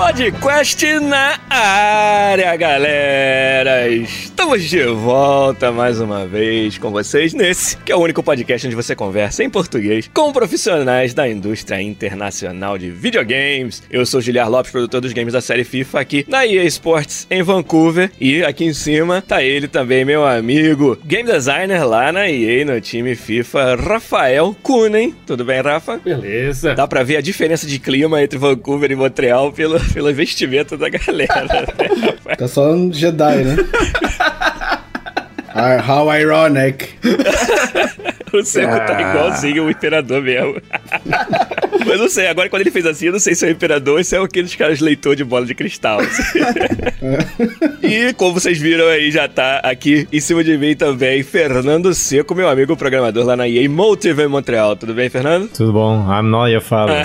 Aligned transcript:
Podcast 0.00 0.80
na 0.98 1.38
área, 1.50 2.56
galera! 2.56 3.84
Estamos 4.40 4.70
de 4.70 4.82
volta 4.84 5.70
mais 5.70 6.00
uma 6.00 6.26
vez 6.26 6.78
com 6.78 6.90
vocês 6.90 7.34
nesse, 7.34 7.76
que 7.76 7.92
é 7.92 7.94
o 7.94 8.00
único 8.00 8.22
podcast 8.22 8.66
onde 8.66 8.74
você 8.74 8.96
conversa 8.96 9.44
em 9.44 9.50
português 9.50 10.10
com 10.14 10.32
profissionais 10.32 11.12
da 11.12 11.28
indústria 11.28 11.80
internacional 11.82 12.78
de 12.78 12.90
videogames. 12.90 13.82
Eu 13.90 14.06
sou 14.06 14.18
Giliar 14.18 14.50
Lopes, 14.50 14.72
produtor 14.72 15.02
dos 15.02 15.12
games 15.12 15.34
da 15.34 15.42
série 15.42 15.62
FIFA 15.62 16.00
aqui 16.00 16.24
na 16.26 16.46
EA 16.46 16.64
Sports 16.64 17.26
em 17.30 17.42
Vancouver. 17.42 18.10
E 18.18 18.42
aqui 18.42 18.64
em 18.64 18.72
cima 18.72 19.20
tá 19.20 19.42
ele 19.42 19.68
também, 19.68 20.06
meu 20.06 20.26
amigo, 20.26 20.98
game 21.04 21.30
designer 21.30 21.86
lá 21.86 22.10
na 22.10 22.26
EA, 22.26 22.64
no 22.64 22.80
time 22.80 23.14
FIFA, 23.14 23.76
Rafael 23.76 24.56
Kunen. 24.62 25.14
Tudo 25.26 25.44
bem, 25.44 25.60
Rafa? 25.60 25.98
Beleza. 25.98 26.74
Dá 26.74 26.88
pra 26.88 27.02
ver 27.02 27.18
a 27.18 27.20
diferença 27.20 27.66
de 27.66 27.78
clima 27.78 28.22
entre 28.22 28.38
Vancouver 28.38 28.90
e 28.90 28.96
Montreal 28.96 29.52
pelo, 29.52 29.78
pelo 29.92 30.10
vestimento 30.14 30.78
da 30.78 30.88
galera. 30.88 31.74
né? 32.24 32.36
Tá 32.38 32.48
só 32.48 32.72
um 32.72 32.90
Jedi, 32.90 33.44
né? 33.44 33.56
How 35.54 36.12
ironic. 36.14 36.90
O 38.32 38.44
Seco 38.44 38.70
tá 38.70 38.96
Ah. 38.96 39.00
igualzinho 39.10 39.64
o 39.64 39.70
Imperador 39.70 40.22
mesmo. 40.22 40.62
Mas 41.84 41.98
não 41.98 42.08
sei, 42.08 42.28
agora 42.28 42.48
quando 42.48 42.60
ele 42.62 42.70
fez 42.70 42.86
assim, 42.86 43.06
eu 43.06 43.12
não 43.12 43.18
sei 43.18 43.34
se 43.34 43.44
é 43.44 43.48
o 43.48 43.50
Imperador 43.50 43.98
ou 43.98 44.04
se 44.04 44.14
é 44.14 44.20
aqueles 44.20 44.54
caras 44.54 44.78
leitor 44.78 45.16
de 45.16 45.24
bola 45.24 45.44
de 45.44 45.52
cristal. 45.52 45.98
e 47.82 48.12
como 48.14 48.34
vocês 48.34 48.58
viram 48.58 48.86
aí, 48.86 49.10
já 49.10 49.28
tá 49.28 49.58
aqui 49.58 50.06
em 50.12 50.20
cima 50.20 50.44
de 50.44 50.56
mim 50.56 50.74
também, 50.74 51.22
Fernando 51.22 51.94
Seco, 51.94 52.34
meu 52.34 52.48
amigo 52.48 52.76
programador 52.76 53.24
lá 53.24 53.36
na 53.36 53.48
EA 53.48 53.68
Motive 53.68 54.22
em 54.22 54.28
Montreal. 54.28 54.76
Tudo 54.76 54.94
bem, 54.94 55.08
Fernando? 55.08 55.48
Tudo 55.48 55.72
bom? 55.72 56.06
I'm 56.10 56.28
not 56.28 56.50
your 56.52 56.62
father. 56.62 57.02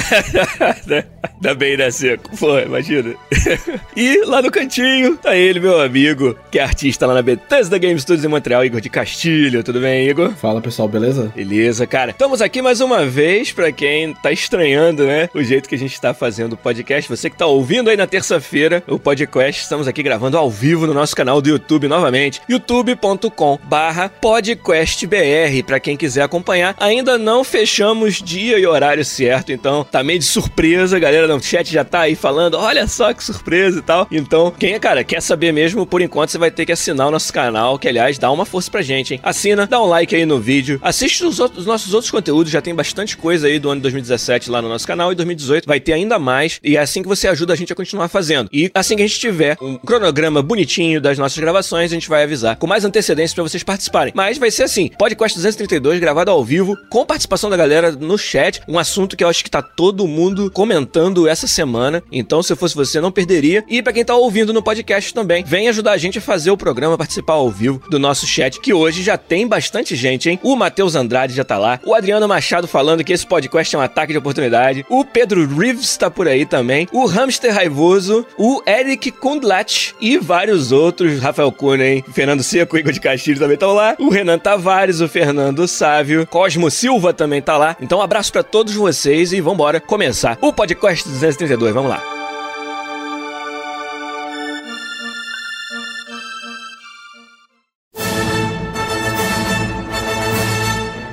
Ainda 1.35 1.55
bem, 1.55 1.77
né, 1.77 1.89
Seco? 1.91 2.35
Pô, 2.37 2.59
imagina. 2.59 3.13
e 3.95 4.23
lá 4.25 4.41
no 4.41 4.51
cantinho, 4.51 5.17
tá 5.17 5.35
ele, 5.35 5.59
meu 5.59 5.81
amigo, 5.81 6.35
que 6.51 6.59
é 6.59 6.63
artista 6.63 7.05
lá 7.05 7.13
na 7.13 7.21
Bethesda 7.21 7.77
Game 7.77 7.99
Studios 7.99 8.25
em 8.25 8.27
Montreal, 8.27 8.65
Igor 8.65 8.81
de 8.81 8.89
Castilho. 8.89 9.63
Tudo 9.63 9.79
bem, 9.79 10.07
Igor? 10.09 10.31
Fala 10.33 10.61
pessoal, 10.61 10.87
beleza? 10.87 11.31
Beleza, 11.35 11.87
cara. 11.87 12.11
Estamos 12.11 12.41
aqui 12.41 12.61
mais 12.61 12.81
uma 12.81 13.05
vez 13.05 13.51
pra 13.51 13.71
quem 13.71 14.13
tá 14.13 14.31
estranhando, 14.31 15.05
né? 15.05 15.29
O 15.33 15.43
jeito 15.43 15.69
que 15.69 15.75
a 15.75 15.77
gente 15.77 15.99
tá 15.99 16.13
fazendo 16.13 16.53
o 16.53 16.57
podcast. 16.57 17.09
Você 17.09 17.29
que 17.29 17.37
tá 17.37 17.45
ouvindo 17.45 17.89
aí 17.89 17.97
na 17.97 18.07
terça-feira 18.07 18.83
o 18.87 18.99
podcast, 18.99 19.61
estamos 19.61 19.84
aqui 19.87 20.01
gravando 20.03 20.37
ao 20.37 20.49
vivo 20.49 20.85
no 20.87 20.93
nosso 20.93 21.15
canal 21.15 21.41
do 21.41 21.49
YouTube 21.49 21.87
novamente, 21.87 22.41
youtube.com/barra 22.49 24.09
podcastbr. 24.09 25.63
Pra 25.65 25.79
quem 25.79 25.95
quiser 25.97 26.23
acompanhar, 26.23 26.75
ainda 26.79 27.17
não 27.17 27.43
fechamos 27.43 28.21
dia 28.21 28.57
e 28.59 28.65
horário 28.65 29.03
certo, 29.05 29.51
então 29.51 29.83
tá 29.83 30.03
meio 30.03 30.19
de 30.19 30.25
surpresa, 30.25 30.97
a 30.97 30.99
galera 30.99 31.27
no 31.27 31.41
chat 31.41 31.71
já 31.71 31.83
tá 31.83 32.01
aí 32.01 32.15
falando, 32.15 32.55
olha 32.57 32.87
só 32.87 33.13
que 33.13 33.23
surpresa 33.23 33.79
e 33.79 33.81
tal. 33.81 34.07
Então, 34.11 34.51
quem 34.57 34.73
é, 34.73 34.79
cara, 34.79 35.03
quer 35.03 35.21
saber 35.21 35.51
mesmo, 35.51 35.85
por 35.85 36.01
enquanto 36.01 36.29
você 36.29 36.37
vai 36.37 36.51
ter 36.51 36.65
que 36.65 36.71
assinar 36.71 37.07
o 37.07 37.11
nosso 37.11 37.31
canal, 37.31 37.77
que 37.79 37.87
aliás 37.87 38.17
dá 38.17 38.31
uma 38.31 38.45
força 38.45 38.69
pra 38.71 38.81
gente, 38.81 39.13
hein? 39.13 39.19
Assina, 39.23 39.65
dá 39.67 39.81
um 39.81 39.85
like 39.85 40.15
aí 40.15 40.25
no 40.25 40.39
vídeo, 40.39 40.79
assiste 40.81 41.23
os, 41.23 41.39
outros- 41.39 41.61
os 41.61 41.65
nossos 41.65 41.93
outros 41.93 42.11
conteúdos, 42.11 42.51
já 42.51 42.61
tem 42.61 42.73
bastante 42.75 43.17
coisa 43.17 43.47
aí 43.47 43.59
do 43.59 43.69
ano 43.69 43.79
de 43.79 43.83
2017 43.83 44.49
lá 44.49 44.61
no 44.61 44.69
nosso 44.69 44.85
canal 44.87 45.11
e 45.11 45.15
2018 45.15 45.65
vai 45.67 45.79
ter 45.79 45.93
ainda 45.93 46.17
mais 46.19 46.59
e 46.63 46.77
é 46.77 46.79
assim 46.79 47.01
que 47.01 47.07
você 47.07 47.27
ajuda 47.27 47.53
a 47.53 47.55
gente 47.55 47.71
a 47.71 47.75
continuar 47.75 48.07
fazendo. 48.07 48.49
E 48.51 48.69
assim 48.73 48.95
que 48.95 49.03
a 49.03 49.07
gente 49.07 49.19
tiver 49.19 49.57
um 49.61 49.74
cronograma 49.77 50.41
bonitinho 50.41 51.01
das 51.01 51.17
nossas 51.17 51.37
gravações, 51.37 51.91
a 51.91 51.93
gente 51.93 52.09
vai 52.09 52.23
avisar 52.23 52.55
com 52.55 52.67
mais 52.67 52.85
antecedência 52.85 53.35
pra 53.35 53.43
vocês 53.43 53.63
participarem. 53.63 54.13
Mas 54.15 54.37
vai 54.37 54.51
ser 54.51 54.63
assim, 54.63 54.89
podcast 54.97 55.37
232 55.37 55.99
gravado 55.99 56.31
ao 56.31 56.43
vivo, 56.43 56.77
com 56.89 57.05
participação 57.05 57.49
da 57.49 57.57
galera 57.57 57.91
no 57.91 58.17
chat, 58.17 58.61
um 58.67 58.79
assunto 58.79 59.15
que 59.15 59.23
eu 59.23 59.27
acho 59.27 59.43
que 59.43 59.49
tá 59.49 59.61
todo 59.61 60.07
mundo 60.07 60.51
comentando 60.51 61.27
essa 61.27 61.47
semana. 61.47 62.03
Então, 62.11 62.41
se 62.41 62.53
eu 62.53 62.57
fosse 62.57 62.75
você, 62.75 62.99
não 63.01 63.11
perderia. 63.11 63.63
E 63.67 63.81
pra 63.81 63.93
quem 63.93 64.05
tá 64.05 64.15
ouvindo 64.15 64.53
no 64.53 64.63
podcast 64.63 65.13
também, 65.13 65.43
vem 65.43 65.67
ajudar 65.67 65.93
a 65.93 65.97
gente 65.97 66.17
a 66.17 66.21
fazer 66.21 66.51
o 66.51 66.57
programa, 66.57 66.97
participar 66.97 67.33
ao 67.33 67.49
vivo 67.49 67.81
do 67.89 67.99
nosso 67.99 68.25
chat, 68.25 68.59
que 68.59 68.73
hoje 68.73 69.03
já 69.03 69.17
tem 69.17 69.47
bastante 69.47 69.95
gente, 69.95 70.29
hein? 70.29 70.39
O 70.43 70.55
Matheus 70.55 70.95
Andrade 70.95 71.33
já 71.33 71.43
tá 71.43 71.57
lá, 71.57 71.79
o 71.85 71.93
Adriano 71.93 72.27
Machado 72.27 72.67
falando 72.67 73.03
que 73.03 73.13
esse 73.13 73.25
podcast 73.25 73.75
é 73.75 73.79
um 73.79 73.81
ataque 73.81 74.13
de 74.13 74.19
oportunidade, 74.19 74.85
o 74.89 75.03
Pedro 75.03 75.47
Reeves 75.47 75.97
tá 75.97 76.09
por 76.09 76.27
aí 76.27 76.45
também, 76.45 76.87
o 76.91 77.05
Hamster 77.05 77.53
Raivoso, 77.53 78.25
o 78.37 78.61
Eric 78.67 79.11
Kundlat 79.11 79.64
e 79.99 80.17
vários 80.17 80.71
outros, 80.71 81.19
Rafael 81.19 81.51
Kunen, 81.51 82.03
Fernando 82.13 82.43
Seco, 82.43 82.77
Igor 82.77 82.91
de 82.91 82.99
Castilho 82.99 83.39
também 83.39 83.55
estão 83.55 83.73
lá, 83.73 83.95
o 83.99 84.09
Renan 84.09 84.39
Tavares, 84.39 85.01
o 85.01 85.07
Fernando 85.07 85.67
Sávio, 85.67 86.27
Cosmo 86.27 86.69
Silva 86.69 87.13
também 87.13 87.41
tá 87.41 87.57
lá. 87.57 87.75
Então, 87.81 87.99
um 87.99 88.01
abraço 88.01 88.31
pra 88.31 88.43
todos 88.43 88.73
vocês 88.73 89.33
e 89.33 89.41
vambora 89.41 89.79
começar 89.79 90.37
o 90.41 90.53
podcast 90.53 91.07
232. 91.07 91.73
Vamos 91.73 91.89
lá. 91.89 92.14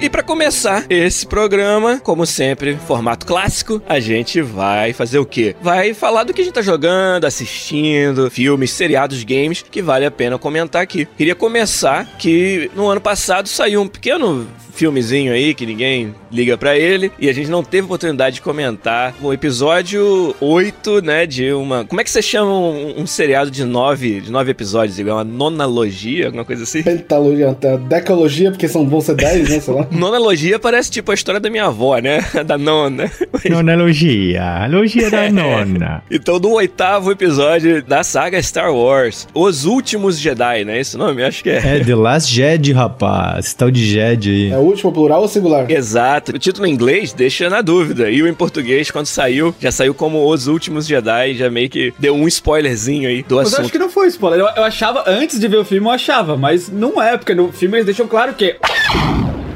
E 0.02 0.10
pra 0.10 0.20
começar 0.20 0.84
esse 0.90 1.24
programa, 1.24 2.00
como 2.00 2.26
sempre, 2.26 2.76
formato 2.88 3.24
clássico, 3.24 3.80
a 3.88 4.00
gente 4.00 4.42
vai 4.42 4.92
fazer 4.92 5.20
o 5.20 5.24
quê? 5.24 5.54
Vai 5.62 5.94
falar 5.94 6.24
do 6.24 6.34
que 6.34 6.40
a 6.40 6.44
gente 6.44 6.54
tá 6.54 6.60
jogando, 6.60 7.24
assistindo, 7.24 8.28
filmes, 8.28 8.72
seriados, 8.72 9.22
games, 9.22 9.62
que 9.62 9.80
vale 9.80 10.04
a 10.04 10.10
pena 10.10 10.36
comentar 10.36 10.82
aqui. 10.82 11.06
Queria 11.16 11.36
começar 11.36 12.04
que 12.18 12.68
no 12.74 12.88
ano 12.88 13.00
passado 13.00 13.48
saiu 13.48 13.80
um 13.80 13.86
pequeno 13.86 14.48
filmezinho 14.82 15.32
aí 15.32 15.54
que 15.54 15.64
ninguém 15.64 16.12
liga 16.28 16.58
pra 16.58 16.76
ele 16.76 17.12
e 17.16 17.28
a 17.28 17.32
gente 17.32 17.48
não 17.48 17.62
teve 17.62 17.84
oportunidade 17.84 18.36
de 18.36 18.42
comentar 18.42 19.14
o 19.22 19.32
episódio 19.32 20.34
8, 20.40 21.00
né, 21.02 21.24
de 21.24 21.52
uma... 21.52 21.84
Como 21.84 22.00
é 22.00 22.04
que 22.04 22.10
você 22.10 22.20
chama 22.20 22.50
um, 22.50 23.02
um 23.02 23.06
seriado 23.06 23.48
de 23.48 23.64
nove, 23.64 24.20
de 24.20 24.32
nove 24.32 24.50
episódios? 24.50 24.98
Igor? 24.98 25.12
Uma 25.14 25.22
nonalogia, 25.22 26.26
alguma 26.26 26.44
coisa 26.44 26.64
assim? 26.64 26.82
Pentalogia, 26.82 27.50
até 27.50 27.78
decalogia, 27.78 28.50
porque 28.50 28.66
são 28.66 28.84
bons 28.84 29.04
ser 29.04 29.14
10, 29.14 29.50
né? 29.50 29.60
Sei 29.60 29.72
lá. 29.72 29.86
Nonalogia 29.92 30.58
parece 30.58 30.90
tipo 30.90 31.12
a 31.12 31.14
história 31.14 31.38
da 31.38 31.48
minha 31.48 31.66
avó, 31.66 31.98
né? 31.98 32.20
Da 32.44 32.58
nona. 32.58 33.08
Nona 33.48 33.76
logia. 33.76 34.66
Logia 34.66 35.08
da 35.08 35.30
nona. 35.30 36.02
Então, 36.10 36.40
no 36.40 36.54
oitavo 36.54 37.12
episódio 37.12 37.84
da 37.84 38.02
saga 38.02 38.42
Star 38.42 38.74
Wars, 38.74 39.28
Os 39.32 39.64
Últimos 39.64 40.18
Jedi, 40.18 40.64
né? 40.64 40.80
Esse 40.80 40.96
nome? 40.96 41.22
Acho 41.22 41.40
que 41.40 41.50
é. 41.50 41.76
É 41.76 41.84
The 41.84 41.94
Last 41.94 42.34
Jedi, 42.34 42.72
rapaz. 42.72 43.46
Esse 43.46 43.56
tal 43.56 43.70
de 43.70 43.86
Jedi 43.86 44.30
aí. 44.30 44.50
É 44.50 44.58
o 44.58 44.71
último 44.72 44.92
plural 44.92 45.22
ou 45.22 45.28
singular? 45.28 45.70
Exato. 45.70 46.32
O 46.34 46.38
título 46.38 46.66
em 46.66 46.72
inglês 46.72 47.12
deixa 47.12 47.48
na 47.48 47.60
dúvida. 47.60 48.10
E 48.10 48.22
o 48.22 48.28
em 48.28 48.34
português, 48.34 48.90
quando 48.90 49.06
saiu, 49.06 49.54
já 49.60 49.70
saiu 49.70 49.94
como 49.94 50.26
Os 50.28 50.46
Últimos 50.46 50.86
Jedi. 50.86 51.34
Já 51.34 51.50
meio 51.50 51.70
que 51.70 51.92
deu 51.98 52.14
um 52.14 52.26
spoilerzinho 52.28 53.08
aí 53.08 53.22
do 53.22 53.36
Mas 53.36 53.46
eu 53.46 53.48
acho 53.50 53.60
assunto. 53.62 53.72
que 53.72 53.78
não 53.78 53.88
foi 53.90 54.08
spoiler. 54.08 54.40
Eu, 54.40 54.46
eu 54.56 54.64
achava, 54.64 55.04
antes 55.06 55.38
de 55.38 55.48
ver 55.48 55.56
o 55.58 55.64
filme, 55.64 55.86
eu 55.86 55.90
achava, 55.92 56.36
mas 56.36 56.68
não 56.68 57.00
é, 57.00 57.16
porque 57.16 57.34
no 57.34 57.52
filme 57.52 57.76
eles 57.76 57.86
deixam 57.86 58.06
claro 58.08 58.34
que. 58.34 58.56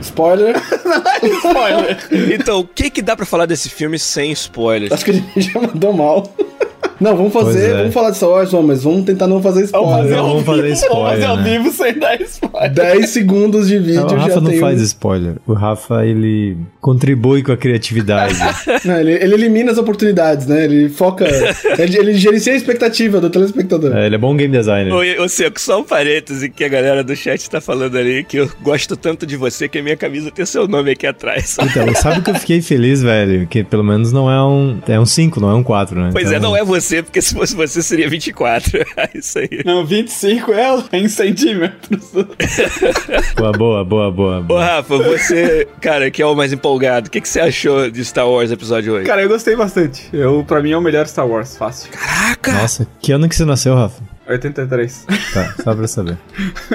Spoiler. 0.00 0.55
Spoiler! 1.23 1.99
Então, 2.32 2.61
o 2.61 2.64
que 2.67 2.91
que 2.91 3.02
dá 3.02 3.17
pra 3.17 3.26
falar 3.26 3.46
desse 3.46 3.69
filme 3.69 3.99
sem 3.99 4.31
spoilers? 4.32 4.93
Acho 4.93 5.05
que 5.05 5.11
a 5.11 5.14
gente 5.14 5.41
já 5.41 5.61
mandou 5.61 5.93
mal. 5.93 6.32
Não, 7.00 7.16
vamos 7.16 7.32
fazer, 7.32 7.70
é. 7.70 7.76
vamos 7.78 7.94
falar 7.94 8.10
de 8.10 8.16
Star 8.16 8.31
Wars, 8.31 8.52
mas 8.52 8.82
vamos 8.82 9.04
tentar 9.04 9.26
não 9.26 9.43
fazer 9.43 9.64
spoiler. 9.64 10.16
Não, 10.16 10.28
vamos 10.28 10.44
fazer 10.44 10.69
spoiler, 10.70 10.96
Vamos 10.96 11.10
fazer 11.10 11.25
ao 11.25 11.37
né? 11.37 11.58
vivo 11.58 11.72
sem 11.72 11.98
dar 11.98 12.20
spoiler. 12.22 12.72
10 12.72 13.10
segundos 13.10 13.69
de 13.69 13.78
vídeo 13.78 14.00
Não, 14.00 14.14
o 14.14 14.16
Rafa 14.16 14.40
não 14.40 14.50
tem. 14.50 14.60
faz 14.60 14.81
spoiler. 14.81 15.34
O 15.46 15.52
Rafa, 15.52 16.06
ele 16.06 16.56
contribui 16.81 17.43
com 17.43 17.52
a 17.52 17.56
criatividade. 17.56 18.34
Não, 18.84 18.98
ele, 18.98 19.12
ele 19.12 19.34
elimina 19.34 19.72
as 19.72 19.78
oportunidades, 19.78 20.46
né? 20.46 20.64
Ele 20.64 20.88
foca. 20.88 21.26
ele, 21.78 21.98
ele 21.98 22.14
gerencia 22.14 22.52
a 22.52 22.56
expectativa 22.56 23.20
do 23.20 23.28
telespectador. 23.28 23.94
É, 23.96 24.06
ele 24.06 24.14
é 24.14 24.19
bom 24.19 24.34
game 24.37 24.56
designer. 24.56 24.93
Ô, 24.93 25.25
ô 25.25 25.28
Seco, 25.28 25.60
só 25.60 25.81
um 25.81 25.84
parêntese 25.84 26.48
que 26.48 26.64
a 26.64 26.69
galera 26.69 27.02
do 27.02 27.14
chat 27.16 27.48
tá 27.50 27.60
falando 27.60 27.96
ali, 27.98 28.25
que 28.25 28.38
eu 28.38 28.48
gosto 28.62 28.96
tanto 28.96 29.26
de 29.26 29.37
você 29.37 29.69
que 29.69 29.78
a 29.78 29.82
minha 29.82 29.96
camisa 29.96 30.31
tem 30.31 30.46
seu 30.46 30.66
nome 30.69 30.93
aqui 30.93 31.06
atrás. 31.06 31.56
Então, 31.66 31.93
sabe 31.96 32.22
que 32.22 32.31
eu 32.31 32.34
fiquei 32.37 32.62
feliz, 32.62 33.02
velho? 33.02 33.46
Que 33.46 33.64
pelo 33.64 33.82
menos 33.82 34.12
não 34.12 34.31
é 34.31 34.43
um. 34.43 34.78
É 34.87 35.00
um 35.00 35.04
5, 35.04 35.40
não 35.40 35.50
é 35.50 35.54
um 35.54 35.62
4, 35.64 36.00
né? 36.00 36.10
Pois 36.12 36.31
é, 36.31 36.37
Então, 36.37 36.50
não 36.50 36.56
é 36.56 36.64
você 36.64 36.86
você, 36.87 37.03
porque 37.03 37.21
se 37.21 37.35
fosse 37.35 37.55
você 37.55 37.83
seria 37.83 38.09
24. 38.09 38.87
É 38.97 39.11
isso 39.15 39.38
aí. 39.38 39.62
Não, 39.65 39.85
25 39.85 40.53
é 40.53 40.99
em 40.99 41.09
centímetros. 41.09 42.12
Boa, 43.37 43.53
boa, 43.53 43.85
boa, 43.85 44.11
boa. 44.11 44.38
Ô, 44.38 44.43
boa. 44.43 44.65
Rafa, 44.65 44.97
você, 44.97 45.69
cara, 45.81 46.11
que 46.11 46.23
é 46.23 46.27
o 46.27 46.35
mais 46.35 46.53
empolgado, 46.53 47.09
o 47.09 47.11
que, 47.11 47.21
que 47.21 47.29
você 47.29 47.41
achou 47.41 47.91
de 47.91 48.05
Star 48.05 48.29
Wars 48.29 48.50
Episódio 48.50 48.94
8? 48.94 49.06
Cara, 49.06 49.23
eu 49.23 49.29
gostei 49.29 49.55
bastante. 49.55 50.09
Eu, 50.12 50.44
pra 50.47 50.62
mim, 50.62 50.73
é 50.73 50.77
o 50.77 50.81
melhor 50.81 51.06
Star 51.06 51.27
Wars, 51.27 51.56
fácil. 51.56 51.91
Caraca! 51.91 52.53
Nossa, 52.53 52.87
que 53.00 53.12
ano 53.12 53.29
que 53.29 53.37
você 53.37 53.44
nasceu, 53.44 53.75
Rafa? 53.75 54.03
83. 54.28 55.06
Tá, 55.32 55.55
só 55.62 55.75
pra 55.75 55.87
saber. 55.87 56.17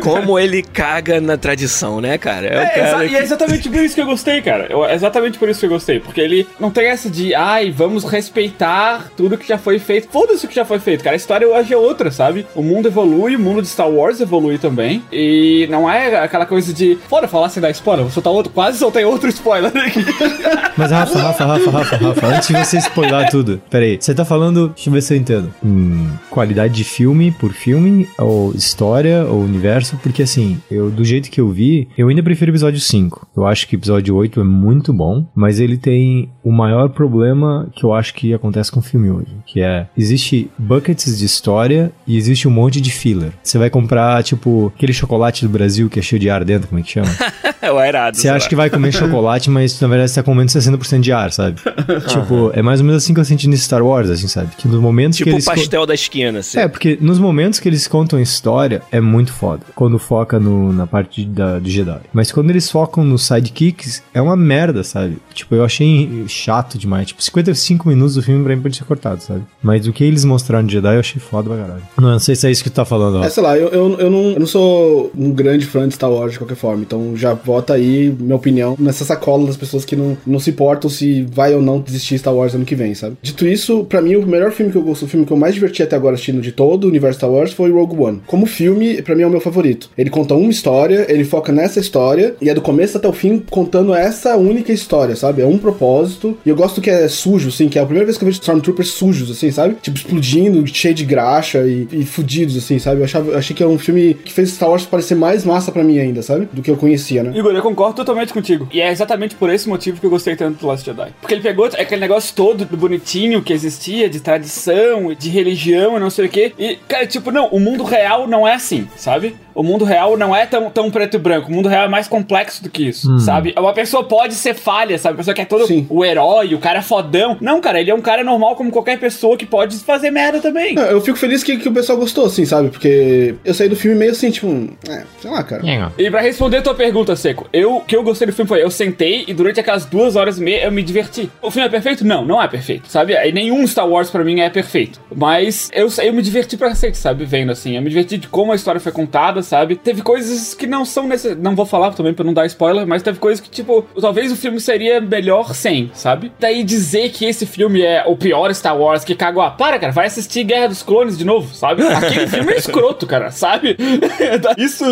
Como 0.02 0.38
ele 0.40 0.62
caga 0.62 1.20
na 1.20 1.38
tradição, 1.38 2.00
né, 2.00 2.18
cara? 2.18 2.48
É, 2.48 2.58
o 2.58 2.62
É, 2.62 2.66
cara 2.68 2.88
exa- 2.88 3.00
que... 3.08 3.14
e 3.14 3.16
é 3.18 3.22
exatamente 3.24 3.70
por 3.70 3.80
isso 3.84 3.96
que 3.96 4.02
eu 4.02 4.06
gostei, 4.06 4.42
cara. 4.42 4.68
Eu- 4.70 4.86
é 4.86 4.94
exatamente 4.96 5.38
por 5.38 5.50
isso 5.50 5.60
que 5.60 5.66
eu 5.66 5.70
gostei. 5.70 6.00
Porque 6.00 6.22
ele 6.22 6.48
não 6.60 6.70
tem 6.72 6.88
essa 6.88 7.10
de, 7.10 7.34
ai, 7.36 7.72
vamos 7.72 8.04
respeitar 8.04 9.10
tudo 9.18 9.38
que 9.38 9.48
já 9.48 9.58
foi 9.58 9.80
feito. 9.80 10.08
Foda-se 10.12 10.46
o 10.46 10.50
que 10.50 10.56
já 10.56 10.66
foi 10.66 10.80
feito, 10.80 11.04
cara. 11.04 11.16
A 11.16 11.18
história 11.18 11.48
hoje 11.48 11.74
é 11.74 11.78
outra, 11.78 12.12
sabe? 12.12 12.46
O 12.56 12.62
mundo 12.62 12.88
evolui, 12.88 13.36
o 13.36 13.40
mundo 13.40 13.62
de 13.62 13.68
Star 13.68 13.90
Wars 13.90 14.20
evolui 14.22 14.58
também. 14.58 15.04
E 15.12 15.68
não 15.70 15.90
é 15.90 16.18
aquela 16.24 16.46
coisa 16.46 16.74
de, 16.74 16.98
foda, 17.10 17.28
falar 17.28 17.50
sem 17.50 17.62
dar 17.62 17.70
spoiler, 17.72 18.04
vou 18.04 18.12
soltar 18.12 18.32
outro. 18.34 18.52
Quase 18.52 18.78
soltei 18.78 19.04
outro 19.06 19.30
spoiler 19.30 19.72
aqui. 19.76 20.00
Mas 20.78 20.92
Rafa, 20.92 21.20
Rafa, 21.20 21.46
Rafa, 21.46 21.70
Rafa, 21.72 21.96
Rafa, 21.98 22.28
antes 22.28 22.48
de 22.48 22.66
você 22.66 22.78
spoiler 22.78 23.30
tudo, 23.30 23.62
peraí, 23.70 23.98
você 24.00 24.14
tá 24.14 24.24
falando, 24.26 24.70
deixa 24.70 24.90
eu 24.90 24.94
ver 24.94 25.02
se 25.02 25.14
eu 25.14 25.18
entendo, 25.18 25.54
hum, 25.64 26.10
qualidade 26.30 26.74
de 26.74 26.84
filme 26.84 27.32
por 27.42 27.54
filme, 27.54 28.08
ou 28.20 28.54
história, 28.54 29.26
ou 29.26 29.42
universo, 29.42 29.98
porque 30.04 30.22
assim, 30.22 30.60
eu, 30.70 30.92
do 30.92 31.04
jeito 31.04 31.32
que 31.32 31.42
eu 31.42 31.50
vi, 31.50 31.88
eu 31.98 32.08
ainda 32.08 32.22
prefiro 32.22 32.52
o 32.52 32.54
episódio 32.54 32.80
5. 32.80 33.28
Eu 33.36 33.48
acho 33.48 33.68
que 33.68 33.76
o 33.76 33.80
episódio 33.80 34.16
8 34.16 34.40
é 34.40 34.44
muito 34.44 34.94
bom, 34.94 35.26
mas 35.34 35.60
ele 35.60 35.76
tem 35.76 36.30
o 36.44 36.52
maior 36.52 36.90
problema 36.90 37.68
que 37.76 37.84
eu 37.84 37.94
acho 37.94 38.14
que 38.14 38.32
acontece 38.32 38.72
com 38.72 38.80
o 38.80 38.84
filme 38.84 39.10
hoje, 39.10 39.36
que 39.48 39.60
é, 39.60 39.88
existe 39.98 40.52
buckets 40.58 41.18
de 41.18 41.26
história 41.26 41.92
e 42.06 42.16
existe 42.16 42.48
um 42.48 42.52
monte 42.52 42.80
de 42.80 42.92
filler. 42.92 43.32
Você 43.42 43.58
vai 43.58 43.72
comprar, 43.72 44.24
tipo, 44.24 44.72
aquele 44.76 44.94
chocolate 44.94 45.44
do 45.44 45.50
Brasil 45.50 45.90
que 45.90 45.98
é 45.98 46.02
cheio 46.04 46.20
de 46.20 46.30
ar 46.30 46.46
dentro, 46.46 46.68
como 46.68 46.80
é 46.80 46.84
que 46.84 46.92
chama? 46.92 47.10
É 47.62 47.72
o 47.72 47.78
airado. 47.78 48.18
Você 48.18 48.28
acha 48.28 48.50
que 48.50 48.56
vai 48.56 48.72
comer 48.72 48.92
chocolate, 48.92 49.48
mas 49.48 49.80
na 49.80 49.88
verdade 49.88 50.10
você 50.10 50.16
tá 50.20 50.24
comendo 50.24 50.48
60% 50.52 51.00
de 51.00 51.12
ar, 51.12 51.32
sabe? 51.32 51.62
tipo, 52.10 52.50
é 52.56 52.62
mais 52.64 52.80
ou 52.80 52.86
menos 52.88 53.04
assim 53.04 53.14
que 53.14 53.20
eu 53.20 53.24
senti 53.24 53.48
nesse 53.48 53.66
Star 53.66 53.86
Wars, 53.86 54.10
assim, 54.10 54.28
sabe? 54.28 54.56
Que 54.58 54.68
nos 54.68 54.80
momentos 54.82 55.18
Tipo 55.18 55.30
que 55.30 55.34
o 55.34 55.36
eles. 55.36 55.46
co- 55.46 55.52
pastel 55.54 55.86
da 55.86 55.94
esquina, 55.94 56.40
assim. 56.40 56.58
É, 56.58 56.68
porque 56.68 56.98
nos 57.00 57.20
momentos 57.20 57.31
que 57.60 57.70
eles 57.70 57.88
contam 57.88 58.20
a 58.20 58.22
história, 58.22 58.82
é 58.92 59.00
muito 59.00 59.34
foda. 59.34 59.64
Quando 59.76 59.98
foca 60.00 60.40
no, 60.40 60.72
na 60.74 60.88
parte 60.88 61.26
da, 61.26 61.60
do 61.60 61.70
Jedi. 61.70 62.02
Mas 62.14 62.32
quando 62.32 62.50
eles 62.50 62.70
focam 62.70 63.04
nos 63.04 63.26
sidekicks, 63.26 64.04
é 64.14 64.22
uma 64.22 64.36
merda, 64.36 64.84
sabe? 64.84 65.18
Tipo, 65.34 65.56
eu 65.56 65.64
achei 65.64 66.24
chato 66.28 66.78
demais. 66.78 67.08
Tipo, 67.08 67.22
55 67.24 67.88
minutos 67.88 68.16
do 68.16 68.24
filme 68.24 68.44
pra 68.44 68.56
mim 68.56 68.62
pode 68.62 68.78
ser 68.78 68.84
cortado, 68.86 69.22
sabe? 69.22 69.42
Mas 69.62 69.88
o 69.88 69.94
que 69.94 70.04
eles 70.04 70.26
mostraram 70.26 70.66
de 70.66 70.74
Jedi 70.74 70.96
eu 70.96 71.00
achei 71.00 71.22
foda 71.22 71.50
pra 71.50 71.60
caralho. 71.60 71.84
Não, 71.98 72.12
não 72.12 72.20
sei 72.20 72.36
se 72.36 72.48
é 72.48 72.52
isso 72.52 72.64
que 72.64 72.70
tu 72.70 72.76
tá 72.76 72.86
falando, 72.86 73.20
ó. 73.20 73.24
É, 73.24 73.30
sei 73.30 73.44
lá, 73.44 73.58
eu, 73.58 73.70
eu, 73.70 74.00
eu, 74.00 74.10
não, 74.10 74.32
eu 74.32 74.40
não 74.40 74.48
sou 74.48 75.12
um 75.16 75.32
grande 75.32 75.66
fã 75.66 75.88
de 75.88 75.94
Star 75.94 76.12
Wars 76.12 76.34
de 76.34 76.40
qualquer 76.40 76.56
forma, 76.56 76.84
então 76.84 77.16
já 77.16 77.34
bota 77.34 77.74
aí 77.74 78.16
minha 78.20 78.36
opinião 78.36 78.76
nessa 78.80 79.06
sacola 79.06 79.46
das 79.48 79.58
pessoas 79.58 79.86
que 79.86 79.96
não, 79.96 80.18
não 80.26 80.40
se 80.40 80.50
importam 80.50 80.90
se 80.90 81.24
vai 81.32 81.54
ou 81.54 81.62
não 81.62 81.80
desistir 81.80 82.18
Star 82.18 82.34
Wars 82.34 82.54
ano 82.54 82.66
que 82.66 82.76
vem, 82.76 82.94
sabe? 82.94 83.18
Dito 83.22 83.46
isso, 83.48 83.86
pra 83.86 84.02
mim 84.02 84.16
o 84.16 84.26
melhor 84.26 84.52
filme 84.52 84.72
que 84.72 84.78
eu 84.78 84.84
gosto, 84.84 85.06
o 85.06 85.08
filme 85.08 85.26
que 85.26 85.34
eu 85.34 85.38
mais 85.38 85.54
diverti 85.54 85.84
até 85.84 85.96
agora 85.96 86.16
assistindo 86.16 86.42
de 86.42 86.52
todo 86.52 86.86
o 86.86 86.88
universo 86.88 87.20
Star 87.22 87.30
Wars 87.30 87.54
foi 87.54 87.70
Rogue 87.70 87.96
One. 88.02 88.22
Como 88.26 88.48
filme, 88.48 89.00
pra 89.04 89.16
mim 89.16 89.22
é 89.22 89.28
o 89.28 89.30
meu 89.30 89.40
favorito. 89.40 89.92
Ele 89.96 90.10
conta 90.10 90.34
uma 90.34 90.50
história, 90.50 91.06
ele 91.08 91.24
foca 91.24 91.52
nessa 91.52 91.80
história 91.80 92.36
e 92.42 92.50
é 92.50 92.54
do 92.54 92.62
começo 92.62 92.98
até 92.98 93.08
o 93.08 93.14
fim 93.14 93.38
contando 93.50 93.94
essa 93.94 94.36
única 94.36 94.74
história, 94.74 95.16
sabe? 95.16 95.44
É 95.44 95.46
um 95.46 95.58
propósito. 95.58 96.36
E 96.44 96.50
eu 96.50 96.56
gosto 96.56 96.82
que 96.82 96.90
é 96.90 97.08
sujo, 97.08 97.50
assim, 97.50 97.70
que 97.70 97.78
é 97.78 97.82
a 97.82 97.86
primeira 97.86 98.06
vez 98.06 98.18
que 98.18 98.24
eu 98.24 98.26
vejo 98.26 98.40
Stormtroopers 98.40 98.90
sujos, 98.90 99.30
assim, 99.30 99.52
sabe? 99.52 99.76
Tipo, 99.82 99.98
explodindo, 99.98 100.66
cheio 100.66 100.96
de 100.96 101.06
graxa 101.06 101.60
e, 101.60 101.88
e 101.92 102.06
fudidos, 102.06 102.58
assim, 102.58 102.80
sabe? 102.80 103.02
Eu 103.02 103.06
achava, 103.06 103.38
achei 103.38 103.56
que 103.56 103.62
é 103.62 103.68
um 103.68 103.78
filme 103.78 104.16
que 104.16 104.34
fez 104.34 104.50
Star 104.50 104.70
Wars 104.70 104.86
parecer 104.86 105.14
mais 105.14 105.46
massa 105.46 105.72
pra 105.72 105.84
mim 105.84 106.00
ainda, 106.00 106.24
sabe? 106.24 106.50
Do 106.52 106.64
que 106.64 106.72
eu 106.72 106.78
conhecia, 106.78 107.22
né? 107.22 107.38
Igor, 107.38 107.54
eu 107.54 107.62
concordo 107.62 107.98
totalmente 107.98 108.34
contigo. 108.34 108.68
E 108.74 108.82
é 108.82 108.92
exatamente 108.92 109.36
por 109.36 109.52
esse 109.52 109.70
motivo 109.70 110.00
que 110.00 110.06
eu 110.08 110.10
gostei 110.10 110.36
tanto 110.36 110.60
do 110.60 110.66
Last 110.66 110.84
Jedi. 110.84 111.14
Porque 111.22 111.36
ele 111.36 111.44
pegou 111.44 111.66
aquele 111.66 112.02
negócio 112.02 112.34
todo 112.36 112.66
do 112.66 112.78
bonitinho 112.78 113.44
que 113.44 113.54
existia, 113.54 114.10
de 114.10 114.20
tradição, 114.20 115.14
de 115.14 115.30
religião 115.30 115.98
e 115.98 116.00
não 116.00 116.10
sei 116.10 116.26
o 116.26 116.30
quê. 116.30 116.54
E, 116.58 116.78
cara, 116.88 117.06
tipo, 117.12 117.32
não, 117.32 117.48
o 117.48 117.60
mundo 117.60 117.84
real 117.84 118.28
não 118.28 118.48
é 118.48 118.54
assim, 118.54 118.88
sabe? 118.96 119.36
O 119.54 119.64
mundo 119.64 119.86
real 119.86 120.18
não 120.18 120.36
é 120.36 120.46
tão, 120.46 120.70
tão 120.70 120.90
preto 120.92 121.16
e 121.16 121.20
branco. 121.20 121.50
O 121.50 121.54
mundo 121.54 121.70
real 121.70 121.86
é 121.86 121.88
mais 121.90 122.08
complexo 122.08 122.64
do 122.64 122.70
que 122.70 122.88
isso, 122.88 123.20
sabe? 123.20 123.54
Uma 123.58 123.74
pessoa 123.74 124.04
pode 124.04 124.34
ser 124.34 124.54
falha, 124.54 124.98
sabe? 124.98 125.16
A 125.16 125.18
pessoa 125.18 125.34
que 125.34 125.42
é 125.42 125.46
todo 125.46 125.68
Sim. 125.68 125.86
o 125.90 126.04
herói, 126.04 126.54
o 126.54 126.60
cara 126.60 126.82
fodão. 126.82 127.38
Não, 127.42 127.62
cara, 127.62 127.80
ele 127.80 127.92
é 127.92 127.96
um 127.96 128.02
cara 128.02 128.24
normal 128.24 128.56
como 128.56 128.72
qualquer 128.72 129.00
pessoa 129.00 129.38
que 129.38 129.46
pode 129.46 129.78
fazer 129.80 130.12
merda 130.12 130.40
também. 130.40 130.76
Não, 130.76 130.84
Eu 130.84 131.02
fico 131.02 131.18
feliz 131.18 131.44
que, 131.44 131.58
que 131.58 131.70
o 131.70 131.74
pessoal 131.74 131.98
gostou, 131.98 132.26
assim, 132.26 132.46
sabe? 132.46 132.70
Porque 132.70 133.36
eu 133.44 133.54
saí 133.54 133.70
do 133.70 133.76
filme 133.76 133.98
meio 133.98 134.12
assim, 134.12 134.32
tipo, 134.32 134.48
hum, 134.48 134.70
é, 134.90 135.04
sei 135.20 135.32
lá, 135.32 135.44
cara. 135.44 135.62
E 135.98 136.10
pra 136.10 136.22
responder 136.22 136.58
a 136.58 136.62
tua 136.62 136.76
pergunta, 136.76 137.16
Seco, 137.16 137.48
eu, 137.52 137.78
o 137.78 137.82
que 137.82 137.96
eu 137.96 138.04
gostei 138.04 138.28
do 138.28 138.34
filme 138.34 138.48
foi, 138.48 138.64
eu 138.64 138.72
sentei 138.72 139.26
e 139.28 139.34
durante 139.34 139.60
aquelas 139.60 139.86
duas 139.86 140.16
horas 140.16 140.38
e 140.38 140.44
meia 140.44 140.66
eu 140.66 140.72
me 140.72 140.84
diverti. 140.84 141.30
O 141.42 141.52
filme 141.52 141.68
é 141.68 141.72
perfeito? 141.72 142.06
Não, 142.06 142.26
não 142.26 142.42
é 142.42 142.48
perfeito, 142.48 142.90
sabe? 142.90 143.14
E 143.14 143.32
nenhum 143.32 143.66
Star 143.68 143.88
Wars 143.88 144.10
pra 144.10 144.24
mim 144.24 144.40
é 144.40 144.50
perfeito. 144.50 145.00
Mas 145.16 145.70
eu, 145.74 145.88
eu 146.04 146.14
me 146.14 146.22
diverti 146.22 146.58
pra 146.58 146.70
cacete, 146.70 146.98
sabe? 146.98 147.26
Vendo 147.26 147.52
assim, 147.52 147.76
eu 147.76 147.82
me 147.82 147.90
diverti 147.90 148.18
de 148.18 148.28
como 148.28 148.52
a 148.52 148.56
história 148.56 148.80
foi 148.80 148.92
contada, 148.92 149.41
sabe? 149.44 149.76
Teve 149.76 150.02
coisas 150.02 150.54
que 150.54 150.68
não 150.68 150.86
são 150.86 151.08
necessárias, 151.08 151.42
não 151.42 151.56
vou 151.56 151.66
falar 151.66 151.92
também 151.92 152.14
pra 152.14 152.24
não 152.24 152.34
dar 152.34 152.46
spoiler, 152.46 152.86
mas 152.88 153.04
teve 153.04 153.20
coisas 153.20 153.40
que, 153.40 153.50
tipo, 153.50 153.86
talvez 154.00 154.32
o 154.32 154.36
filme 154.36 154.60
seria 154.60 155.00
melhor 155.02 155.54
sem, 155.56 155.92
sabe? 155.94 156.32
Daí 156.40 156.64
dizer 156.64 157.10
que 157.10 157.26
esse 157.26 157.46
filme 157.46 157.82
é 157.82 158.04
o 158.06 158.16
pior 158.16 158.54
Star 158.54 158.78
Wars, 158.78 159.04
que 159.04 159.16
cagou 159.16 159.44
a 159.44 159.52
para, 159.52 159.80
cara, 159.80 159.92
vai 159.92 160.08
assistir 160.08 160.44
Guerra 160.44 160.68
dos 160.68 160.84
Clones 160.84 161.18
de 161.18 161.26
novo, 161.26 161.54
sabe? 161.54 161.84
Aquele 161.84 162.28
filme 162.28 162.54
é 162.54 162.58
escroto, 162.58 163.06
cara, 163.06 163.32
sabe? 163.32 163.78
Isso 164.58 164.84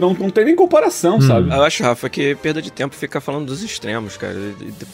não, 0.00 0.14
não 0.14 0.30
tem 0.30 0.44
nem 0.44 0.56
comparação, 0.56 1.20
sabe? 1.20 1.50
Eu 1.50 1.62
acho, 1.62 1.82
Rafa, 1.82 2.08
que 2.08 2.34
perda 2.36 2.60
de 2.60 2.72
tempo 2.72 2.94
ficar 2.94 3.20
falando 3.20 3.46
dos 3.46 3.62
extremos, 3.62 4.16
cara. 4.16 4.36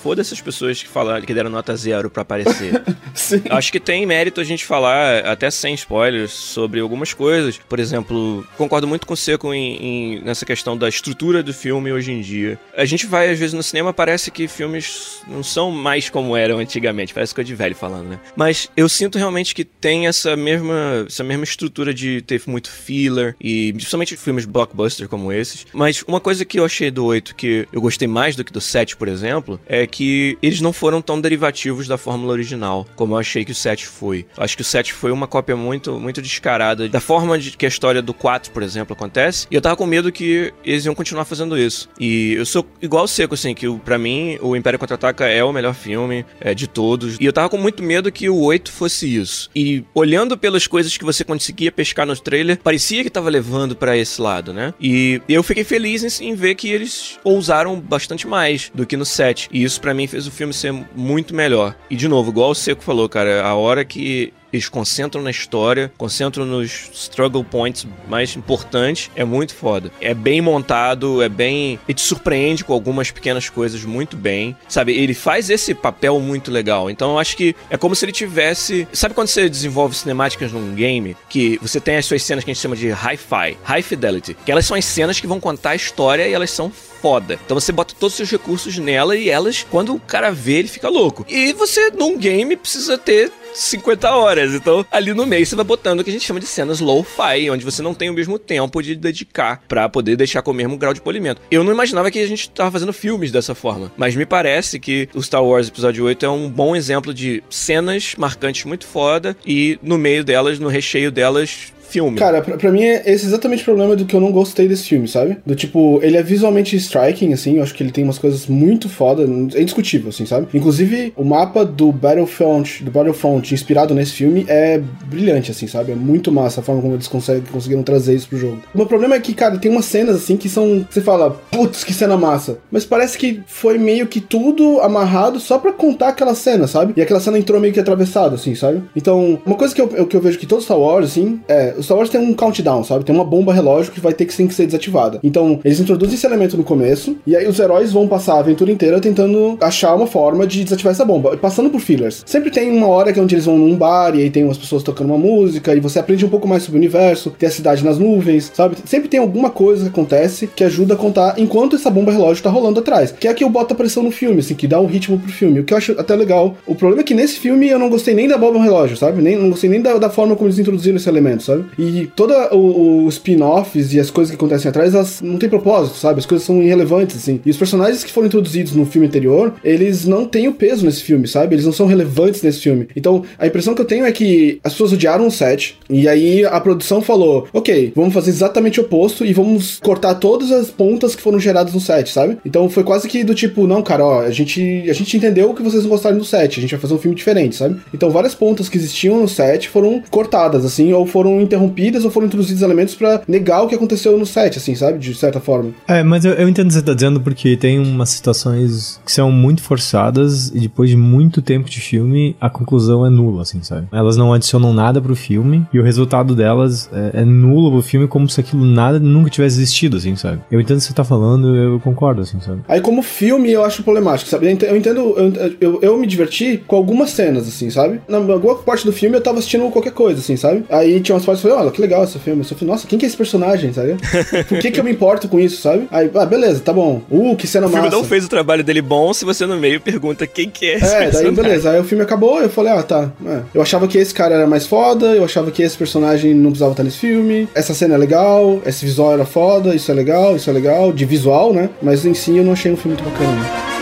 Foda-se 0.03 0.35
as 0.35 0.41
pessoas 0.41 0.83
que 0.83 0.89
falaram 0.89 1.25
que 1.25 1.35
deram 1.35 1.51
nota 1.51 1.77
zero 1.77 2.11
pra 2.11 2.23
aparecer. 2.23 2.83
Sim. 3.15 3.43
Acho 3.51 3.73
que 3.73 3.81
tem 3.81 4.07
mérito 4.07 4.41
a 4.41 4.45
gente 4.45 4.65
falar, 4.65 5.25
até 5.27 5.51
sem 5.51 5.75
spoilers, 5.75 6.33
sobre 6.33 6.81
algumas 6.81 7.13
coisas. 7.13 7.59
Por 7.69 7.79
exemplo, 7.79 8.47
concordo 8.57 8.87
muito 8.87 9.04
com 9.05 9.15
o 9.15 9.17
Seco 9.17 9.53
em, 9.53 9.77
em- 9.77 10.21
nessa 10.23 10.45
questão 10.47 10.77
da 10.77 10.89
estrutura 10.89 11.43
do 11.43 11.53
filme 11.53 11.93
hoje 11.93 12.13
em 12.13 12.21
dia. 12.21 12.59
A 12.77 12.85
gente 12.85 13.07
vai, 13.07 13.31
às 13.31 13.39
vezes, 13.39 13.53
no 13.55 13.63
cinema, 13.63 13.93
parece 13.93 14.31
que 14.31 14.49
filmes 14.49 15.21
não 15.29 15.43
são 15.43 15.71
mais 15.71 16.09
como 16.11 16.37
eram 16.37 16.59
antigamente. 16.59 17.13
Parece 17.15 17.35
coisa 17.35 17.47
de 17.47 17.55
velho 17.55 17.75
falando, 17.75 18.09
né? 18.09 18.21
Mas 18.37 18.71
eu 18.77 18.89
sinto 18.89 19.19
realmente 19.19 19.55
que 19.55 19.65
tem 19.65 20.07
essa 20.07 20.37
mesma, 20.37 21.05
essa 21.07 21.23
mesma 21.25 21.45
estrutura 21.45 21.93
de 21.95 22.23
ter 22.23 22.43
muito 22.47 22.71
filler, 22.71 23.35
e 23.41 23.73
principalmente 23.73 24.17
filmes 24.17 24.45
blockbuster 24.45 25.09
como 25.09 25.33
esses. 25.33 25.67
Mas 25.73 26.03
uma 26.07 26.21
coisa 26.21 26.45
que 26.45 26.59
eu 26.59 26.65
achei 26.65 26.91
do 26.91 27.05
8 27.05 27.35
que 27.35 27.67
eu 27.73 27.81
gostei 27.81 28.07
mais 28.09 28.37
do 28.37 28.45
que 28.45 28.53
do 28.53 28.61
7, 28.61 28.97
por 28.97 29.09
exemplo, 29.09 29.61
é 29.67 29.87
que 29.87 30.39
eles 30.43 30.61
não 30.61 30.73
foram 30.73 31.01
tão 31.03 31.21
derivativos 31.21 31.87
da 31.89 31.97
fórmula 31.99 32.33
original, 32.33 32.87
como 32.97 33.15
eu 33.15 33.19
achei 33.19 33.45
que 33.45 33.53
o 33.53 33.55
7 33.55 33.87
foi. 33.87 34.27
Acho 34.37 34.57
que 34.57 34.63
o 34.63 34.65
7 34.65 34.93
foi 34.93 35.11
uma 35.13 35.27
cópia 35.27 35.57
muito, 35.57 35.99
muito 35.99 36.21
descarada 36.23 36.89
da 36.89 37.01
forma 37.01 37.39
de 37.39 37.51
que 37.57 37.65
a 37.65 37.69
história 37.69 38.03
do 38.03 38.13
4, 38.15 38.51
por 38.53 38.63
exemplo, 38.63 38.94
acontece. 38.95 39.47
E 39.51 39.55
eu 39.55 39.61
tava 39.61 39.77
com 39.77 39.87
medo 39.87 40.11
que 40.11 40.53
eles 40.65 40.85
iam 40.85 40.95
continuar 40.95 41.25
fazendo 41.25 41.59
isso. 41.59 41.89
E 41.99 42.35
eu 42.35 42.47
sou 42.47 42.67
igual 42.81 43.07
Seco, 43.07 43.35
assim, 43.35 43.55
que 43.55 43.71
pra 43.79 43.99
mim 43.99 44.39
o 44.41 44.57
Império 44.57 44.79
Contra-Ataca 44.79 45.27
é 45.27 45.43
o 45.45 45.53
melhor 45.53 45.75
filme 45.75 46.25
é, 46.41 46.55
de 46.55 46.67
todos. 46.67 47.17
E 47.21 47.25
eu 47.25 47.33
tava 47.33 47.49
com 47.49 47.59
muito 47.59 47.83
medo 47.83 48.11
que 48.11 48.29
o 48.29 48.39
8 48.41 48.73
fosse 48.73 49.15
isso. 49.15 49.51
E 49.55 49.85
olhando 49.95 50.37
pelas 50.39 50.67
coisas 50.67 50.97
que 50.97 51.05
você 51.05 51.25
conseguia 51.25 51.71
pescar 51.71 52.07
no 52.07 52.15
trailer, 52.17 52.59
parecia 52.59 53.03
que 53.03 53.11
tava 53.11 53.29
levando 53.29 53.77
pra 53.77 53.97
esse 53.97 54.21
lado, 54.21 54.53
né? 54.53 54.73
E 54.81 55.21
eu 55.29 55.43
fiquei 55.43 55.65
feliz 55.65 56.21
em, 56.21 56.29
em 56.29 56.35
ver 56.35 56.55
que 56.55 56.69
eles 56.69 57.19
ousaram 57.25 57.79
bastante 57.81 58.27
mais 58.27 58.71
do 58.75 58.87
que 58.87 58.97
no 58.97 59.05
7. 59.05 59.49
E 59.53 59.63
isso 59.63 59.81
pra 59.81 59.95
mim 59.95 60.07
fez 60.07 60.27
o 60.27 60.31
filme 60.31 60.53
ser 60.53 60.73
muito 60.95 61.35
melhor. 61.35 61.77
E 61.91 61.97
de 61.97 62.09
novo, 62.09 62.31
igual 62.31 62.51
o 62.51 62.55
Seco 62.55 62.83
falou, 62.83 63.09
cara, 63.09 63.45
a 63.45 63.55
hora 63.55 63.85
que 63.85 64.33
eles 64.55 64.69
concentram 64.69 65.23
na 65.23 65.31
história, 65.31 65.93
concentram 65.99 66.47
nos 66.47 66.91
struggle 66.95 67.45
points 67.45 67.87
mais 68.09 68.37
importantes, 68.37 69.11
é 69.17 69.25
muito 69.25 69.55
foda. 69.55 69.91
É 70.01 70.15
bem 70.15 70.41
montado, 70.41 71.23
é 71.23 71.29
bem. 71.29 71.79
Ele 71.89 71.95
te 71.95 72.03
surpreende 72.03 72.65
com 72.65 72.73
algumas 72.73 73.11
pequenas 73.11 73.49
coisas 73.49 73.85
muito 73.85 74.17
bem. 74.17 74.57
Sabe, 74.69 74.93
ele 74.93 75.15
faz 75.15 75.51
esse 75.51 75.75
papel 75.75 76.21
muito 76.21 76.51
legal. 76.51 76.89
Então 76.89 77.13
eu 77.13 77.19
acho 77.19 77.37
que 77.37 77.55
é 77.69 77.77
como 77.77 77.95
se 77.95 78.05
ele 78.05 78.13
tivesse. 78.13 78.87
Sabe 78.93 79.15
quando 79.15 79.29
você 79.29 79.49
desenvolve 79.49 79.97
cinemáticas 79.97 80.53
num 80.53 80.75
game? 80.75 81.17
Que 81.29 81.59
você 81.61 81.81
tem 81.81 81.97
as 81.97 82.07
suas 82.07 82.23
cenas 82.23 82.45
que 82.45 82.51
a 82.51 82.55
gente 82.55 82.63
chama 82.63 82.77
de 82.77 82.91
hi-fi, 82.91 83.57
high 83.65 83.83
fidelity. 83.83 84.37
Que 84.45 84.53
elas 84.53 84.67
são 84.67 84.77
as 84.77 84.85
cenas 84.85 85.19
que 85.19 85.27
vão 85.27 85.41
contar 85.41 85.71
a 85.71 85.77
história 85.77 86.29
e 86.29 86.33
elas 86.33 86.51
são 86.51 86.71
foda. 86.71 87.39
Então 87.45 87.59
você 87.59 87.73
bota 87.73 87.95
todos 87.99 88.15
os 88.15 88.17
seus 88.17 88.31
recursos 88.31 88.79
nela 88.79 89.17
e 89.17 89.29
elas, 89.29 89.67
quando 89.71 89.95
o 89.95 90.01
cara 90.01 90.31
vê, 90.31 90.55
ele 90.55 90.69
fica 90.69 90.89
louco. 90.89 91.27
E 91.29 91.53
você, 91.53 91.91
num 91.91 92.17
game, 92.17 92.57
precisa 92.57 92.97
ter 92.97 93.31
50 93.55 94.11
horas. 94.11 94.55
Então, 94.55 94.85
ali 94.91 95.15
no 95.15 95.25
meio 95.25 95.47
você 95.47 95.57
vai 95.57 95.65
botando 95.65 96.01
o 96.01 96.05
que 96.05 96.11
a 96.11 96.13
gente 96.13 96.25
chama 96.25 96.41
de 96.41 96.47
cenas 96.47 96.81
low-fi, 96.81 97.49
onde 97.51 97.65
você 97.65 97.81
não 97.81 97.95
tem 97.95 98.11
o 98.11 98.15
mesmo 98.15 98.39
tempo 98.39 98.83
de 98.83 98.95
dedicar 98.95 99.63
para 99.69 99.89
poder 99.89 100.17
deixar 100.17 100.43
com 100.43 100.51
o 100.51 100.55
mesmo 100.55 100.77
grau 100.77 100.93
de 100.93 101.01
polimento. 101.01 101.41
Eu 101.51 101.65
não 101.65 101.73
imaginava 101.73 102.11
que 102.11 102.19
a 102.19 102.27
gente 102.27 102.51
tava 102.51 102.71
fazendo 102.71 102.93
filmes 102.93 103.31
dessa 103.31 103.55
forma, 103.55 103.93
mas 103.97 104.17
me 104.17 104.27
parece 104.27 104.79
que 104.79 105.09
o 105.15 105.23
Star 105.23 105.45
Wars 105.45 105.69
Episódio 105.69 106.05
8 106.05 106.27
é 106.27 106.29
um 106.29 106.51
bom 106.51 106.75
exemplo 106.75 107.15
de 107.15 107.43
cenas 107.49 108.15
marcantes 108.19 108.65
muito 108.65 108.87
foda 108.87 109.37
e 109.47 109.79
no 109.83 109.97
meio 109.97 110.25
delas, 110.25 110.59
no 110.59 110.69
recheio 110.69 111.11
delas, 111.11 111.73
filme. 111.95 112.19
Cara, 112.19 112.43
pra, 112.43 112.57
pra 112.57 112.73
mim, 112.73 112.83
é 112.83 113.03
esse 113.07 113.27
exatamente 113.27 113.63
o 113.63 113.65
problema 113.65 113.95
do 113.97 114.05
que 114.05 114.15
eu 114.15 114.21
não 114.21 114.33
gostei 114.33 114.67
desse 114.69 114.85
filme, 114.85 115.07
sabe? 115.07 115.39
Do 115.47 115.55
tipo, 115.55 116.01
ele 116.03 116.17
é 116.17 116.23
visualmente 116.23 116.77
striking, 116.77 117.33
assim, 117.33 117.57
eu 117.57 117.63
acho 117.63 117.75
que 117.75 117.83
ele 117.83 117.93
tem 117.93 118.05
umas 118.05 118.19
coisas 118.19 118.47
muito 118.47 118.89
foda, 118.89 119.23
é 119.23 119.61
indiscutível, 119.61 120.09
assim, 120.11 120.27
sabe? 120.27 120.49
Inclusive, 120.53 121.13
o 121.17 121.25
mapa 121.25 121.65
do 121.65 121.93
Battlefront, 121.93 122.83
do 122.83 122.91
Battlefront 122.91 123.55
inspirado 123.55 123.95
nesse 123.95 124.13
filme 124.13 124.45
é 124.49 124.81
brilhante, 125.07 125.51
assim, 125.51 125.67
sabe? 125.67 125.93
É 125.93 125.95
muito 125.95 126.33
massa 126.33 126.61
a 126.61 126.63
forma 126.63 126.83
como 126.83 126.95
eles 126.95 127.09
conseguem, 127.09 127.43
conseguiram 127.51 127.83
trazer 127.83 128.15
isso 128.15 128.29
pro 128.29 128.39
jogo. 128.39 128.61
O 128.75 128.79
meu 128.79 128.87
problema 128.87 129.15
é 129.15 129.21
que, 129.21 129.33
cara, 129.35 129.57
tem 129.59 129.71
umas 129.71 129.85
cenas, 129.85 130.17
assim, 130.17 130.37
que 130.37 130.49
são, 130.49 130.87
você 130.91 131.01
fala, 131.01 131.31
putz, 131.51 131.85
que 131.85 131.93
cena 131.93 132.17
massa. 132.17 132.59
Mas 132.71 132.85
parece 132.85 133.17
que 133.17 133.43
foi 133.47 133.79
meio 133.79 134.07
que 134.07 134.21
tudo 134.21 134.81
amarrado 134.81 135.39
só 135.39 135.59
pra 135.59 135.73
contar 135.73 136.09
aquela 136.09 136.35
cena, 136.35 136.67
sabe? 136.67 136.95
E 136.97 137.03
aquela 137.03 137.21
cena 137.21 137.39
entrou 137.39 137.61
meio 137.61 137.73
que 137.73 137.81
atravessada, 137.81 138.35
assim, 138.35 138.55
sabe? 138.55 138.83
Então, 138.97 139.39
uma 139.45 139.57
coisa 139.57 139.75
que 139.75 139.81
eu, 139.81 140.07
que 140.07 140.17
eu 140.17 140.21
vejo 140.21 140.39
que 140.39 140.47
todo 140.47 140.63
Star 140.63 140.79
Wars, 140.79 141.11
assim, 141.11 141.41
é, 141.49 141.75
Star 141.85 141.97
Wars 141.97 142.11
tem 142.11 142.21
um 142.21 142.35
countdown, 142.35 142.83
sabe? 142.85 143.05
Tem 143.05 143.15
uma 143.15 143.25
bomba 143.25 143.53
relógio 143.53 143.93
que 143.93 144.01
vai 144.01 144.13
ter 144.13 144.25
que, 144.25 144.35
sim, 144.35 144.47
que 144.47 144.55
ser 144.55 144.67
desativada. 144.67 145.21
Então, 145.23 145.61
eles 145.65 145.81
introduzem 145.81 146.15
esse 146.15 146.27
elemento 146.27 146.57
no 146.57 146.65
começo, 146.65 147.17
e 147.27 147.37
aí 147.37 147.47
os 147.47 147.59
heróis 147.59 147.93
vão 147.93 148.09
passar 148.09 148.35
a 148.35 148.39
aventura 148.41 148.73
inteira 148.73 149.01
tentando 149.01 149.57
achar 149.61 149.95
uma 149.95 150.07
forma 150.07 150.47
de 150.47 150.65
desativar 150.65 150.93
essa 150.93 151.05
bomba, 151.05 151.37
passando 151.37 151.71
por 151.71 151.81
fillers. 151.81 152.23
Sempre 152.27 152.51
tem 152.51 152.71
uma 152.71 152.89
hora 152.89 153.13
que 153.13 153.21
é 153.21 153.23
onde 153.23 153.35
eles 153.35 153.45
vão 153.45 153.59
num 153.59 153.77
bar, 153.77 154.15
e 154.17 154.23
aí 154.23 154.31
tem 154.31 154.45
umas 154.45 154.59
pessoas 154.59 154.83
tocando 154.83 155.09
uma 155.09 155.19
música, 155.19 155.75
e 155.75 155.81
você 155.81 155.99
aprende 155.99 156.25
um 156.25 156.29
pouco 156.29 156.49
mais 156.49 156.63
sobre 156.63 156.79
o 156.79 156.81
universo, 156.81 157.31
tem 157.39 157.49
a 157.49 157.53
cidade 157.53 157.85
nas 157.85 157.99
nuvens, 157.99 158.51
sabe? 158.55 158.77
Sempre 158.85 159.09
tem 159.09 159.21
alguma 159.21 159.51
coisa 159.51 159.85
que 159.85 159.91
acontece 159.91 160.47
que 160.47 160.65
ajuda 160.65 160.95
a 160.95 160.97
contar 160.97 161.35
enquanto 161.39 161.77
essa 161.77 161.91
bomba 161.91 162.13
relógio 162.13 162.43
tá 162.43 162.51
rolando 162.51 162.81
atrás. 162.81 163.13
Que 163.13 163.29
é 163.29 163.35
que 163.35 163.45
eu 163.45 163.51
boto 163.51 163.75
a 163.75 163.77
pressão 163.77 164.03
no 164.03 164.11
filme, 164.11 164.41
assim, 164.41 164.55
que 164.55 164.67
dá 164.67 164.81
um 164.81 164.87
ritmo 164.87 165.19
pro 165.19 165.33
filme. 165.33 165.61
O 165.61 165.65
que 165.65 165.73
eu 165.73 165.79
acho 165.79 165.93
até 165.99 166.15
legal. 166.15 166.57
O 166.67 166.75
problema 166.75 167.03
é 167.03 167.05
que 167.05 167.15
nesse 167.15 167.39
filme 167.39 167.69
eu 167.69 167.79
não 167.79 167.89
gostei 167.89 168.15
nem 168.15 168.29
da 168.29 168.39
bomba 168.39 168.63
relógio, 168.63 168.97
sabe? 168.97 169.21
Nem, 169.23 169.37
não 169.37 169.51
gostei 169.51 169.69
nem 169.69 169.81
da, 169.81 169.99
da 169.99 170.11
forma 170.11 170.35
como 170.37 170.49
eles 170.49 170.59
introduziram 170.59 170.97
esse 170.97 171.09
elemento, 171.09 171.43
sabe? 171.43 171.65
E 171.79 172.11
toda 172.15 172.55
o, 172.55 173.05
o 173.05 173.09
spin-offs 173.09 173.93
e 173.93 174.01
as 174.01 174.11
coisas 174.11 174.31
que 174.31 174.37
acontecem 174.37 174.69
atrás, 174.69 174.95
elas 174.95 175.21
não 175.21 175.39
têm 175.39 175.49
propósito, 175.49 175.97
sabe? 175.97 176.19
As 176.21 176.27
coisas 176.27 176.47
são 176.47 176.63
irrelevantes, 176.63 177.17
assim. 177.17 177.41
E 177.45 177.51
os 177.51 177.57
personagens 177.57 178.05
que 178.05 178.13
foram 178.13 178.27
introduzidos 178.27 178.73
no 178.73 178.87
filme 178.87 179.07
anterior, 179.07 179.55
eles 179.63 180.05
não 180.07 180.25
têm 180.27 180.49
o 180.49 180.55
peso 180.55 180.85
nesse 180.85 181.03
filme, 181.03 181.27
sabe? 181.27 181.55
Eles 181.55 181.65
não 181.65 181.73
são 181.73 181.87
relevantes 181.87 182.43
nesse 182.43 182.61
filme. 182.61 182.89
Então, 182.97 183.23
a 183.39 183.47
impressão 183.47 183.75
que 183.75 183.81
eu 183.81 183.87
tenho 183.87 184.07
é 184.07 184.13
que 184.13 184.59
as 184.63 184.73
pessoas 184.73 184.93
odiaram 184.93 185.27
o 185.27 185.31
set, 185.31 185.79
e 185.89 186.09
aí 186.09 186.45
a 186.45 186.61
produção 186.61 187.01
falou: 187.01 187.47
ok, 187.53 187.93
vamos 187.95 188.15
fazer 188.15 188.31
exatamente 188.31 188.81
o 188.81 188.85
oposto 188.85 189.25
e 189.25 189.33
vamos 189.33 189.79
cortar 189.81 190.15
todas 190.15 190.51
as 190.51 190.71
pontas 190.71 191.15
que 191.15 191.23
foram 191.23 191.39
geradas 191.39 191.75
no 191.75 191.81
set, 191.81 192.11
sabe? 192.11 192.39
Então 192.45 192.69
foi 192.69 192.85
quase 192.85 193.09
que 193.09 193.25
do 193.25 193.35
tipo, 193.35 193.67
não, 193.67 193.83
cara, 193.83 194.05
ó, 194.05 194.21
a 194.23 194.31
gente, 194.31 194.85
a 194.89 194.93
gente 194.93 195.17
entendeu 195.17 195.55
que 195.55 195.63
vocês 195.63 195.85
gostaram 195.87 196.19
do 196.19 196.25
set, 196.25 196.59
a 196.59 196.63
gente 196.63 196.71
vai 196.71 196.81
fazer 196.81 196.95
um 196.95 196.99
filme 196.99 197.17
diferente, 197.17 197.57
sabe? 197.57 197.81
Então 197.93 198.11
várias 198.11 198.35
pontas 198.35 198.69
que 198.69 198.77
existiam 198.77 199.21
no 199.21 199.29
set 199.29 199.69
foram 199.69 200.03
cortadas, 200.11 200.65
assim, 200.65 200.93
ou 200.93 201.07
foram 201.07 201.41
interrompidas 201.55 202.05
ou 202.05 202.11
foram 202.11 202.27
introduzidos 202.27 202.63
elementos 202.63 202.95
para 202.95 203.23
negar 203.27 203.63
o 203.63 203.69
que 203.69 203.75
aconteceu 203.75 204.19
no 204.19 204.27
set, 204.27 204.59
assim, 204.59 204.75
sabe? 204.75 204.99
De 204.99 205.15
certa 205.15 205.41
forma. 205.41 205.71
É, 205.87 206.03
mas 206.03 206.25
eu, 206.25 206.33
eu 206.33 206.49
entendo 206.49 206.67
o 206.67 206.69
que 206.69 206.75
você 206.75 206.83
tá 206.83 206.95
dizendo 206.95 207.21
porque 207.21 207.57
tem 207.57 207.79
umas 207.79 208.11
situações 208.11 209.01
que 209.05 209.13
são 209.13 209.31
muito 209.31 209.63
forçadas 209.63 210.49
e 210.49 210.61
depois 210.61 210.91
de 210.91 210.97
muito 210.97 211.41
tempo 211.41 211.69
de 211.71 211.81
filme, 211.81 212.37
a 212.41 212.51
conclusão 212.51 213.07
é 213.07 213.11
nula, 213.11 213.43
assim, 213.43 213.63
sabe? 213.63 213.87
Elas 213.93 214.17
não 214.17 214.33
adicionam 214.33 214.73
nada 214.73 215.01
pro 215.01 215.15
filme 215.15 215.67
e 215.73 215.79
o 215.79 215.83
resultado 215.83 216.35
delas 216.35 216.91
é, 216.93 217.23
é 217.23 217.25
nulo 217.25 217.71
pro 217.73 217.83
filme 217.83 218.09
como 218.09 218.29
se 218.29 218.41
aquilo 218.41 218.65
nada 218.65 218.99
nunca 218.99 219.31
tivesse 219.31 219.57
existido, 219.59 219.97
assim, 219.97 220.17
sabe? 220.17 220.41
Eu 220.51 220.61
entendo 220.61 220.79
o 220.79 220.81
que 220.81 220.87
você 220.87 220.95
tá 220.95 221.05
falando, 221.05 221.55
eu 221.57 221.81
concordo, 221.81 222.23
assim, 222.23 222.41
sabe? 222.41 222.63
Aí 222.69 222.81
como 222.81 223.03
filme 223.03 223.51
eu 223.53 223.65
acho 223.65 223.83
problemático, 223.83 224.31
sabe? 224.31 224.47
Eu 224.47 224.77
entendo, 224.77 225.15
eu, 225.17 225.57
eu, 225.61 225.79
eu, 225.83 225.99
me 225.99 226.07
diverti 226.07 226.63
com 226.67 226.77
algumas 226.77 227.11
cenas, 227.11 227.47
assim, 227.47 227.71
sabe? 227.71 228.01
Na 228.09 228.19
alguma 228.19 228.57
parte 228.57 228.85
do 228.85 228.93
filme 228.93 229.17
eu 229.17 229.21
tava 229.21 229.39
assistindo 229.39 229.71
qualquer 229.71 229.93
coisa, 229.93 230.21
assim, 230.21 230.37
sabe? 230.37 230.65
Aí 230.69 231.01
tinha 231.01 231.15
umas 231.15 231.25
partes 231.25 231.44
falei, 231.45 231.57
olha, 231.59 231.71
que 231.71 231.81
legal 231.81 232.03
esse 232.05 232.19
filme. 232.19 232.41
Eu 232.43 232.57
falei, 232.57 232.73
nossa, 232.75 232.87
quem 232.87 232.99
que 232.99 233.05
é 233.05 233.09
esse 233.09 233.17
personagem, 233.17 233.73
sabe? 233.73 233.97
Por 234.49 234.59
que 234.59 234.71
que 234.71 234.81
eu 234.81 234.85
me 234.85 234.91
importo 234.93 235.29
com 235.29 235.39
isso, 235.39 235.61
sabe? 235.61 235.87
Aí, 235.91 236.11
ah, 236.15 236.25
beleza, 236.27 236.61
tá 236.61 236.73
bom. 236.73 237.03
Uh, 237.11 237.37
que 237.37 237.47
cena 237.47 237.67
O 237.67 237.69
filme 237.69 237.85
massa. 237.85 237.97
não 237.97 238.05
fez 238.05 238.25
o 238.25 238.29
trabalho 238.29 238.65
dele 238.65 238.81
bom 238.83 239.13
se 239.13 239.25
você 239.25 239.47
no 239.47 239.57
meio 239.57 239.81
pergunta 239.81 240.27
quem 240.27 240.49
que 240.49 240.67
é 240.67 240.75
esse 240.77 240.85
É, 240.87 240.91
daí 240.91 241.01
personagem. 241.11 241.35
beleza. 241.35 241.71
Aí 241.71 241.81
o 241.81 241.85
filme 241.85 242.03
acabou, 242.03 242.41
eu 242.41 242.49
falei, 242.49 242.73
ah, 242.73 242.83
tá. 242.83 243.11
é. 243.27 243.41
Eu 243.55 243.63
achava 243.63 243.87
que 243.87 243.99
esse 243.99 244.15
cara 244.15 244.35
era 244.35 244.47
mais 244.47 244.67
foda, 244.67 245.07
eu 245.07 245.25
achava 245.25 245.51
que 245.51 245.63
esse 245.63 245.77
personagem 245.77 246.35
não 246.35 246.51
precisava 246.51 246.73
estar 246.73 246.83
nesse 246.83 246.99
filme. 246.99 247.49
Essa 247.55 247.75
cena 247.75 247.95
é 247.95 247.99
legal, 247.99 248.61
esse 248.67 248.85
visual 248.85 249.13
era 249.13 249.25
foda, 249.25 249.75
isso 249.75 249.91
é 249.91 249.95
legal, 249.95 250.37
isso 250.37 250.49
é 250.49 250.53
legal, 250.53 250.93
de 250.93 251.05
visual, 251.05 251.53
né? 251.53 251.69
Mas 251.83 252.05
em 252.07 252.15
si 252.15 252.37
eu 252.37 252.45
não 252.45 252.53
achei 252.53 252.73
um 252.73 252.77
filme 252.77 252.97
muito 252.97 253.09
bacana. 253.11 253.74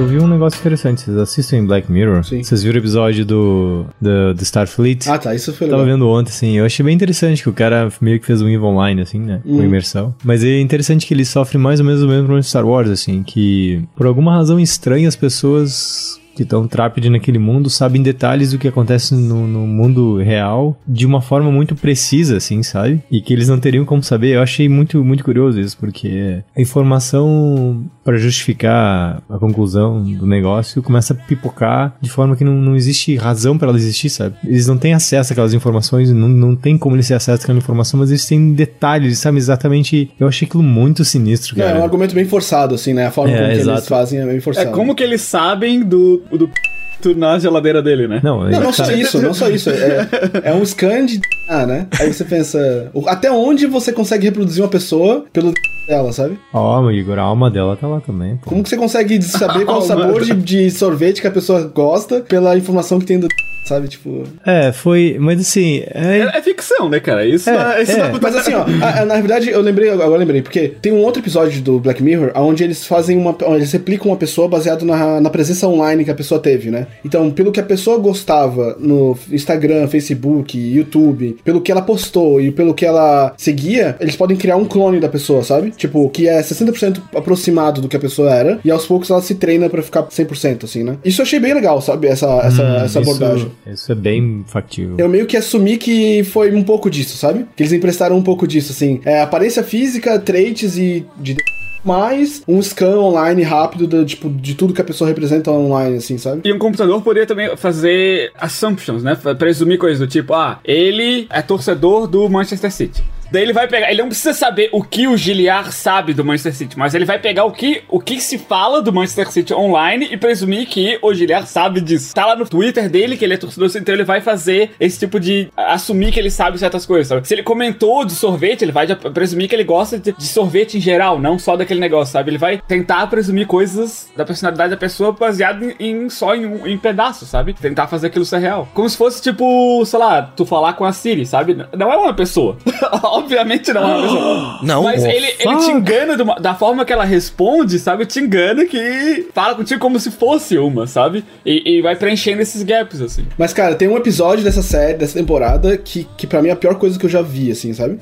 Eu 0.00 0.06
vi 0.06 0.18
um 0.18 0.26
negócio 0.26 0.58
interessante. 0.58 1.02
Vocês 1.02 1.16
assistem 1.18 1.66
Black 1.66 1.92
Mirror? 1.92 2.24
Sim. 2.24 2.42
Vocês 2.42 2.62
viram 2.62 2.76
o 2.76 2.78
episódio 2.80 3.22
do, 3.22 3.84
do, 4.00 4.32
do 4.32 4.42
Starfleet? 4.42 5.06
Ah, 5.10 5.18
tá, 5.18 5.34
isso 5.34 5.52
foi 5.52 5.68
Tava 5.68 5.82
legal. 5.82 5.98
vendo 5.98 6.08
ontem, 6.08 6.30
assim, 6.30 6.56
eu 6.56 6.64
achei 6.64 6.82
bem 6.82 6.94
interessante 6.94 7.42
que 7.42 7.50
o 7.50 7.52
cara 7.52 7.90
meio 8.00 8.18
que 8.18 8.24
fez 8.24 8.40
um 8.40 8.48
EVE 8.48 8.64
Online, 8.64 9.02
assim, 9.02 9.18
né? 9.20 9.42
Com 9.44 9.56
Hum. 9.58 9.62
imersão. 9.62 10.14
Mas 10.24 10.42
é 10.42 10.58
interessante 10.58 11.06
que 11.06 11.12
ele 11.12 11.24
sofre 11.26 11.58
mais 11.58 11.80
ou 11.80 11.86
menos 11.86 12.02
o 12.02 12.06
mesmo 12.06 12.22
problema 12.22 12.40
de 12.40 12.46
Star 12.46 12.66
Wars, 12.66 12.88
assim, 12.88 13.22
que 13.22 13.84
por 13.94 14.06
alguma 14.06 14.32
razão 14.32 14.58
estranha 14.58 15.06
as 15.06 15.16
pessoas 15.16 16.18
que 16.34 16.44
estão 16.44 16.66
trapped 16.66 17.10
naquele 17.10 17.38
mundo 17.40 17.68
sabem 17.68 18.00
detalhes 18.02 18.52
do 18.52 18.58
que 18.58 18.68
acontece 18.68 19.14
no, 19.14 19.46
no 19.46 19.66
mundo 19.66 20.16
real 20.16 20.78
de 20.88 21.04
uma 21.04 21.20
forma 21.20 21.50
muito 21.50 21.74
precisa, 21.74 22.38
assim, 22.38 22.62
sabe? 22.62 23.02
E 23.10 23.20
que 23.20 23.34
eles 23.34 23.48
não 23.48 23.58
teriam 23.58 23.84
como 23.84 24.02
saber. 24.02 24.36
Eu 24.36 24.40
achei 24.40 24.66
muito, 24.68 25.04
muito 25.04 25.22
curioso 25.24 25.60
isso, 25.60 25.76
porque 25.76 26.42
a 26.56 26.60
informação 26.62 27.84
para 28.04 28.16
justificar 28.18 29.22
a 29.28 29.38
conclusão 29.38 30.02
do 30.02 30.26
negócio 30.26 30.82
começa 30.82 31.12
a 31.12 31.16
pipocar 31.16 31.94
de 32.00 32.10
forma 32.10 32.34
que 32.34 32.42
não, 32.44 32.54
não 32.54 32.74
existe 32.74 33.14
razão 33.16 33.58
para 33.58 33.68
ela 33.68 33.76
existir, 33.76 34.08
sabe? 34.10 34.36
Eles 34.44 34.66
não 34.66 34.78
têm 34.78 34.94
acesso 34.94 35.32
àquelas 35.32 35.52
informações, 35.54 36.10
não, 36.10 36.28
não 36.28 36.56
tem 36.56 36.78
como 36.78 36.96
eles 36.96 37.08
ter 37.08 37.14
acesso 37.14 37.42
àquela 37.42 37.58
informação, 37.58 38.00
mas 38.00 38.10
eles 38.10 38.24
têm 38.26 38.52
detalhes, 38.54 39.06
eles 39.06 39.18
sabem 39.18 39.38
exatamente. 39.38 40.10
Eu 40.18 40.28
achei 40.28 40.46
aquilo 40.48 40.62
muito 40.62 41.04
sinistro, 41.04 41.60
É, 41.60 41.64
cara. 41.64 41.78
um 41.80 41.84
argumento 41.84 42.14
bem 42.14 42.24
forçado, 42.24 42.74
assim, 42.74 42.92
né? 42.94 43.06
A 43.06 43.10
forma 43.10 43.32
É, 43.32 43.36
como 43.36 43.46
que 43.48 43.52
eles 43.54 43.62
exato. 43.66 43.86
fazem 43.86 44.18
é 44.20 44.26
bem 44.26 44.36
É 44.36 44.40
forçado. 44.40 44.70
como 44.72 44.94
que 44.94 45.02
eles 45.02 45.20
sabem 45.20 45.82
do, 45.82 46.22
do 46.30 46.48
p 46.48 47.14
na 47.16 47.38
geladeira 47.38 47.82
dele, 47.82 48.06
né? 48.06 48.20
Não, 48.22 48.40
Não, 48.44 48.50
não 48.50 48.62
ele 48.68 48.72
só 48.72 48.92
isso, 48.92 49.22
não 49.22 49.32
só 49.32 49.48
isso. 49.48 49.70
É, 49.70 50.08
é 50.44 50.54
um 50.54 50.64
scan 50.64 51.06
de 51.06 51.18
ah, 51.48 51.64
né? 51.66 51.86
Aí 51.98 52.12
você 52.12 52.24
pensa, 52.24 52.90
até 53.06 53.30
onde 53.32 53.66
você 53.66 53.90
consegue 53.92 54.26
reproduzir 54.26 54.62
uma 54.62 54.68
pessoa 54.68 55.24
pelo 55.32 55.52
dela, 55.90 56.12
sabe? 56.12 56.38
Ó, 56.54 56.80
oh, 56.80 56.90
Igor, 56.90 57.18
a 57.18 57.22
alma 57.22 57.50
dela 57.50 57.76
tá 57.76 57.86
lá 57.88 58.00
também. 58.00 58.36
Pô. 58.36 58.48
Como 58.50 58.62
que 58.62 58.68
você 58.68 58.76
consegue 58.76 59.20
saber 59.22 59.64
qual 59.64 59.78
o 59.78 59.82
sabor 59.82 60.24
de, 60.24 60.34
de 60.34 60.70
sorvete 60.70 61.20
que 61.20 61.26
a 61.26 61.30
pessoa 61.30 61.62
gosta 61.62 62.20
pela 62.20 62.56
informação 62.56 62.98
que 62.98 63.04
tem 63.06 63.18
do 63.18 63.28
sabe? 63.64 63.88
Tipo. 63.88 64.24
É, 64.44 64.72
foi. 64.72 65.16
Mas 65.20 65.40
assim. 65.40 65.82
É, 65.92 66.18
É, 66.34 66.38
é 66.38 66.42
ficção, 66.42 66.88
né, 66.88 66.98
cara? 66.98 67.24
Isso, 67.26 67.48
É, 67.50 67.56
dá- 67.56 67.80
isso 67.82 67.92
é. 67.92 68.10
dá 68.10 68.18
Mas 68.20 68.34
assim, 68.36 68.52
ó, 68.54 68.64
a- 68.82 69.00
a- 69.02 69.04
na 69.04 69.14
verdade 69.16 69.50
eu 69.50 69.60
lembrei, 69.60 69.88
agora 69.90 70.10
eu 70.10 70.16
lembrei, 70.16 70.42
porque 70.42 70.68
tem 70.82 70.92
um 70.92 71.02
outro 71.02 71.22
episódio 71.22 71.60
do 71.62 71.78
Black 71.78 72.02
Mirror 72.02 72.32
onde 72.36 72.64
eles 72.64 72.84
fazem 72.86 73.16
uma. 73.16 73.30
onde 73.30 73.56
eles 73.58 73.72
replicam 73.72 74.08
uma 74.10 74.16
pessoa 74.16 74.48
baseado 74.48 74.84
na, 74.84 75.20
na 75.20 75.30
presença 75.30 75.68
online 75.68 76.04
que 76.04 76.10
a 76.10 76.14
pessoa 76.14 76.40
teve, 76.40 76.70
né? 76.70 76.86
Então, 77.04 77.30
pelo 77.30 77.52
que 77.52 77.60
a 77.60 77.64
pessoa 77.64 77.98
gostava 77.98 78.76
no 78.80 79.16
Instagram, 79.30 79.86
Facebook, 79.88 80.58
YouTube, 80.58 81.36
pelo 81.44 81.60
que 81.60 81.70
ela 81.70 81.82
postou 81.82 82.40
e 82.40 82.50
pelo 82.50 82.74
que 82.74 82.84
ela 82.86 83.32
seguia, 83.36 83.96
eles 84.00 84.16
podem 84.16 84.36
criar 84.36 84.56
um 84.56 84.64
clone 84.64 84.98
da 85.00 85.08
pessoa, 85.08 85.42
sabe? 85.44 85.72
Tipo, 85.80 86.10
que 86.10 86.28
é 86.28 86.42
60% 86.42 87.00
aproximado 87.16 87.80
do 87.80 87.88
que 87.88 87.96
a 87.96 88.00
pessoa 88.00 88.30
era, 88.30 88.60
e 88.62 88.70
aos 88.70 88.84
poucos 88.84 89.08
ela 89.08 89.22
se 89.22 89.34
treina 89.34 89.66
pra 89.70 89.82
ficar 89.82 90.02
100%, 90.02 90.64
assim, 90.64 90.84
né? 90.84 90.98
Isso 91.02 91.22
eu 91.22 91.24
achei 91.24 91.40
bem 91.40 91.54
legal, 91.54 91.80
sabe? 91.80 92.06
Essa, 92.06 92.26
essa, 92.44 92.62
hum, 92.62 92.76
essa 92.84 92.98
abordagem. 92.98 93.50
Isso, 93.64 93.72
isso 93.72 93.92
é 93.92 93.94
bem 93.94 94.44
factível. 94.46 94.96
Eu 94.98 95.08
meio 95.08 95.24
que 95.24 95.38
assumi 95.38 95.78
que 95.78 96.22
foi 96.24 96.54
um 96.54 96.62
pouco 96.62 96.90
disso, 96.90 97.16
sabe? 97.16 97.46
Que 97.56 97.62
eles 97.62 97.72
emprestaram 97.72 98.14
um 98.14 98.22
pouco 98.22 98.46
disso, 98.46 98.72
assim. 98.72 99.00
É, 99.06 99.22
aparência 99.22 99.64
física, 99.64 100.18
traits 100.18 100.76
e 100.76 101.06
de 101.16 101.34
mais 101.82 102.42
um 102.46 102.60
scan 102.60 102.98
online 102.98 103.42
rápido 103.42 103.86
do, 103.86 104.04
tipo, 104.04 104.28
de 104.28 104.54
tudo 104.54 104.74
que 104.74 104.82
a 104.82 104.84
pessoa 104.84 105.08
representa 105.08 105.50
online, 105.50 105.96
assim, 105.96 106.18
sabe? 106.18 106.42
E 106.44 106.52
um 106.52 106.58
computador 106.58 107.00
poderia 107.00 107.26
também 107.26 107.56
fazer 107.56 108.32
assumptions, 108.38 109.02
né? 109.02 109.16
Presumir 109.38 109.78
coisas 109.78 109.98
do 109.98 110.06
tipo, 110.06 110.34
ah, 110.34 110.60
ele 110.62 111.26
é 111.30 111.40
torcedor 111.40 112.06
do 112.06 112.28
Manchester 112.28 112.70
City. 112.70 113.02
Daí 113.30 113.42
ele 113.42 113.52
vai 113.52 113.68
pegar. 113.68 113.90
Ele 113.90 114.02
não 114.02 114.08
precisa 114.08 114.34
saber 114.34 114.68
o 114.72 114.82
que 114.82 115.06
o 115.06 115.16
Giliar 115.16 115.72
sabe 115.72 116.12
do 116.12 116.24
Manchester 116.24 116.54
City, 116.54 116.78
mas 116.78 116.94
ele 116.94 117.04
vai 117.04 117.18
pegar 117.18 117.44
o 117.44 117.52
que, 117.52 117.82
o 117.88 118.00
que 118.00 118.20
se 118.20 118.38
fala 118.38 118.82
do 118.82 118.92
Manchester 118.92 119.30
City 119.30 119.54
online 119.54 120.08
e 120.10 120.16
presumir 120.16 120.66
que 120.66 120.98
o 121.02 121.14
Giliar 121.14 121.46
sabe 121.46 121.80
disso. 121.80 122.14
Tá 122.14 122.26
lá 122.26 122.36
no 122.36 122.48
Twitter 122.48 122.88
dele 122.88 123.16
que 123.16 123.24
ele 123.24 123.34
é 123.34 123.36
torcedor, 123.36 123.70
então 123.74 123.94
ele 123.94 124.04
vai 124.04 124.20
fazer 124.20 124.72
esse 124.80 124.98
tipo 124.98 125.20
de. 125.20 125.48
assumir 125.56 126.12
que 126.12 126.18
ele 126.18 126.30
sabe 126.30 126.58
certas 126.58 126.84
coisas, 126.84 127.08
sabe? 127.08 127.26
Se 127.26 127.34
ele 127.34 127.42
comentou 127.42 128.04
de 128.04 128.12
sorvete, 128.12 128.62
ele 128.62 128.72
vai 128.72 128.86
presumir 128.94 129.48
que 129.48 129.54
ele 129.54 129.64
gosta 129.64 129.98
de, 129.98 130.12
de 130.12 130.26
sorvete 130.26 130.78
em 130.78 130.80
geral, 130.80 131.18
não 131.18 131.38
só 131.38 131.56
daquele 131.56 131.80
negócio, 131.80 132.12
sabe? 132.12 132.30
Ele 132.30 132.38
vai 132.38 132.60
tentar 132.66 133.06
presumir 133.06 133.46
coisas 133.46 134.08
da 134.16 134.24
personalidade 134.24 134.70
da 134.70 134.76
pessoa 134.76 135.12
baseado 135.12 135.64
em, 135.64 135.74
em 135.78 136.10
só 136.10 136.34
em, 136.34 136.46
um, 136.46 136.66
em 136.66 136.78
pedaços, 136.78 137.28
sabe? 137.28 137.54
Tentar 137.54 137.86
fazer 137.86 138.08
aquilo 138.08 138.24
ser 138.24 138.38
real. 138.38 138.68
Como 138.74 138.88
se 138.88 138.96
fosse 138.96 139.22
tipo, 139.22 139.84
sei 139.84 139.98
lá, 139.98 140.22
tu 140.22 140.44
falar 140.44 140.72
com 140.74 140.84
a 140.84 140.92
Siri, 140.92 141.26
sabe? 141.26 141.56
Não 141.76 141.92
é 141.92 141.96
uma 141.96 142.14
pessoa. 142.14 142.56
Obviamente 143.20 143.72
não 143.72 143.82
é 143.82 143.94
uma 143.94 144.02
pessoa. 144.02 144.58
Não, 144.62 144.82
Mas 144.82 145.04
ele, 145.04 145.26
ele 145.38 145.56
te 145.58 145.70
engana 145.70 146.22
uma- 146.22 146.34
da 146.36 146.54
forma 146.54 146.84
que 146.84 146.92
ela 146.92 147.04
responde, 147.04 147.78
sabe? 147.78 148.06
Te 148.06 148.20
engana 148.20 148.64
que 148.66 149.28
fala 149.34 149.54
contigo 149.54 149.80
como 149.80 149.98
se 149.98 150.10
fosse 150.10 150.58
uma, 150.58 150.86
sabe? 150.86 151.24
E, 151.44 151.78
e 151.78 151.82
vai 151.82 151.96
preenchendo 151.96 152.42
esses 152.42 152.62
gaps, 152.62 153.00
assim. 153.00 153.24
Mas, 153.38 153.52
cara, 153.52 153.74
tem 153.74 153.88
um 153.88 153.96
episódio 153.96 154.42
dessa 154.44 154.62
série, 154.62 154.94
dessa 154.98 155.18
temporada, 155.18 155.76
que, 155.76 156.06
que 156.16 156.26
pra 156.26 156.42
mim 156.42 156.48
é 156.48 156.52
a 156.52 156.56
pior 156.56 156.74
coisa 156.76 156.98
que 156.98 157.06
eu 157.06 157.10
já 157.10 157.22
vi, 157.22 157.50
assim, 157.50 157.72
sabe? 157.72 157.98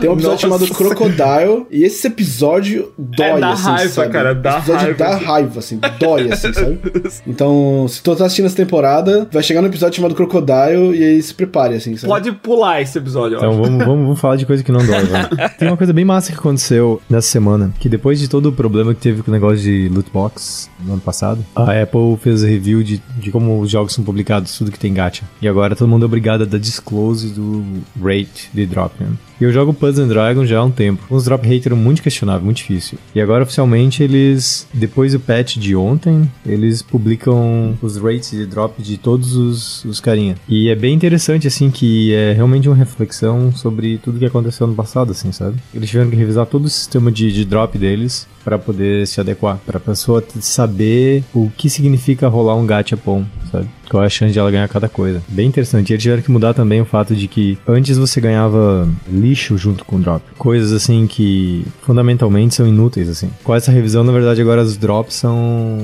Tem 0.00 0.08
um 0.08 0.12
episódio 0.12 0.48
Nossa. 0.48 0.66
chamado 0.66 0.74
Crocodile, 0.74 1.66
e 1.72 1.82
esse 1.82 2.06
episódio 2.06 2.92
dói, 2.96 3.26
É, 3.26 3.40
dá 3.40 3.50
assim, 3.50 3.64
raiva, 3.64 3.88
sabe? 3.92 4.12
cara, 4.12 4.34
dá 4.34 4.50
Esse 4.50 4.58
episódio 4.70 4.84
raiva. 4.86 4.98
dá 4.98 5.16
raiva, 5.16 5.58
assim, 5.58 5.80
dói, 5.98 6.30
assim, 6.32 6.52
sabe? 6.52 6.78
Então, 7.26 7.86
se 7.88 8.00
tu 8.02 8.14
tá 8.14 8.26
assistindo 8.26 8.46
essa 8.46 8.54
temporada, 8.56 9.28
vai 9.32 9.42
chegar 9.42 9.60
no 9.60 9.66
episódio 9.66 9.96
chamado 9.96 10.14
Crocodile, 10.14 10.96
e 10.96 11.02
aí 11.02 11.22
se 11.22 11.34
prepare, 11.34 11.74
assim, 11.74 11.96
sabe? 11.96 12.08
Pode 12.12 12.32
pular 12.32 12.80
esse 12.80 12.96
episódio, 12.96 13.36
eu 13.36 13.38
Então 13.38 13.52
vamos, 13.62 13.84
vamos, 13.84 14.04
vamos 14.04 14.20
falar 14.20 14.36
de 14.36 14.46
coisa 14.46 14.62
que 14.62 14.70
não 14.70 14.84
dói, 14.86 15.04
vai. 15.04 15.48
Tem 15.58 15.66
uma 15.68 15.76
coisa 15.76 15.92
bem 15.92 16.04
massa 16.04 16.30
que 16.32 16.38
aconteceu 16.38 17.02
nessa 17.10 17.28
semana, 17.28 17.72
que 17.80 17.88
depois 17.88 18.20
de 18.20 18.28
todo 18.28 18.50
o 18.50 18.52
problema 18.52 18.94
que 18.94 19.00
teve 19.00 19.22
com 19.22 19.30
o 19.30 19.34
negócio 19.34 19.58
de 19.58 19.88
loot 19.88 20.08
box 20.12 20.70
no 20.84 20.92
ano 20.92 21.02
passado, 21.02 21.44
a 21.56 21.72
Apple 21.82 22.16
fez 22.20 22.42
review 22.44 22.82
de, 22.84 23.02
de 23.18 23.30
como 23.32 23.58
os 23.60 23.70
jogos 23.70 23.94
são 23.94 24.04
publicados, 24.04 24.56
tudo 24.56 24.70
que 24.70 24.78
tem 24.78 24.94
gacha. 24.94 25.24
E 25.42 25.48
agora 25.48 25.74
todo 25.74 25.88
mundo 25.88 26.04
é 26.04 26.06
obrigado 26.06 26.42
a 26.42 26.46
dar 26.46 26.58
disclose 26.58 27.28
do 27.28 27.64
rate 28.00 28.48
de 28.54 28.64
drop, 28.64 28.92
né? 29.00 29.08
E 29.40 29.44
eu 29.44 29.52
jogo 29.52 29.72
Puzzle 29.72 30.04
and 30.04 30.08
Dragon 30.08 30.44
já 30.44 30.58
há 30.58 30.64
um 30.64 30.70
tempo. 30.70 31.04
Os 31.08 31.24
drop 31.24 31.46
rate 31.46 31.68
eram 31.68 31.76
muito 31.76 32.02
questionáveis, 32.02 32.44
muito 32.44 32.56
difícil. 32.56 32.98
E 33.14 33.20
agora, 33.20 33.44
oficialmente, 33.44 34.02
eles, 34.02 34.66
depois 34.74 35.12
do 35.12 35.20
patch 35.20 35.56
de 35.58 35.76
ontem, 35.76 36.28
eles 36.44 36.82
publicam 36.82 37.78
os 37.80 37.96
rates 37.96 38.32
de 38.32 38.46
drop 38.46 38.82
de 38.82 38.96
todos 38.98 39.36
os, 39.36 39.84
os 39.84 40.00
carinha. 40.00 40.34
E 40.48 40.68
é 40.68 40.74
bem 40.74 40.92
interessante, 40.92 41.46
assim, 41.46 41.70
que 41.70 42.12
é 42.14 42.32
realmente 42.32 42.68
uma 42.68 42.76
reflexão 42.76 43.52
sobre 43.52 43.98
tudo 43.98 44.18
que 44.18 44.26
aconteceu 44.26 44.66
no 44.66 44.74
passado, 44.74 45.12
assim, 45.12 45.30
sabe? 45.30 45.56
Eles 45.72 45.88
tiveram 45.88 46.10
que 46.10 46.16
revisar 46.16 46.46
todo 46.46 46.64
o 46.64 46.68
sistema 46.68 47.12
de, 47.12 47.32
de 47.32 47.44
drop 47.44 47.78
deles 47.78 48.26
para 48.44 48.58
poder 48.58 49.06
se 49.06 49.20
adequar, 49.20 49.58
para 49.64 49.76
a 49.76 49.80
pessoa 49.80 50.24
saber 50.40 51.22
o 51.34 51.50
que 51.56 51.68
significa 51.68 52.28
rolar 52.28 52.56
um 52.56 52.66
gachapon, 52.66 53.24
sabe? 53.52 53.68
Qual 53.88 54.02
é 54.02 54.06
a 54.06 54.10
chance 54.10 54.32
de 54.32 54.38
ela 54.38 54.50
ganhar 54.50 54.68
cada 54.68 54.88
coisa. 54.88 55.22
Bem 55.28 55.48
interessante. 55.48 55.90
E 55.90 55.92
eles 55.94 56.02
tiveram 56.02 56.22
que 56.22 56.30
mudar 56.30 56.54
também 56.54 56.80
o 56.80 56.84
fato 56.84 57.14
de 57.14 57.26
que 57.26 57.58
antes 57.66 57.96
você 57.96 58.20
ganhava 58.20 58.88
lixo 59.08 59.56
junto 59.56 59.84
com 59.84 59.96
o 59.96 59.98
drop. 60.00 60.22
Coisas 60.36 60.72
assim 60.72 61.06
que 61.06 61.64
fundamentalmente 61.82 62.54
são 62.54 62.66
inúteis, 62.66 63.08
assim. 63.08 63.30
Com 63.42 63.54
essa 63.54 63.72
revisão, 63.72 64.04
na 64.04 64.12
verdade, 64.12 64.40
agora 64.40 64.62
os 64.62 64.76
drops 64.76 65.14
são 65.14 65.78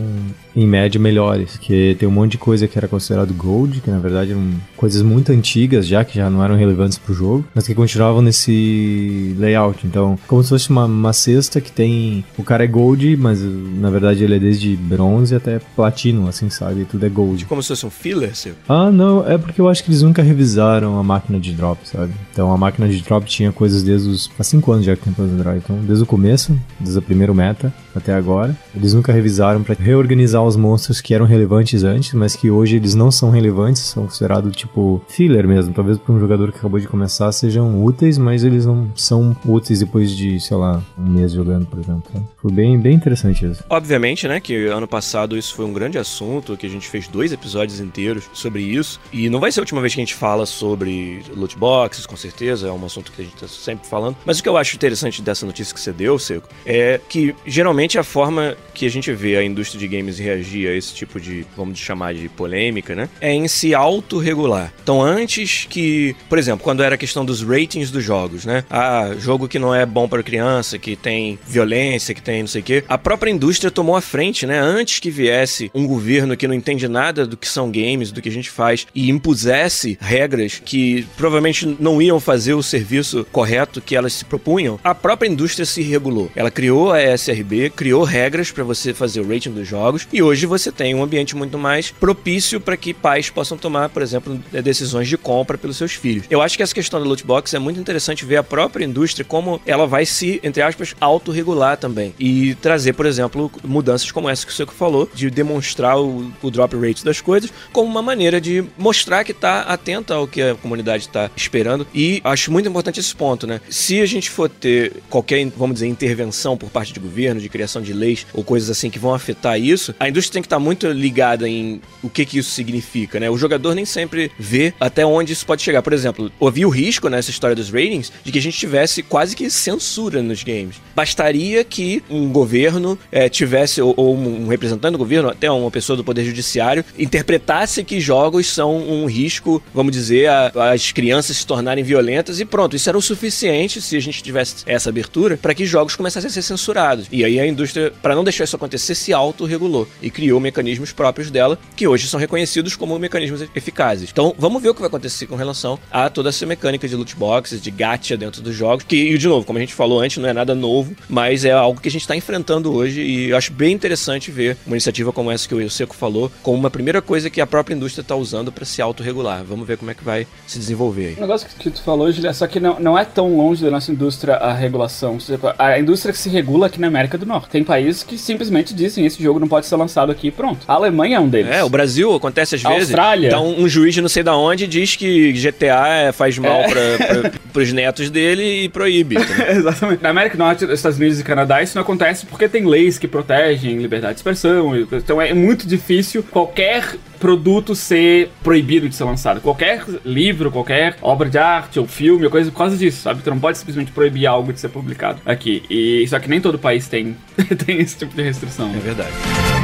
em 0.56 0.66
média 0.66 1.00
melhores, 1.00 1.52
porque 1.52 1.96
tem 1.98 2.08
um 2.08 2.12
monte 2.12 2.32
de 2.32 2.38
coisa 2.38 2.68
que 2.68 2.78
era 2.78 2.86
considerado 2.86 3.32
gold, 3.34 3.80
que 3.80 3.90
na 3.90 3.98
verdade 3.98 4.32
eram 4.32 4.50
coisas 4.76 5.02
muito 5.02 5.32
antigas 5.32 5.86
já, 5.86 6.04
que 6.04 6.16
já 6.16 6.30
não 6.30 6.42
eram 6.42 6.56
relevantes 6.56 6.98
pro 6.98 7.14
jogo, 7.14 7.44
mas 7.54 7.66
que 7.66 7.74
continuavam 7.74 8.22
nesse 8.22 9.34
layout. 9.38 9.86
Então, 9.86 10.18
como 10.26 10.42
se 10.42 10.50
fosse 10.50 10.70
uma, 10.70 10.84
uma 10.84 11.12
cesta 11.12 11.60
que 11.60 11.72
tem. 11.72 12.24
O 12.38 12.42
cara 12.42 12.64
é 12.64 12.66
gold, 12.66 13.16
mas 13.16 13.40
na 13.42 13.90
verdade 13.90 14.24
ele 14.24 14.36
é 14.36 14.38
desde 14.38 14.76
bronze 14.76 15.34
até 15.34 15.58
platino, 15.74 16.28
assim, 16.28 16.50
sabe? 16.50 16.84
Tudo 16.84 17.04
é 17.04 17.08
gold. 17.08 17.44
Como 17.46 17.62
se 17.62 17.68
fosse 17.68 17.86
um 17.86 17.90
filler, 17.90 18.34
seu. 18.34 18.54
Ah, 18.68 18.90
não, 18.90 19.26
é 19.28 19.38
porque 19.38 19.60
eu 19.60 19.68
acho 19.68 19.82
que 19.82 19.90
eles 19.90 20.02
nunca 20.02 20.22
revisaram 20.22 20.98
a 20.98 21.02
máquina 21.02 21.38
de 21.38 21.52
drop, 21.52 21.78
sabe? 21.88 22.12
Então 22.32 22.52
a 22.52 22.56
máquina 22.56 22.88
de 22.88 23.02
drop 23.02 23.26
tinha 23.26 23.52
coisas 23.52 23.82
desde 23.82 24.08
os. 24.08 24.30
Há 24.38 24.44
5 24.44 24.72
anos 24.72 24.86
já 24.86 24.96
que 24.96 25.02
tem 25.02 25.12
Puzzle 25.12 25.38
Drive. 25.38 25.62
Então, 25.64 25.76
desde 25.84 26.02
o 26.02 26.06
começo, 26.06 26.56
desde 26.78 26.98
o 26.98 27.02
primeiro 27.02 27.34
meta 27.34 27.72
até 27.94 28.12
agora, 28.12 28.56
eles 28.74 28.92
nunca 28.92 29.12
revisaram 29.12 29.62
pra 29.62 29.76
reorganizar 29.78 30.43
os 30.46 30.56
monstros 30.56 31.00
que 31.00 31.14
eram 31.14 31.26
relevantes 31.26 31.82
antes, 31.82 32.12
mas 32.14 32.36
que 32.36 32.50
hoje 32.50 32.76
eles 32.76 32.94
não 32.94 33.10
são 33.10 33.30
relevantes, 33.30 33.82
são 33.82 34.04
considerados 34.04 34.54
tipo 34.56 35.02
filler 35.08 35.46
mesmo. 35.46 35.74
Talvez 35.74 35.98
para 35.98 36.14
um 36.14 36.20
jogador 36.20 36.52
que 36.52 36.58
acabou 36.58 36.80
de 36.80 36.86
começar 36.86 37.30
sejam 37.32 37.82
úteis, 37.82 38.18
mas 38.18 38.44
eles 38.44 38.66
não 38.66 38.90
são 38.94 39.36
úteis 39.44 39.80
depois 39.80 40.10
de, 40.10 40.40
sei 40.40 40.56
lá, 40.56 40.82
um 40.98 41.10
mês 41.10 41.32
jogando, 41.32 41.66
por 41.66 41.78
exemplo. 41.78 42.02
sabe? 42.12 42.26
Foi 42.40 42.52
bem, 42.52 42.78
bem 42.78 42.94
interessante 42.94 43.44
isso. 43.44 43.64
Obviamente, 43.68 44.26
né, 44.28 44.40
que 44.40 44.66
ano 44.66 44.86
passado 44.86 45.36
isso 45.36 45.54
foi 45.54 45.64
um 45.64 45.72
grande 45.72 45.98
assunto, 45.98 46.56
que 46.56 46.66
a 46.66 46.70
gente 46.70 46.88
fez 46.88 47.08
dois 47.08 47.32
episódios 47.32 47.80
inteiros 47.80 48.24
sobre 48.32 48.62
isso. 48.62 49.00
E 49.12 49.28
não 49.28 49.40
vai 49.40 49.50
ser 49.50 49.60
a 49.60 49.62
última 49.62 49.80
vez 49.80 49.94
que 49.94 50.00
a 50.00 50.04
gente 50.04 50.14
fala 50.14 50.46
sobre 50.46 51.22
loot 51.36 51.56
boxes, 51.58 52.06
com 52.06 52.16
certeza, 52.16 52.68
é 52.68 52.72
um 52.72 52.84
assunto 52.84 53.12
que 53.12 53.22
a 53.22 53.24
gente 53.24 53.36
tá 53.36 53.48
sempre 53.48 53.86
falando. 53.86 54.16
Mas 54.24 54.38
o 54.38 54.42
que 54.42 54.48
eu 54.48 54.56
acho 54.56 54.76
interessante 54.76 55.22
dessa 55.22 55.46
notícia 55.46 55.74
que 55.74 55.80
você 55.80 55.92
deu, 55.92 56.18
Seco, 56.18 56.48
é 56.66 57.00
que 57.08 57.34
geralmente 57.46 57.98
a 57.98 58.04
forma 58.04 58.56
que 58.72 58.86
a 58.86 58.90
gente 58.90 59.12
vê 59.12 59.36
a 59.36 59.44
indústria 59.44 59.78
de 59.78 59.88
games 59.88 60.18
reagir 60.18 60.33
a 60.34 60.72
esse 60.72 60.94
tipo 60.94 61.20
de, 61.20 61.46
vamos 61.56 61.78
chamar 61.78 62.14
de 62.14 62.28
polêmica, 62.28 62.94
né, 62.94 63.08
é 63.20 63.32
em 63.32 63.48
se 63.48 63.74
autorregular. 63.74 64.72
Então, 64.82 65.02
antes 65.02 65.66
que, 65.68 66.14
por 66.28 66.38
exemplo, 66.38 66.64
quando 66.64 66.82
era 66.82 66.94
a 66.94 66.98
questão 66.98 67.24
dos 67.24 67.42
ratings 67.42 67.90
dos 67.90 68.04
jogos, 68.04 68.44
né, 68.44 68.64
ah, 68.70 69.12
jogo 69.18 69.48
que 69.48 69.58
não 69.58 69.74
é 69.74 69.84
bom 69.84 70.08
para 70.08 70.22
criança, 70.22 70.78
que 70.78 70.96
tem 70.96 71.38
violência, 71.46 72.14
que 72.14 72.22
tem 72.22 72.42
não 72.42 72.48
sei 72.48 72.60
o 72.60 72.64
quê, 72.64 72.84
a 72.88 72.98
própria 72.98 73.30
indústria 73.30 73.70
tomou 73.70 73.96
a 73.96 74.00
frente, 74.00 74.46
né, 74.46 74.58
antes 74.58 74.98
que 75.00 75.10
viesse 75.10 75.70
um 75.74 75.86
governo 75.86 76.36
que 76.36 76.48
não 76.48 76.54
entende 76.54 76.88
nada 76.88 77.26
do 77.26 77.36
que 77.36 77.48
são 77.48 77.70
games, 77.70 78.12
do 78.12 78.20
que 78.20 78.28
a 78.28 78.32
gente 78.32 78.50
faz, 78.50 78.86
e 78.94 79.10
impusesse 79.10 79.98
regras 80.00 80.60
que 80.64 81.06
provavelmente 81.16 81.76
não 81.78 82.00
iam 82.00 82.20
fazer 82.20 82.54
o 82.54 82.62
serviço 82.62 83.26
correto 83.30 83.80
que 83.80 83.96
elas 83.96 84.12
se 84.12 84.24
propunham, 84.24 84.78
a 84.82 84.94
própria 84.94 85.28
indústria 85.28 85.64
se 85.64 85.82
regulou. 85.82 86.30
Ela 86.34 86.50
criou 86.50 86.92
a 86.92 87.02
ESRB, 87.02 87.70
criou 87.70 88.02
regras 88.02 88.50
para 88.50 88.64
você 88.64 88.94
fazer 88.94 89.20
o 89.20 89.28
rating 89.28 89.50
dos 89.50 89.66
jogos, 89.66 90.06
e 90.12 90.22
hoje 90.24 90.46
você 90.46 90.72
tem 90.72 90.94
um 90.94 91.02
ambiente 91.02 91.36
muito 91.36 91.58
mais 91.58 91.90
propício 91.90 92.60
para 92.60 92.76
que 92.76 92.92
pais 92.92 93.30
possam 93.30 93.56
tomar, 93.56 93.88
por 93.88 94.02
exemplo, 94.02 94.40
decisões 94.62 95.08
de 95.08 95.16
compra 95.16 95.56
pelos 95.56 95.76
seus 95.76 95.92
filhos. 95.92 96.24
Eu 96.30 96.42
acho 96.42 96.56
que 96.56 96.62
essa 96.62 96.74
questão 96.74 97.00
da 97.00 97.06
loot 97.06 97.24
box 97.24 97.54
é 97.54 97.58
muito 97.58 97.78
interessante 97.78 98.24
ver 98.24 98.36
a 98.36 98.42
própria 98.42 98.84
indústria 98.84 99.24
como 99.24 99.60
ela 99.66 99.86
vai 99.86 100.06
se, 100.06 100.40
entre 100.42 100.62
aspas, 100.62 100.94
autorregular 101.00 101.76
também 101.76 102.14
e 102.18 102.54
trazer, 102.56 102.94
por 102.94 103.06
exemplo, 103.06 103.50
mudanças 103.62 104.10
como 104.10 104.28
essa 104.28 104.46
que 104.46 104.52
o 104.52 104.54
Seco 104.54 104.72
falou, 104.72 105.08
de 105.14 105.30
demonstrar 105.30 106.00
o, 106.00 106.32
o 106.42 106.50
drop 106.50 106.74
rate 106.76 107.04
das 107.04 107.20
coisas 107.20 107.52
como 107.72 107.88
uma 107.88 108.02
maneira 108.02 108.40
de 108.40 108.64
mostrar 108.78 109.24
que 109.24 109.32
está 109.32 109.62
atenta 109.62 110.14
ao 110.14 110.26
que 110.26 110.42
a 110.42 110.54
comunidade 110.54 111.04
está 111.04 111.30
esperando. 111.36 111.86
E 111.94 112.20
acho 112.24 112.50
muito 112.50 112.68
importante 112.68 113.00
esse 113.00 113.14
ponto, 113.14 113.46
né? 113.46 113.60
Se 113.68 114.00
a 114.00 114.06
gente 114.06 114.30
for 114.30 114.48
ter 114.48 114.92
qualquer, 115.10 115.44
vamos 115.56 115.74
dizer, 115.74 115.86
intervenção 115.86 116.56
por 116.56 116.70
parte 116.70 116.92
de 116.92 117.00
governo, 117.00 117.40
de 117.40 117.48
criação 117.48 117.82
de 117.82 117.92
leis 117.92 118.26
ou 118.32 118.42
coisas 118.42 118.70
assim 118.70 118.90
que 118.90 118.98
vão 118.98 119.14
afetar 119.14 119.60
isso, 119.60 119.94
a 119.98 120.08
indústria 120.14 120.34
tem 120.34 120.42
que 120.42 120.46
estar 120.46 120.58
muito 120.58 120.86
ligada 120.88 121.48
em 121.48 121.80
o 122.02 122.08
que, 122.08 122.24
que 122.24 122.38
isso 122.38 122.50
significa, 122.50 123.18
né? 123.20 123.28
O 123.28 123.36
jogador 123.36 123.74
nem 123.74 123.84
sempre 123.84 124.30
vê 124.38 124.72
até 124.78 125.04
onde 125.04 125.32
isso 125.32 125.44
pode 125.44 125.62
chegar. 125.62 125.82
Por 125.82 125.92
exemplo, 125.92 126.30
ouvi 126.38 126.64
o 126.64 126.68
risco 126.68 127.08
nessa 127.08 127.30
história 127.30 127.56
dos 127.56 127.70
ratings 127.70 128.12
de 128.24 128.30
que 128.32 128.38
a 128.38 128.42
gente 128.42 128.56
tivesse 128.56 129.02
quase 129.02 129.34
que 129.36 129.50
censura 129.50 130.22
nos 130.22 130.42
games. 130.42 130.76
Bastaria 130.94 131.64
que 131.64 132.02
um 132.08 132.30
governo 132.30 132.98
eh, 133.10 133.28
tivesse, 133.28 133.80
ou, 133.82 133.92
ou 133.96 134.16
um 134.16 134.46
representante 134.48 134.92
do 134.92 134.98
governo, 134.98 135.28
até 135.28 135.50
uma 135.50 135.70
pessoa 135.70 135.96
do 135.96 136.04
Poder 136.04 136.24
Judiciário, 136.24 136.84
interpretasse 136.98 137.82
que 137.84 138.00
jogos 138.00 138.46
são 138.46 138.76
um 138.76 139.06
risco, 139.06 139.62
vamos 139.74 139.92
dizer, 139.92 140.28
a- 140.28 140.52
as 140.72 140.92
crianças 140.92 141.36
se 141.38 141.46
tornarem 141.46 141.82
violentas 141.84 142.40
e 142.40 142.44
pronto. 142.44 142.76
Isso 142.76 142.88
era 142.88 142.96
o 142.98 143.02
suficiente, 143.02 143.80
se 143.82 143.96
a 143.96 144.00
gente 144.00 144.22
tivesse 144.22 144.56
essa 144.66 144.88
abertura, 144.90 145.36
para 145.36 145.54
que 145.54 145.64
jogos 145.66 145.96
começassem 145.96 146.28
a 146.28 146.32
ser 146.32 146.42
censurados. 146.42 147.06
E 147.10 147.24
aí 147.24 147.38
a 147.40 147.46
indústria, 147.46 147.92
para 148.02 148.14
não 148.14 148.24
deixar 148.24 148.44
isso 148.44 148.56
acontecer, 148.56 148.94
se 148.94 149.12
autorregulou 149.12 149.88
e 150.04 150.10
criou 150.10 150.38
mecanismos 150.38 150.92
próprios 150.92 151.30
dela, 151.30 151.58
que 151.74 151.88
hoje 151.88 152.06
são 152.06 152.20
reconhecidos 152.20 152.76
como 152.76 152.98
mecanismos 152.98 153.42
eficazes. 153.54 154.10
Então, 154.12 154.34
vamos 154.38 154.62
ver 154.62 154.68
o 154.68 154.74
que 154.74 154.80
vai 154.80 154.88
acontecer 154.88 155.26
com 155.26 155.34
relação 155.34 155.78
a 155.90 156.10
toda 156.10 156.28
essa 156.28 156.44
mecânica 156.44 156.86
de 156.86 156.94
loot 156.94 157.16
boxes, 157.16 157.62
de 157.62 157.70
gacha 157.70 158.16
dentro 158.16 158.42
dos 158.42 158.54
jogos, 158.54 158.84
que, 158.84 158.96
e 158.96 159.18
de 159.18 159.26
novo, 159.26 159.46
como 159.46 159.58
a 159.58 159.60
gente 159.60 159.74
falou 159.74 160.00
antes, 160.00 160.18
não 160.18 160.28
é 160.28 160.32
nada 160.32 160.54
novo, 160.54 160.94
mas 161.08 161.44
é 161.44 161.52
algo 161.52 161.80
que 161.80 161.88
a 161.88 161.90
gente 161.90 162.02
está 162.02 162.14
enfrentando 162.14 162.72
hoje 162.72 163.00
e 163.00 163.30
eu 163.30 163.36
acho 163.36 163.52
bem 163.52 163.72
interessante 163.72 164.30
ver 164.30 164.56
uma 164.66 164.76
iniciativa 164.76 165.12
como 165.12 165.30
essa 165.30 165.48
que 165.48 165.54
o 165.54 165.70
Seco 165.70 165.94
falou, 165.94 166.30
como 166.42 166.58
uma 166.58 166.70
primeira 166.70 167.00
coisa 167.00 167.30
que 167.30 167.40
a 167.40 167.46
própria 167.46 167.74
indústria 167.74 168.02
está 168.02 168.14
usando 168.14 168.52
para 168.52 168.64
se 168.64 168.82
autorregular. 168.82 169.42
Vamos 169.44 169.66
ver 169.66 169.78
como 169.78 169.90
é 169.90 169.94
que 169.94 170.04
vai 170.04 170.26
se 170.46 170.58
desenvolver 170.58 171.06
aí. 171.06 171.14
O 171.14 171.20
negócio 171.20 171.48
que 171.58 171.70
tu 171.70 171.82
falou, 171.82 172.12
Julia, 172.12 172.34
só 172.34 172.46
que 172.46 172.60
não, 172.60 172.78
não 172.78 172.98
é 172.98 173.04
tão 173.04 173.36
longe 173.36 173.64
da 173.64 173.70
nossa 173.70 173.90
indústria 173.90 174.34
a 174.34 174.52
regulação. 174.52 175.18
A 175.58 175.78
indústria 175.78 176.12
que 176.12 176.18
se 176.18 176.28
regula 176.28 176.66
aqui 176.66 176.80
na 176.80 176.88
América 176.88 177.16
do 177.16 177.24
Norte. 177.24 177.48
Tem 177.48 177.64
países 177.64 178.02
que 178.02 178.18
simplesmente 178.18 178.74
dizem 178.74 179.06
esse 179.06 179.22
jogo 179.22 179.40
não 179.40 179.48
pode 179.48 179.66
ser 179.66 179.76
lançado 179.76 179.83
aqui 180.12 180.28
e 180.28 180.30
pronto. 180.30 180.60
A 180.68 180.74
Alemanha 180.74 181.16
é 181.16 181.20
um 181.20 181.28
deles. 181.28 181.50
É, 181.50 181.62
o 181.64 181.68
Brasil 181.68 182.14
acontece 182.14 182.54
às 182.56 182.64
A 182.64 182.68
vezes. 182.70 182.84
Austrália. 182.88 183.28
Então 183.28 183.46
um 183.58 183.68
juiz 183.68 183.94
de 183.94 184.00
não 184.00 184.08
sei 184.08 184.22
da 184.22 184.36
onde 184.36 184.66
diz 184.66 184.96
que 184.96 185.32
GTA 185.32 185.86
é- 185.88 186.12
faz 186.12 186.38
mal 186.38 186.62
para 186.64 187.30
pros 187.52 187.72
netos 187.72 188.10
dele 188.10 188.64
e 188.64 188.68
proíbe. 188.68 189.16
Exatamente. 189.48 190.02
Na 190.02 190.10
América 190.10 190.36
do 190.36 190.40
Norte, 190.44 190.64
Estados 190.64 190.98
Unidos 190.98 191.20
e 191.20 191.24
Canadá, 191.24 191.62
isso 191.62 191.74
não 191.76 191.82
acontece 191.82 192.26
porque 192.26 192.48
tem 192.48 192.66
leis 192.66 192.98
que 192.98 193.06
protegem 193.08 193.78
liberdade 193.78 194.14
de 194.14 194.18
expressão. 194.20 194.76
Então 194.76 195.20
é 195.20 195.32
muito 195.34 195.66
difícil 195.66 196.22
qualquer 196.22 196.96
produto 197.18 197.74
ser 197.74 198.28
proibido 198.42 198.86
de 198.88 198.94
ser 198.94 199.04
lançado. 199.04 199.40
Qualquer 199.40 199.82
livro, 200.04 200.50
qualquer 200.50 200.96
obra 201.00 201.30
de 201.30 201.38
arte 201.38 201.78
ou 201.78 201.86
filme 201.86 202.24
ou 202.24 202.30
coisa 202.30 202.50
por 202.50 202.58
causa 202.58 202.76
disso, 202.76 203.00
sabe? 203.02 203.22
Tu 203.22 203.30
não 203.30 203.38
pode 203.40 203.56
simplesmente 203.56 203.92
proibir 203.92 204.26
algo 204.26 204.52
de 204.52 204.60
ser 204.60 204.68
publicado 204.68 205.20
aqui. 205.24 205.62
E 205.70 206.06
só 206.08 206.18
que 206.18 206.28
nem 206.28 206.40
todo 206.40 206.58
país 206.58 206.86
tem, 206.86 207.16
tem 207.64 207.80
esse 207.80 207.96
tipo 207.96 208.14
de 208.14 208.22
restrição. 208.22 208.70
É 208.74 208.78
verdade. 208.78 209.63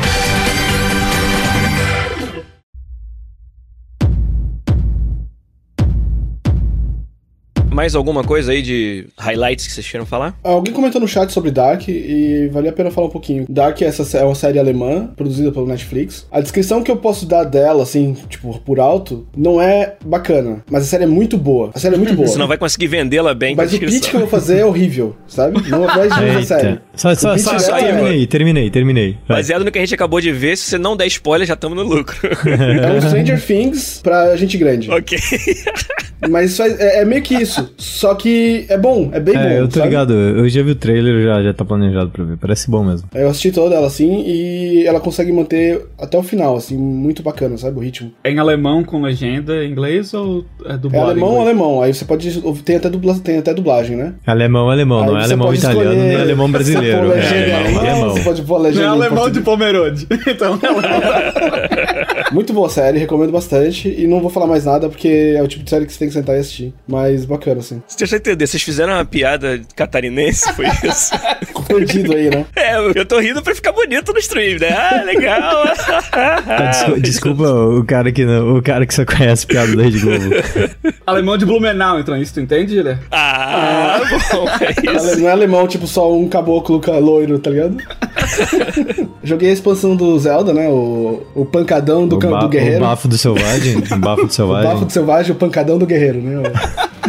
Mais 7.81 7.95
alguma 7.95 8.23
coisa 8.23 8.53
aí 8.53 8.61
de 8.61 9.07
highlights 9.19 9.67
que 9.67 9.73
vocês 9.73 9.91
queiram 9.91 10.05
falar? 10.05 10.39
Alguém 10.45 10.71
comentou 10.75 11.01
no 11.01 11.09
chat 11.09 11.33
sobre 11.33 11.51
Dark 11.51 11.89
e 11.89 12.47
valia 12.53 12.69
a 12.69 12.73
pena 12.75 12.91
falar 12.91 13.07
um 13.07 13.11
pouquinho. 13.11 13.47
Dark 13.49 13.81
é 13.81 13.87
essa 13.87 14.19
é 14.19 14.23
uma 14.23 14.35
série 14.35 14.59
alemã 14.59 15.07
produzida 15.17 15.51
pelo 15.51 15.67
Netflix. 15.67 16.27
A 16.31 16.43
descrição 16.43 16.83
que 16.83 16.91
eu 16.91 16.99
posso 16.99 17.25
dar 17.25 17.45
dela, 17.45 17.83
assim, 17.83 18.15
tipo, 18.29 18.61
por 18.67 18.79
alto, 18.81 19.27
não 19.35 19.63
é 19.63 19.95
bacana. 20.05 20.63
Mas 20.71 20.83
a 20.83 20.87
série 20.89 21.05
é 21.05 21.07
muito 21.07 21.39
boa. 21.39 21.71
A 21.73 21.79
série 21.79 21.95
é 21.95 21.97
muito 21.97 22.13
boa. 22.15 22.29
Você 22.29 22.37
não 22.37 22.47
vai 22.47 22.59
conseguir 22.59 22.89
vendê-la 22.89 23.33
bem 23.33 23.57
Mas 23.57 23.73
o 23.73 23.79
pitch 23.79 24.11
que 24.11 24.17
eu 24.17 24.21
vou 24.21 24.29
fazer 24.29 24.59
é 24.59 24.65
horrível, 24.67 25.17
sabe? 25.27 25.67
Não 25.71 25.87
vai 25.87 26.05
de 26.13 26.37
a 26.37 26.43
série. 26.43 26.81
Só, 26.95 27.15
só, 27.15 27.39
só, 27.39 27.59
só 27.59 27.79
é- 27.79 27.83
terminei, 27.85 28.27
terminei, 28.27 28.71
terminei. 28.71 29.19
Vai. 29.27 29.39
Baseado 29.39 29.65
no 29.65 29.73
que 29.73 29.79
a 29.79 29.81
gente 29.81 29.95
acabou 29.95 30.21
de 30.21 30.31
ver, 30.31 30.59
se 30.59 30.65
você 30.65 30.77
não 30.77 30.95
der 30.95 31.07
spoiler, 31.07 31.49
já 31.49 31.55
estamos 31.55 31.79
no 31.79 31.83
lucro. 31.83 32.15
É 32.47 32.93
um 32.93 33.01
Stranger 33.09 33.41
Things 33.43 34.01
pra 34.03 34.37
gente 34.37 34.59
grande. 34.59 34.91
ok. 34.91 35.19
Mas 36.29 36.61
é, 36.61 37.01
é 37.01 37.05
meio 37.07 37.23
que 37.23 37.35
isso. 37.35 37.70
Só 37.77 38.15
que 38.15 38.67
é 38.69 38.77
bom, 38.79 39.09
é 39.13 39.21
bem 39.21 39.35
bom. 39.35 39.41
É, 39.41 39.59
eu 39.61 39.69
tô 39.69 39.77
sabe? 39.79 39.89
ligado, 39.89 40.13
eu 40.15 40.49
já 40.49 40.63
vi 40.63 40.71
o 40.73 40.75
trailer, 40.75 41.25
já, 41.25 41.43
já 41.43 41.53
tá 41.55 41.65
planejado 41.65 42.11
pra 42.11 42.25
ver. 42.25 42.37
Parece 42.37 42.71
bom 42.71 42.85
mesmo. 42.85 43.09
Eu 43.15 43.29
assisti 43.29 43.51
toda 43.53 43.75
ela 43.75 43.87
assim 43.87 44.23
e 44.27 44.87
ela 44.87 45.01
consegue 45.01 45.33
manter 45.33 45.85
até 45.99 46.19
o 46.19 46.23
final, 46.23 46.57
assim, 46.57 46.77
muito 46.77 47.23
bacana, 47.23 47.57
sabe? 47.57 47.77
O 47.79 47.81
ritmo. 47.81 48.13
É 48.25 48.31
em 48.31 48.39
alemão 48.39 48.83
com 48.85 49.03
legenda 49.03 49.65
em 49.65 49.71
inglês 49.71 50.13
ou 50.15 50.45
é 50.65 50.73
É 50.75 50.77
dublado? 50.77 51.07
em 51.09 51.11
alemão, 51.11 51.41
alemão. 51.41 51.83
Aí 51.83 51.93
você 51.95 52.05
pode. 52.05 52.31
Tem 52.65 52.77
até, 52.77 52.89
dubla, 52.91 53.19
tem 53.19 53.39
até 53.39 53.53
dublagem, 53.55 53.97
né? 53.97 54.15
Alemão, 54.27 54.71
alemão, 54.71 55.05
não 55.05 55.17
Aí 55.17 55.23
é 55.23 55.27
você 55.27 55.33
alemão 55.35 55.55
italiano, 55.55 55.91
escolher 55.93 56.09
nem 56.09 56.17
alemão 56.21 56.51
brasileiro. 56.51 56.99
pôr 56.99 57.09
legenda 57.09 57.35
É 57.35 57.49
em 57.51 57.55
alemão, 57.55 57.81
alemão. 57.91 58.11
Você 58.11 58.21
pode 58.23 58.43
pôr 58.43 58.55
Não 58.59 58.63
legenda 58.63 58.83
é 58.85 58.87
em 58.87 58.91
alemão 58.91 59.31
de. 59.31 59.41
Pomerode. 59.41 60.07
Então 60.31 60.59
é 60.63 60.67
alemão. 60.67 61.01
Muito 62.33 62.53
boa 62.53 62.69
série, 62.69 62.99
recomendo 62.99 63.33
bastante. 63.33 63.89
E 63.89 64.07
não 64.07 64.21
vou 64.21 64.31
falar 64.31 64.47
mais 64.47 64.65
nada 64.65 64.89
porque 64.89 65.35
é 65.37 65.43
o 65.43 65.49
tipo 65.49 65.65
de 65.65 65.71
série 65.71 65.87
que 65.87 65.93
você 65.93 65.99
tem 65.99 66.09
que 66.09 66.15
sentar 66.15 66.37
e 66.37 66.39
assistir. 66.41 66.75
Mas 66.87 67.25
bacana, 67.25 67.61
assim. 67.61 67.83
Deixa 67.99 68.15
eu 68.15 68.19
entender, 68.19 68.47
vocês 68.47 68.63
fizeram 68.63 68.93
uma 68.95 69.05
piada 69.05 69.61
catarinense, 69.77 70.53
foi 70.55 70.67
isso? 70.85 71.11
Perdido 71.71 72.15
aí, 72.15 72.29
né? 72.31 72.45
é, 72.57 72.77
eu 72.99 73.05
tô 73.05 73.21
rindo 73.21 73.41
pra 73.43 73.55
ficar 73.55 73.71
bonito 73.73 74.13
no 74.13 74.19
stream, 74.19 74.59
né? 74.59 74.71
Ah, 74.71 75.03
legal. 75.05 75.63
Ah, 76.13 76.67
desculpa, 76.71 77.01
desculpa 77.01 77.45
o 77.53 77.85
cara 77.85 78.11
que 78.11 78.25
não, 78.25 78.57
o 78.57 78.63
cara 78.63 78.85
que 78.85 78.93
só 78.95 79.05
conhece 79.05 79.47
piada 79.47 79.77
da 79.77 79.83
Rede 79.85 80.01
Globo. 80.01 80.25
alemão 81.07 81.39
de 81.39 81.47
Blumenau, 81.47 82.01
então 82.01 82.17
isso 82.17 82.35
tu 82.35 82.41
entende, 82.41 82.75
Julia? 82.75 82.99
ah, 83.13 84.01
bom, 84.33 84.47
é 84.49 84.97
isso. 84.97 85.21
Não 85.21 85.29
é 85.29 85.33
alemão, 85.33 85.69
tipo, 85.69 85.87
só 85.87 86.13
um 86.13 86.29
caboclo 86.29 86.81
ca- 86.81 86.99
loiro, 86.99 87.39
tá 87.39 87.51
ligado? 87.51 87.77
Joguei 89.23 89.51
a 89.51 89.53
expansão 89.53 89.95
do 89.95 90.19
Zelda, 90.19 90.53
né? 90.53 90.69
O, 90.69 91.23
o 91.35 91.45
pancadão 91.45 92.07
do, 92.09 92.19
o, 92.27 92.31
ba- 92.31 92.41
do 92.41 92.49
guerreiro. 92.49 92.79
o 92.85 92.89
bafo 92.89 93.09
do 93.09 93.19
selvagem, 93.19 93.77
o 93.79 93.97
bafo 93.99 94.23
do 94.23 94.29
O 94.29 94.33
selvagem. 94.33 94.71
bafo 94.73 94.85
do 94.85 94.93
selvagem, 94.93 95.33
o 95.33 95.35
pancadão 95.35 95.79
do 95.79 95.87
guerreiro, 95.87 96.21
né? 96.21 96.43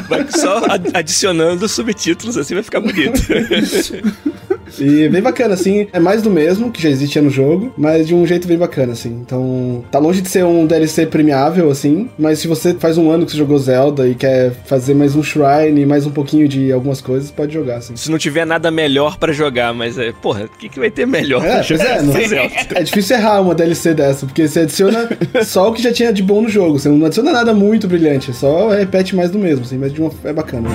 Vai 0.10 0.26
só 0.30 0.64
ad- 0.70 0.92
adicionando 0.94 1.68
subtítulos, 1.68 2.38
assim 2.38 2.54
vai 2.54 2.64
ficar 2.64 2.80
bonito. 2.80 3.22
E 4.80 5.10
bem 5.10 5.22
bacana, 5.22 5.54
assim. 5.54 5.88
É 5.92 6.00
mais 6.00 6.22
do 6.22 6.30
mesmo 6.30 6.72
que 6.72 6.82
já 6.82 6.90
existia 6.90 7.22
no 7.22 7.30
jogo, 7.30 7.74
mas 7.78 8.08
de 8.08 8.16
um 8.16 8.26
jeito 8.26 8.48
bem 8.48 8.58
bacana, 8.58 8.94
assim. 8.94 9.10
Então, 9.10 9.84
tá 9.92 10.00
longe 10.00 10.22
de 10.22 10.30
ser 10.30 10.46
um 10.46 10.66
DLC 10.66 11.06
premiável, 11.06 11.70
assim. 11.70 12.10
Mas 12.18 12.40
se 12.40 12.48
você 12.48 12.74
faz 12.74 12.98
um 12.98 13.10
ano 13.12 13.26
que 13.26 13.32
você 13.32 13.38
jogou 13.38 13.58
Zelda 13.58 14.08
e 14.08 14.16
quer 14.16 14.52
fazer 14.66 14.94
mais 14.94 15.16
um 15.16 15.24
shrine, 15.24 15.86
mais 15.86 16.06
um 16.06 16.12
pouquinho 16.12 16.48
de 16.48 16.72
algumas 16.72 17.02
coisas, 17.02 17.32
pode 17.32 17.54
jogar, 17.54 17.78
assim. 17.78 17.96
Se 17.96 18.10
não 18.10 18.18
tiver 18.18 18.46
nada 18.46 18.70
melhor 18.72 19.18
pra 19.18 19.32
jogar, 19.34 19.74
mas 19.74 19.98
é, 19.98 20.12
porra, 20.12 20.46
o 20.46 20.58
que, 20.58 20.70
que 20.70 20.80
vai 20.80 20.92
ter 20.92 21.06
melhor 21.06 21.46
É, 21.46 21.64
pois 21.64 21.80
é, 21.80 22.02
não, 22.02 22.16
é 22.76 22.84
difícil 22.84 23.16
errar 23.16 23.42
uma 23.42 23.56
DLC 23.56 23.94
dessa, 23.94 24.26
porque 24.26 24.48
você 24.48 24.62
adiciona 24.62 25.10
só 25.44 25.70
o 25.70 25.74
que 25.74 25.82
já 25.82 25.92
tinha 25.92 26.14
de 26.14 26.24
bom 26.24 26.42
no 26.42 26.50
jogo, 26.50 26.80
você 26.80 26.90
não 26.90 27.06
adiciona 27.06 27.32
nada 27.32 27.54
muito 27.54 27.88
brilhante, 27.88 28.34
só 28.34 28.70
repete 28.70 29.16
mais 29.16 29.32
do 29.32 29.40
mesmo, 29.40 29.64
assim, 29.66 29.78
mas 29.78 29.94
de 29.94 30.02
uma, 30.02 30.12
é 30.24 30.34
bacana. 30.34 30.70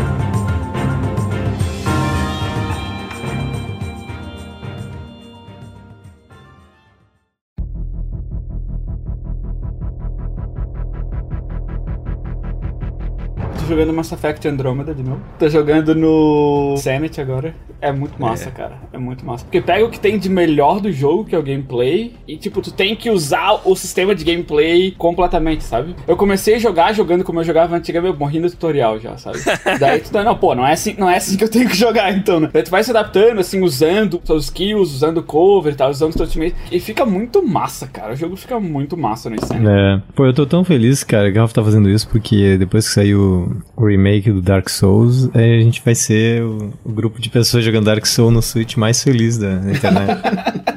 Jogando 13.76 13.92
Mass 13.92 14.10
Effect 14.10 14.48
Andromeda 14.48 14.94
de 14.94 15.02
novo. 15.02 15.20
Tô 15.38 15.48
jogando 15.48 15.94
no 15.94 16.74
Zenith 16.78 17.18
agora. 17.18 17.54
É 17.78 17.92
muito 17.92 18.20
massa, 18.20 18.50
cara. 18.50 18.72
É 18.90 18.96
muito 18.96 19.24
massa. 19.24 19.44
Porque 19.44 19.60
pega 19.60 19.84
o 19.84 19.90
que 19.90 20.00
tem 20.00 20.18
de 20.18 20.30
melhor 20.30 20.80
do 20.80 20.90
jogo, 20.90 21.26
que 21.26 21.34
é 21.34 21.38
o 21.38 21.42
gameplay, 21.42 22.14
e 22.26 22.36
tipo, 22.38 22.62
tu 22.62 22.72
tem 22.72 22.96
que 22.96 23.10
usar 23.10 23.60
o 23.64 23.76
sistema 23.76 24.14
de 24.14 24.24
gameplay 24.24 24.92
completamente, 24.92 25.62
sabe? 25.62 25.94
Eu 26.08 26.16
comecei 26.16 26.54
a 26.54 26.58
jogar 26.58 26.94
jogando 26.94 27.22
como 27.22 27.40
eu 27.40 27.44
jogava 27.44 27.76
antigamente, 27.76 28.14
eu 28.14 28.18
morri 28.18 28.40
no 28.40 28.48
tutorial 28.48 28.98
já, 28.98 29.18
sabe? 29.18 29.38
Daí 29.78 30.00
tu 30.00 30.10
tá, 30.10 30.24
não, 30.24 30.36
pô, 30.36 30.54
não 30.54 30.66
é 30.66 30.72
assim, 30.72 30.94
não 30.98 31.08
é 31.08 31.16
assim 31.16 31.36
que 31.36 31.44
eu 31.44 31.50
tenho 31.50 31.68
que 31.68 31.76
jogar, 31.76 32.16
então, 32.16 32.40
né? 32.40 32.48
Daí 32.50 32.62
tu 32.62 32.70
vai 32.70 32.82
se 32.82 32.90
adaptando, 32.90 33.40
assim, 33.40 33.60
usando 33.60 34.22
seus 34.24 34.44
skills, 34.44 34.94
usando 34.94 35.22
cover 35.22 35.74
e 35.74 35.76
tal, 35.76 35.90
usando 35.90 36.10
os 36.10 36.16
teus 36.16 36.32
teammates. 36.32 36.58
E 36.72 36.80
fica 36.80 37.04
muito 37.04 37.46
massa, 37.46 37.86
cara. 37.86 38.14
O 38.14 38.16
jogo 38.16 38.36
fica 38.36 38.58
muito 38.58 38.96
massa 38.96 39.28
no 39.28 39.36
Zenith. 39.44 39.68
É. 39.68 40.02
Pô, 40.14 40.24
eu 40.24 40.32
tô 40.32 40.46
tão 40.46 40.64
feliz, 40.64 41.04
cara, 41.04 41.30
que 41.30 41.38
o 41.38 41.42
Rafa 41.42 41.54
tá 41.54 41.62
fazendo 41.62 41.90
isso, 41.90 42.08
porque 42.08 42.56
depois 42.56 42.88
que 42.88 42.94
saiu 42.94 43.60
remake 43.78 44.30
do 44.30 44.40
Dark 44.40 44.68
Souls, 44.68 45.28
aí 45.34 45.58
a 45.58 45.60
gente 45.60 45.82
vai 45.84 45.94
ser 45.94 46.42
o, 46.42 46.72
o 46.84 46.92
grupo 46.92 47.20
de 47.20 47.28
pessoas 47.28 47.64
jogando 47.64 47.84
Dark 47.84 48.06
Souls 48.06 48.32
no 48.32 48.42
Switch 48.42 48.76
mais 48.76 49.02
feliz 49.02 49.38
da 49.38 49.52
internet. 49.70 50.20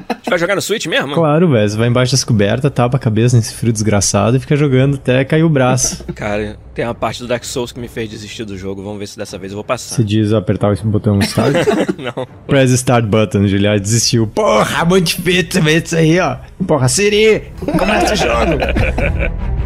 A 0.20 0.22
gente 0.22 0.30
vai 0.30 0.38
jogar 0.38 0.54
no 0.54 0.60
Switch 0.60 0.84
mesmo? 0.86 1.14
claro, 1.14 1.48
velho, 1.48 1.66
você 1.68 1.76
vai 1.78 1.88
embaixo 1.88 2.12
das 2.12 2.22
cobertas, 2.22 2.70
tapa 2.72 2.98
a 2.98 3.00
cabeça 3.00 3.36
nesse 3.38 3.54
frio 3.54 3.72
desgraçado 3.72 4.36
e 4.36 4.40
fica 4.40 4.54
jogando 4.54 4.96
até 4.96 5.24
cair 5.24 5.42
o 5.42 5.48
braço. 5.48 6.04
Cara, 6.14 6.58
tem 6.74 6.84
uma 6.84 6.94
parte 6.94 7.22
do 7.22 7.26
Dark 7.26 7.42
Souls 7.42 7.72
que 7.72 7.80
me 7.80 7.88
fez 7.88 8.08
desistir 8.10 8.44
do 8.44 8.56
jogo. 8.56 8.82
Vamos 8.82 8.98
ver 8.98 9.06
se 9.06 9.16
dessa 9.16 9.38
vez 9.38 9.52
eu 9.52 9.56
vou 9.56 9.64
passar. 9.64 9.96
Você 9.96 10.04
diz 10.04 10.34
apertar 10.34 10.72
esse 10.74 10.84
botão 10.84 11.18
start. 11.20 11.54
Não. 11.96 12.26
Press 12.46 12.70
start 12.70 13.06
button, 13.06 13.46
Juliá 13.46 13.78
desistiu. 13.78 14.26
Porra, 14.26 14.84
muito 14.84 15.20
ver 15.22 15.48
isso 15.82 15.96
aí, 15.96 16.20
ó. 16.20 16.36
Porra, 16.66 16.86
Siri, 16.86 17.44
começa 17.78 18.12
o 18.12 18.16
jogo. 18.16 19.59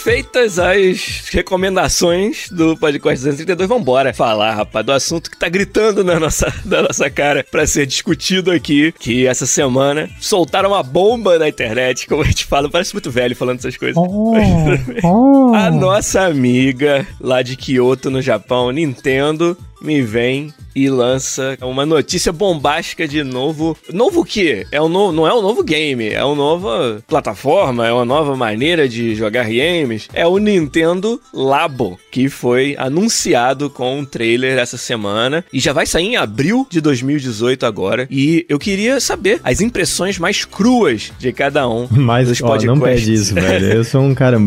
Feitas 0.00 0.58
as 0.58 1.28
recomendações 1.30 2.48
do 2.50 2.74
podcast 2.74 3.22
232, 3.22 3.68
vambora 3.68 4.14
falar, 4.14 4.54
rapaz, 4.54 4.84
do 4.84 4.92
assunto 4.92 5.30
que 5.30 5.36
tá 5.36 5.46
gritando 5.46 6.02
na 6.02 6.18
nossa, 6.18 6.50
na 6.64 6.82
nossa 6.82 7.10
cara 7.10 7.44
pra 7.50 7.66
ser 7.66 7.84
discutido 7.84 8.50
aqui, 8.50 8.92
que 8.98 9.26
essa 9.26 9.44
semana 9.44 10.08
soltaram 10.18 10.70
uma 10.70 10.82
bomba 10.82 11.38
na 11.38 11.48
internet, 11.48 12.06
como 12.06 12.22
a 12.22 12.26
gente 12.26 12.46
fala, 12.46 12.70
parece 12.70 12.94
muito 12.94 13.10
velho 13.10 13.36
falando 13.36 13.58
essas 13.58 13.76
coisas. 13.76 14.02
A 15.54 15.70
nossa 15.70 16.22
amiga 16.22 17.06
lá 17.20 17.42
de 17.42 17.54
Kyoto, 17.54 18.10
no 18.10 18.22
Japão, 18.22 18.70
Nintendo, 18.70 19.56
me 19.82 20.02
vem 20.02 20.52
e 20.74 20.88
lança 20.88 21.58
uma 21.62 21.84
notícia 21.84 22.32
bombástica 22.32 23.06
de 23.08 23.24
novo. 23.24 23.76
Novo 23.92 24.20
o 24.20 24.24
quê? 24.24 24.66
É 24.70 24.80
um 24.80 24.88
novo, 24.88 25.12
não 25.12 25.26
é 25.26 25.34
um 25.34 25.42
novo 25.42 25.62
game, 25.64 26.08
é 26.08 26.22
uma 26.24 26.34
nova 26.36 27.02
plataforma, 27.08 27.86
é 27.86 27.92
uma 27.92 28.04
nova 28.04 28.36
maneira 28.36 28.88
de 28.88 29.14
jogar 29.14 29.44
games. 29.48 30.08
É 30.12 30.26
o 30.26 30.38
Nintendo 30.38 31.20
Labo, 31.34 31.98
que 32.12 32.28
foi 32.28 32.76
anunciado 32.78 33.68
com 33.68 33.98
um 33.98 34.04
trailer 34.04 34.58
essa 34.58 34.76
semana 34.76 35.44
e 35.52 35.58
já 35.58 35.72
vai 35.72 35.86
sair 35.86 36.06
em 36.06 36.16
abril 36.16 36.66
de 36.70 36.80
2018 36.80 37.66
agora. 37.66 38.06
E 38.10 38.46
eu 38.48 38.58
queria 38.58 39.00
saber 39.00 39.40
as 39.42 39.60
impressões 39.60 40.18
mais 40.18 40.44
cruas 40.44 41.12
de 41.18 41.32
cada 41.32 41.68
um 41.68 41.88
Mas, 41.90 42.28
dos 42.28 42.40
ó, 42.42 42.56
não 42.64 42.78
podcasts. 42.78 43.00
pede 43.06 43.12
isso, 43.14 43.34
velho. 43.34 43.66
Eu 43.72 43.84
sou 43.84 44.02
um 44.02 44.14
cara 44.14 44.38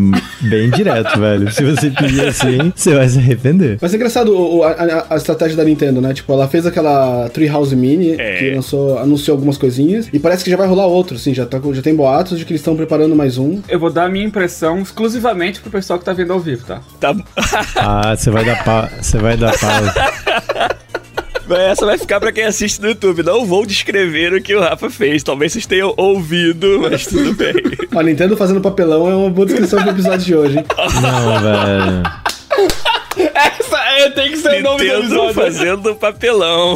bem 0.42 0.70
direto, 0.70 1.20
velho. 1.20 1.52
Se 1.52 1.64
você 1.64 1.90
pedir 1.90 2.22
assim, 2.28 2.72
você 2.76 2.94
vai 2.96 3.10
se 3.10 3.18
arrepender. 3.18 3.78
Mas 3.82 3.94
é 3.94 3.96
engraçado 3.98 4.64
a, 4.64 4.70
a- 4.72 5.06
a 5.16 5.20
estratégia 5.24 5.58
da 5.58 5.64
Nintendo, 5.64 6.00
né? 6.02 6.14
Tipo, 6.14 6.34
ela 6.34 6.48
fez 6.48 6.66
aquela 6.66 7.30
Treehouse 7.30 7.76
Mini, 7.76 8.16
É. 8.20 8.38
que 8.38 8.52
lançou, 8.56 8.98
anunciou 9.00 9.36
algumas 9.36 9.58
coisinhas, 9.58 10.08
e 10.14 10.20
parece 10.20 10.44
que 10.44 10.50
já 10.52 10.58
vai 10.58 10.68
rolar 10.68 10.86
outro, 10.86 11.16
assim, 11.16 11.34
já, 11.34 11.46
tá, 11.46 11.60
já 11.72 11.82
tem 11.82 11.96
boatos 11.96 12.38
de 12.38 12.46
que 12.46 12.52
eles 12.52 12.62
estão 12.62 12.76
preparando 12.76 13.16
mais 13.16 13.38
um. 13.38 13.62
Eu 13.68 13.80
vou 13.80 13.92
dar 13.92 14.06
a 14.06 14.10
minha 14.10 14.26
impressão 14.26 14.80
exclusivamente 14.80 15.60
pro 15.60 15.72
pessoal 15.72 15.98
que 15.98 16.06
tá 16.06 16.14
vendo 16.14 16.32
ao 16.34 16.40
vivo, 16.40 16.66
tá? 16.66 16.82
Tá... 17.00 17.16
Ah, 17.76 18.16
você 18.16 18.30
vai 18.30 18.46
dar 18.46 18.64
pa... 18.64 18.90
Você 19.02 19.18
vai 19.18 19.36
dar 19.38 19.58
pausa. 19.58 19.94
Essa 21.50 21.86
vai 21.86 21.98
ficar 21.98 22.20
pra 22.20 22.32
quem 22.32 22.46
assiste 22.46 22.82
no 22.82 22.88
YouTube. 22.88 23.22
Não 23.22 23.46
vou 23.46 23.66
descrever 23.66 24.34
o 24.34 24.42
que 24.42 24.56
o 24.56 24.62
Rafa 24.62 24.90
fez. 24.90 25.22
Talvez 25.24 25.52
vocês 25.52 25.66
tenham 25.66 25.94
ouvido, 25.98 26.80
mas 26.82 27.06
tudo 27.06 27.34
bem. 27.34 27.54
A 27.96 28.02
Nintendo 28.02 28.36
fazendo 28.38 28.62
papelão 28.62 29.08
é 29.10 29.16
uma 29.16 29.30
boa 29.30 29.46
descrição 29.46 29.82
pro 29.82 29.92
episódio 29.92 30.26
de 30.26 30.36
hoje, 30.36 30.58
hein? 30.60 30.66
Não, 31.02 31.42
velho. 31.42 32.84
É, 34.04 34.10
tem 34.10 34.32
que 34.32 34.38
ser 34.38 34.60
o 34.60 34.64
nome 34.64 34.78
do 34.86 34.94
episódio. 34.94 35.34
fazendo 35.34 35.96
papelão. 35.96 36.76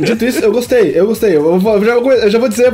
Dito 0.00 0.24
isso, 0.24 0.38
eu 0.40 0.52
gostei, 0.52 0.92
eu 0.94 1.06
gostei. 1.06 1.36
Eu, 1.36 1.58
vou- 1.58 1.84
já, 1.84 1.98
vou- 1.98 2.12
eu 2.12 2.30
já 2.30 2.38
vou 2.38 2.48
dizer. 2.48 2.72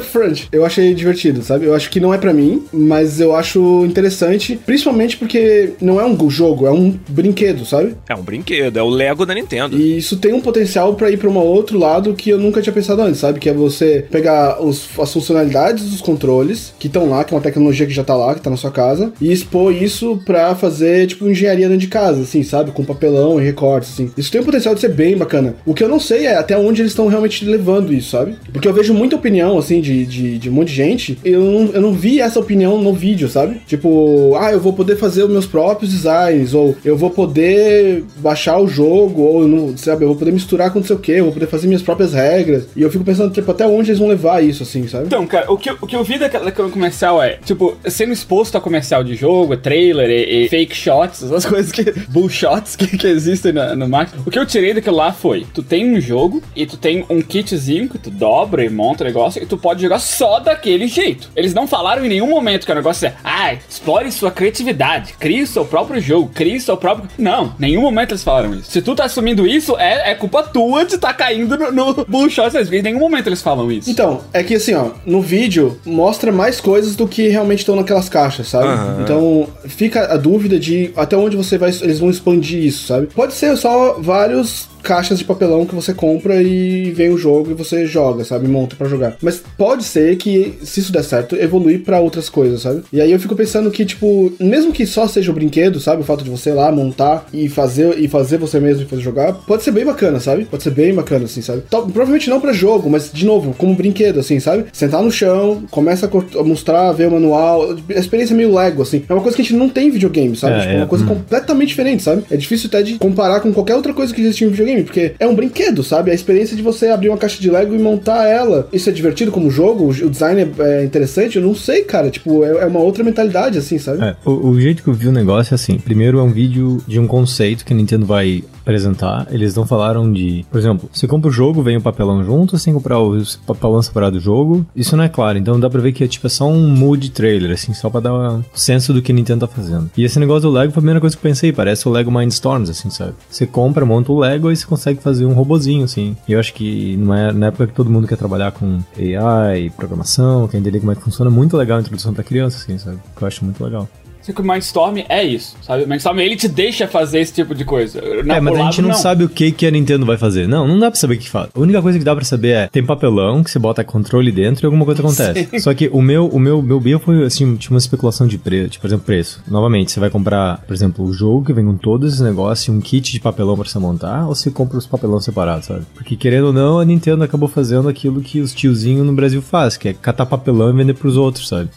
Eu 0.53 0.65
achei 0.65 0.95
divertido, 0.95 1.43
sabe? 1.43 1.67
Eu 1.67 1.75
acho 1.75 1.91
que 1.91 2.01
não 2.01 2.13
é 2.13 2.19
pra 2.19 2.33
mim, 2.33 2.65
mas 2.73 3.21
eu 3.21 3.35
acho 3.35 3.85
interessante, 3.85 4.59
principalmente 4.65 5.17
porque 5.17 5.71
não 5.81 6.01
é 6.01 6.05
um 6.05 6.29
jogo, 6.31 6.67
é 6.67 6.71
um 6.71 6.95
brinquedo, 7.09 7.65
sabe? 7.65 7.95
É 8.09 8.15
um 8.15 8.23
brinquedo, 8.23 8.77
é 8.79 8.83
o 8.83 8.89
Lego 8.89 9.25
da 9.25 9.35
Nintendo. 9.35 9.77
E 9.77 9.99
isso 9.99 10.17
tem 10.17 10.33
um 10.33 10.41
potencial 10.41 10.95
pra 10.95 11.11
ir 11.11 11.17
pra 11.17 11.29
um 11.29 11.37
outro 11.39 11.79
lado 11.79 12.15
que 12.15 12.31
eu 12.31 12.39
nunca 12.39 12.61
tinha 12.61 12.73
pensado 12.73 13.03
antes, 13.03 13.21
sabe? 13.21 13.39
Que 13.41 13.49
é 13.49 13.53
você 13.53 14.05
pegar 14.11 14.63
os- 14.63 14.89
as 14.99 15.13
funcionalidades 15.13 15.85
dos 15.91 16.01
controles 16.01 16.73
que 16.79 16.87
estão 16.87 17.09
lá, 17.11 17.25
que 17.25 17.33
é 17.33 17.37
uma 17.37 17.43
tecnologia 17.43 17.87
que 17.87 17.93
já 17.93 18.05
tá 18.05 18.15
lá, 18.15 18.35
que 18.35 18.41
tá 18.41 18.51
na 18.51 18.57
sua 18.57 18.71
casa, 18.71 19.13
e 19.21 19.33
expor 19.33 19.73
isso 19.73 20.21
pra 20.25 20.55
fazer, 20.55 21.07
tipo, 21.07 21.29
engenharia 21.29 21.67
dentro 21.69 21.81
de 21.81 21.89
casa, 21.89 22.23
assim, 22.23 22.43
sabe? 22.43 22.71
Com 22.73 22.85
papelão 22.85 23.41
e 23.41 23.45
assim. 23.77 24.11
Isso 24.17 24.31
tem 24.31 24.41
o 24.41 24.45
potencial 24.45 24.75
de 24.75 24.81
ser 24.81 24.89
bem 24.89 25.17
bacana. 25.17 25.55
O 25.65 25.75
que 25.75 25.83
eu 25.83 25.89
não 25.89 26.01
sei 26.01 26.27
é 26.27 26.37
até 26.37 26.57
onde 26.57 26.83
eles 26.83 26.93
estão 26.93 27.07
realmente 27.07 27.45
levando 27.45 27.93
isso, 27.93 28.11
sabe? 28.11 28.35
Porque 28.53 28.69
eu 28.69 28.73
vejo 28.73 28.95
muita 28.95 29.17
opinião, 29.17 29.59
assim, 29.59 29.81
de, 29.81 30.05
de, 30.07 30.39
de 30.39 30.51
um 30.51 30.53
monte 30.53 30.69
de 30.69 30.75
gente, 30.75 31.19
eu 31.25 31.41
não, 31.41 31.73
eu 31.73 31.81
não 31.81 31.93
vi 31.93 32.21
essa 32.21 32.41
opinião 32.41 32.81
no 32.81 32.93
vídeo, 32.93 33.29
sabe? 33.29 33.61
Tipo, 33.67 34.37
ah, 34.37 34.53
eu 34.53 34.61
vou 34.61 34.73
poder 34.73 34.97
fazer 34.97 35.23
os 35.25 35.31
meus 35.31 35.47
próprios 35.47 35.93
designs, 35.93 36.55
ou 36.55 36.77
eu 36.85 36.97
vou 36.97 37.11
poder 37.11 38.05
baixar 38.17 38.59
o 38.59 38.69
jogo, 38.69 39.23
ou 39.23 39.47
não, 39.47 39.77
sabe, 39.77 40.05
eu 40.05 40.09
vou 40.09 40.17
poder 40.17 40.33
misturar 40.33 40.73
com 40.73 40.79
não 40.79 40.87
sei 40.87 40.97
o 40.97 40.99
que, 40.99 41.13
eu 41.13 41.25
vou 41.25 41.33
poder 41.33 41.47
fazer 41.47 41.67
minhas 41.67 41.83
próprias 41.83 42.13
regras. 42.13 42.65
E 42.77 42.83
eu 42.83 42.91
fico 42.91 43.05
pensando, 43.05 43.33
tipo, 43.33 43.51
até 43.51 43.67
onde 43.67 43.91
eles 43.91 43.99
vão 43.99 44.09
levar 44.09 44.43
isso, 44.43 44.63
assim, 44.63 44.87
sabe? 44.87 45.07
Então, 45.07 45.27
cara, 45.27 45.51
o 45.51 45.57
que, 45.57 45.71
o 45.71 45.87
que 45.87 45.97
eu 45.97 46.05
vi 46.05 46.19
daquela, 46.19 46.51
comercial 46.53 47.23
é, 47.23 47.39
tipo, 47.45 47.77
sendo 47.87 48.13
exposto 48.13 48.57
a 48.57 48.61
comercial 48.61 49.03
de 49.03 49.15
jogo, 49.15 49.57
trailer 49.57 50.11
e, 50.11 50.45
e 50.45 50.49
fake 50.49 50.75
shots, 50.75 51.23
essas 51.23 51.47
coisas 51.47 51.73
que. 51.73 51.85
bullshots 52.09 52.77
que, 52.77 52.97
que 52.97 53.07
existem 53.07 53.53
na- 53.59 53.77
no 53.77 53.89
marketing. 53.89 54.23
O 54.27 54.31
que 54.31 54.39
eu 54.39 54.47
tirei 54.47 54.73
daquilo 54.75 54.97
lá 54.97 55.13
foi: 55.13 55.47
tu 55.53 55.63
tem 55.63 55.95
um 55.95 56.01
jogo 56.01 56.43
e 56.55 56.65
tu 56.67 56.77
tem 56.77 57.05
um 57.11 57.21
kitzinho 57.21 57.89
que 57.89 57.99
tu 57.99 58.11
dobra 58.11 58.65
e 58.65 58.69
monta 58.71 59.03
o 59.05 59.07
negócio 59.07 59.43
e 59.43 59.47
tu 59.47 59.57
pode 59.59 59.83
jogar 59.83 59.99
só 59.99 60.39
daquele 60.41 60.87
jeito. 60.87 61.31
Eles 61.37 61.53
não 61.55 61.67
falaram 61.67 62.05
em 62.05 62.09
nenhum 62.09 62.29
momento 62.29 62.65
que 62.67 62.73
o 62.73 62.75
negócio 62.75 63.07
é, 63.07 63.15
ah, 63.25 63.53
explore 63.69 64.11
sua 64.13 64.31
criatividade, 64.31 65.15
crie 65.19 65.43
o 65.43 65.47
seu 65.47 65.65
próprio 65.65 66.01
jogo, 66.01 66.31
crie 66.35 66.57
o 66.57 66.61
seu 66.61 66.77
próprio. 66.77 67.09
Não, 67.19 67.55
nenhum 67.59 67.83
momento 67.83 68.13
eles 68.13 68.25
falaram 68.25 68.55
isso. 68.55 68.71
Se 68.71 68.81
tu 68.83 68.95
tá 68.95 69.05
assumindo 69.05 69.47
isso, 69.47 69.77
é, 69.79 70.11
é 70.11 70.15
culpa 70.15 70.43
tua 70.43 70.85
de 70.85 70.99
tá 70.99 71.13
caindo 71.13 71.57
no, 71.57 71.73
no 71.73 72.05
bullshot. 72.07 72.49
Em 72.73 72.83
nenhum 72.83 72.99
momento 73.01 73.29
eles 73.29 73.43
falam 73.43 73.71
isso. 73.71 73.91
Então, 73.91 74.21
é 74.33 74.43
que 74.43 74.55
assim, 74.55 74.75
ó, 74.75 74.91
no 75.05 75.21
vídeo 75.21 75.79
mostra 75.85 76.31
mais 76.33 76.61
coisas 76.61 76.95
do 76.97 77.07
que 77.07 77.29
realmente 77.29 77.61
estão 77.61 77.77
naquelas 77.77 78.09
caixas, 78.09 78.49
sabe? 78.49 78.69
Aham. 78.69 79.01
Então, 79.03 79.49
fica 79.67 80.13
a 80.13 80.17
dúvida 80.17 80.59
de 80.59 80.91
até 80.97 81.17
onde 81.17 81.37
você 81.37 81.59
vai, 81.59 81.71
eles 81.83 81.99
vão 81.99 82.11
expandir 82.11 82.63
isso, 82.65 82.87
sabe? 82.87 83.07
Pode 83.09 83.33
ser 83.35 83.47
só 83.57 83.97
vários 83.99 84.69
caixas 84.83 85.19
de 85.19 85.25
papelão 85.25 85.67
que 85.67 85.75
você 85.75 85.93
compra 85.93 86.43
e 86.43 86.91
vem 86.91 87.11
o 87.11 87.19
jogo 87.19 87.51
e 87.51 87.55
você 87.55 87.87
joga, 87.87 88.25
sabe? 88.25 88.49
Monta 88.49 88.77
pra 88.77 88.89
jogar. 88.89 89.17
Mas 89.23 89.43
pode 89.57 89.85
ser 89.85 90.17
que, 90.17 90.59
se 90.63 90.81
isso 90.81 90.93
der 90.93 91.05
certo, 91.05 91.37
evoluir 91.37 91.83
pra 91.83 92.01
outras 92.01 92.29
coisas, 92.29 92.63
sabe? 92.63 92.83
E 92.93 93.01
aí 93.01 93.13
eu 93.13 93.21
fico 93.21 93.37
pensando 93.37 93.71
que, 93.71 93.85
tipo, 93.85 94.33
mesmo 94.41 94.73
que 94.73 94.87
só 94.87 95.07
seja 95.07 95.31
o 95.31 95.35
brinquedo, 95.35 95.79
sabe? 95.81 96.03
O 96.03 96.05
fato 96.05 96.25
de 96.25 96.31
você 96.31 96.51
ir 96.51 96.55
lá 96.55 96.73
montar 96.73 97.27
e 97.33 97.49
fazer 97.49 97.99
e 97.99 98.09
fazer 98.09 98.39
você 98.39 98.59
mesmo 98.59 98.83
e 98.83 98.87
fazer 98.87 99.03
jogar, 99.03 99.33
pode 99.33 99.63
ser 99.63 99.71
bem 99.71 99.85
bacana, 99.85 100.21
sabe? 100.21 100.45
Pode 100.45 100.63
ser 100.63 100.71
bem 100.71 100.95
bacana, 100.95 101.27
assim, 101.27 101.43
sabe? 101.43 101.63
Provavelmente 101.69 102.31
não 102.31 102.41
pra 102.41 102.53
jogo, 102.53 102.89
mas 102.89 103.11
de 103.13 103.27
novo, 103.27 103.55
como 103.57 103.75
brinquedo, 103.75 104.21
assim, 104.21 104.41
sabe? 104.41 104.67
Sentar 104.73 105.03
no 105.03 105.11
chão, 105.11 105.63
começa 105.71 106.07
a, 106.07 106.43
mostrar, 106.43 106.93
ver 106.93 107.09
o 107.09 107.13
manual. 107.13 107.77
A 107.95 107.99
experiência 107.99 108.35
é 108.35 108.37
meio 108.37 108.55
Lego, 108.55 108.83
assim. 108.83 109.05
É 109.09 109.13
uma 109.13 109.23
coisa 109.23 109.37
que 109.37 109.43
a 109.43 109.45
gente 109.45 109.57
não 109.57 109.69
tem 109.69 109.89
em 109.89 109.91
videogame, 109.91 110.37
sabe? 110.37 110.55
É, 110.55 110.61
tipo, 110.61 110.73
é 110.73 110.79
é, 110.79 110.83
uma 110.83 110.87
coisa 110.87 111.05
hum. 111.05 111.09
completamente 111.09 111.69
diferente, 111.69 112.03
sabe? 112.03 112.25
É 112.31 112.37
difícil 112.37 112.69
até 112.69 112.83
de 112.83 112.95
comparar 112.95 113.41
com 113.41 113.53
qualquer 113.53 113.75
outra 113.75 113.93
coisa 113.93 114.15
que 114.15 114.21
existe 114.21 114.45
em 114.45 114.49
videogame, 114.49 114.68
porque 114.85 115.15
é 115.19 115.27
um 115.27 115.35
brinquedo, 115.35 115.83
sabe? 115.83 116.11
A 116.11 116.15
experiência 116.15 116.57
de 116.57 116.63
você 116.63 116.89
abrir 116.89 117.09
uma 117.09 117.19
caixa 117.19 117.41
de 117.41 117.51
Lego 117.51 117.75
e 117.75 117.79
montar 117.79 118.27
ela. 118.27 118.69
Isso 118.73 118.89
é 118.89 118.93
divertido 118.93 119.31
como 119.31 119.51
jogo? 119.51 119.85
O 119.85 120.09
o 120.09 120.11
design 120.11 120.41
é, 120.59 120.63
é 120.63 120.85
interessante? 120.85 121.37
Eu 121.37 121.43
não 121.43 121.55
sei, 121.55 121.83
cara. 121.83 122.11
Tipo, 122.11 122.45
é, 122.45 122.65
é 122.65 122.67
uma 122.67 122.81
outra 122.81 123.05
mentalidade, 123.05 123.59
assim, 123.59 123.79
sabe? 123.79 124.03
É, 124.03 124.17
o, 124.25 124.49
o 124.49 124.61
jeito 124.61 124.83
que 124.83 124.89
eu 124.89 124.95
vi 124.95 125.09
o 125.09 125.13
negócio 125.13 125.55
é 125.55 125.57
assim: 125.57 125.79
primeiro 125.79 126.19
é 126.19 126.23
um 126.23 126.31
vídeo 126.31 126.83
de 126.87 126.99
um 126.99 127.07
conceito 127.07 127.65
que 127.65 127.73
a 127.73 127.77
Nintendo 127.77 128.07
vai 128.07 128.43
apresentar. 128.69 129.27
Eles 129.31 129.55
não 129.55 129.67
falaram 129.67 130.13
de. 130.13 130.45
Por 130.51 130.59
exemplo, 130.59 130.91
você 130.93 131.07
compra 131.07 131.31
o 131.31 131.33
jogo, 131.33 131.63
vem 131.63 131.79
o 131.79 131.81
papelão 131.81 132.23
junto, 132.23 132.59
que 132.59 132.73
comprar 132.73 133.01
o 133.01 133.23
papelão 133.47 133.81
separado 133.81 134.19
do 134.19 134.21
jogo. 134.23 134.67
Isso 134.77 134.95
não 134.95 135.05
é 135.05 135.09
claro, 135.09 135.39
então 135.39 135.59
dá 135.59 135.71
pra 135.71 135.81
ver 135.81 135.93
que 135.93 136.05
é 136.05 136.09
tipo 136.09 136.27
é 136.27 136.31
só 136.31 136.47
um 136.47 136.69
mood 136.69 137.11
trailer, 137.11 137.53
assim, 137.53 137.73
só 137.73 137.89
pra 137.89 138.01
dar 138.01 138.13
um 138.13 138.45
senso 138.53 138.93
do 138.93 139.01
que 139.01 139.11
a 139.11 139.15
Nintendo 139.15 139.47
tá 139.47 139.55
fazendo. 139.55 139.91
E 139.97 140.05
esse 140.05 140.19
negócio 140.19 140.43
do 140.43 140.51
Lego 140.51 140.73
foi 140.73 140.81
a 140.81 140.83
primeira 140.83 141.01
coisa 141.01 141.17
que 141.17 141.27
eu 141.27 141.31
pensei, 141.31 141.53
parece 141.53 141.89
o 141.89 141.91
Lego 141.91 142.11
Mindstorms, 142.11 142.69
assim, 142.69 142.91
sabe? 142.91 143.15
Você 143.31 143.47
compra, 143.47 143.87
monta 143.87 144.13
o 144.13 144.19
Lego 144.19 144.51
e 144.51 144.57
você 144.57 144.67
consegue 144.67 145.01
fazer 145.01 145.25
um 145.25 145.33
robozinho, 145.33 145.85
assim. 145.85 146.15
E 146.29 146.33
eu 146.33 146.41
acho 146.41 146.53
que 146.53 146.97
numa, 146.99 147.33
na 147.33 147.47
época 147.47 147.69
que 147.69 147.75
todo 147.75 147.89
mundo 147.89 148.07
quer 148.07 148.17
trabalhar 148.17 148.53
com 148.53 148.79
AI, 148.99 149.71
programação, 149.71 150.47
quer 150.47 150.59
entender 150.59 150.81
como 150.81 150.93
é 150.93 150.95
que 150.95 151.03
funciona, 151.03 151.31
é 151.31 151.35
muito 151.35 151.57
legal 151.57 151.79
a 151.79 151.81
introdução 151.81 152.13
pra 152.13 152.23
criança, 152.23 152.59
assim, 152.59 152.77
sabe? 152.77 152.99
Que 153.17 153.23
eu 153.23 153.29
acho 153.29 153.45
muito 153.45 153.65
legal. 153.65 153.89
Só 154.29 154.33
que 154.35 154.43
o 154.43 154.45
Mindstorm 154.45 154.99
é 155.09 155.25
isso, 155.25 155.57
sabe? 155.63 155.85
O 155.85 155.89
Mindstorm, 155.89 156.19
ele 156.21 156.37
te 156.37 156.49
deixa 156.49 156.87
fazer 156.87 157.21
esse 157.21 157.33
tipo 157.33 157.55
de 157.55 157.65
coisa. 157.65 157.99
Na- 158.23 158.37
é, 158.37 158.41
mas 158.41 158.55
a 158.55 158.63
gente 158.65 158.83
lado, 158.83 158.89
não, 158.89 158.95
sabe 158.95 159.25
o 159.25 159.29
que, 159.29 159.51
que 159.51 159.67
a 159.67 159.71
Nintendo 159.71 160.05
vai 160.05 160.19
fazer. 160.19 160.47
Não, 160.47 160.69
não 160.69 160.79
dá 160.79 160.91
pra 160.91 161.01
saber 161.01 161.15
o 161.15 161.19
que 161.19 161.31
faz. 161.31 161.49
A 161.55 161.59
única 161.59 161.81
coisa 161.81 161.99
que 161.99 162.05
dá 162.05 162.15
pra 162.15 162.25
saber 162.27 162.49
é, 162.51 162.67
tem 162.69 162.85
papelão 162.85 163.43
que 163.43 163.51
você 163.51 163.59
bota 163.59 163.83
controle 163.83 164.31
dentro 164.31 164.65
e 164.65 164.67
alguma 164.67 164.85
coisa 164.85 165.01
acontece. 165.01 165.61
Só 165.61 165.73
que 165.73 165.89
o 165.91 166.03
meu, 166.03 166.27
o 166.29 166.39
meu, 166.39 166.61
meu 166.61 166.79
bio 166.79 166.99
foi, 166.99 167.25
assim, 167.25 167.57
tinha 167.57 167.71
uma 167.73 167.79
especulação 167.79 168.27
de 168.27 168.37
preço, 168.37 168.69
tipo, 168.71 168.83
por 168.83 168.89
exemplo, 168.89 169.07
preço. 169.07 169.43
Novamente, 169.49 169.93
você 169.93 169.99
vai 170.01 170.11
comprar, 170.11 170.59
por 170.67 170.75
exemplo, 170.75 171.07
o 171.07 171.13
jogo 171.13 171.47
que 171.47 171.53
vem 171.55 171.65
com 171.65 171.77
todos 171.79 172.09
esses 172.13 172.21
negócios 172.21 172.69
e 172.69 172.71
um 172.71 172.81
kit 172.83 173.11
de 173.11 173.21
papelão 173.21 173.57
pra 173.57 173.65
você 173.67 173.79
montar, 173.79 174.27
ou 174.27 174.35
você 174.35 174.51
compra 174.51 174.77
os 174.77 174.87
papelão 174.87 175.19
separados, 175.21 175.67
sabe? 175.67 175.87
Porque, 175.95 176.17
querendo 176.17 176.49
ou 176.49 176.53
não, 176.53 176.79
a 176.79 176.85
Nintendo 176.85 177.25
acabou 177.25 177.49
fazendo 177.49 177.89
aquilo 177.89 178.21
que 178.21 178.41
os 178.41 178.53
tiozinhos 178.53 179.07
no 179.07 179.13
Brasil 179.15 179.41
fazem, 179.41 179.81
que 179.81 179.89
é 179.89 179.93
catar 179.95 180.27
papelão 180.27 180.69
e 180.69 180.73
vender 180.75 180.93
pros 180.95 181.17
outros, 181.17 181.49
sabe? 181.49 181.71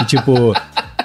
E, 0.00 0.04
tipo... 0.04 0.52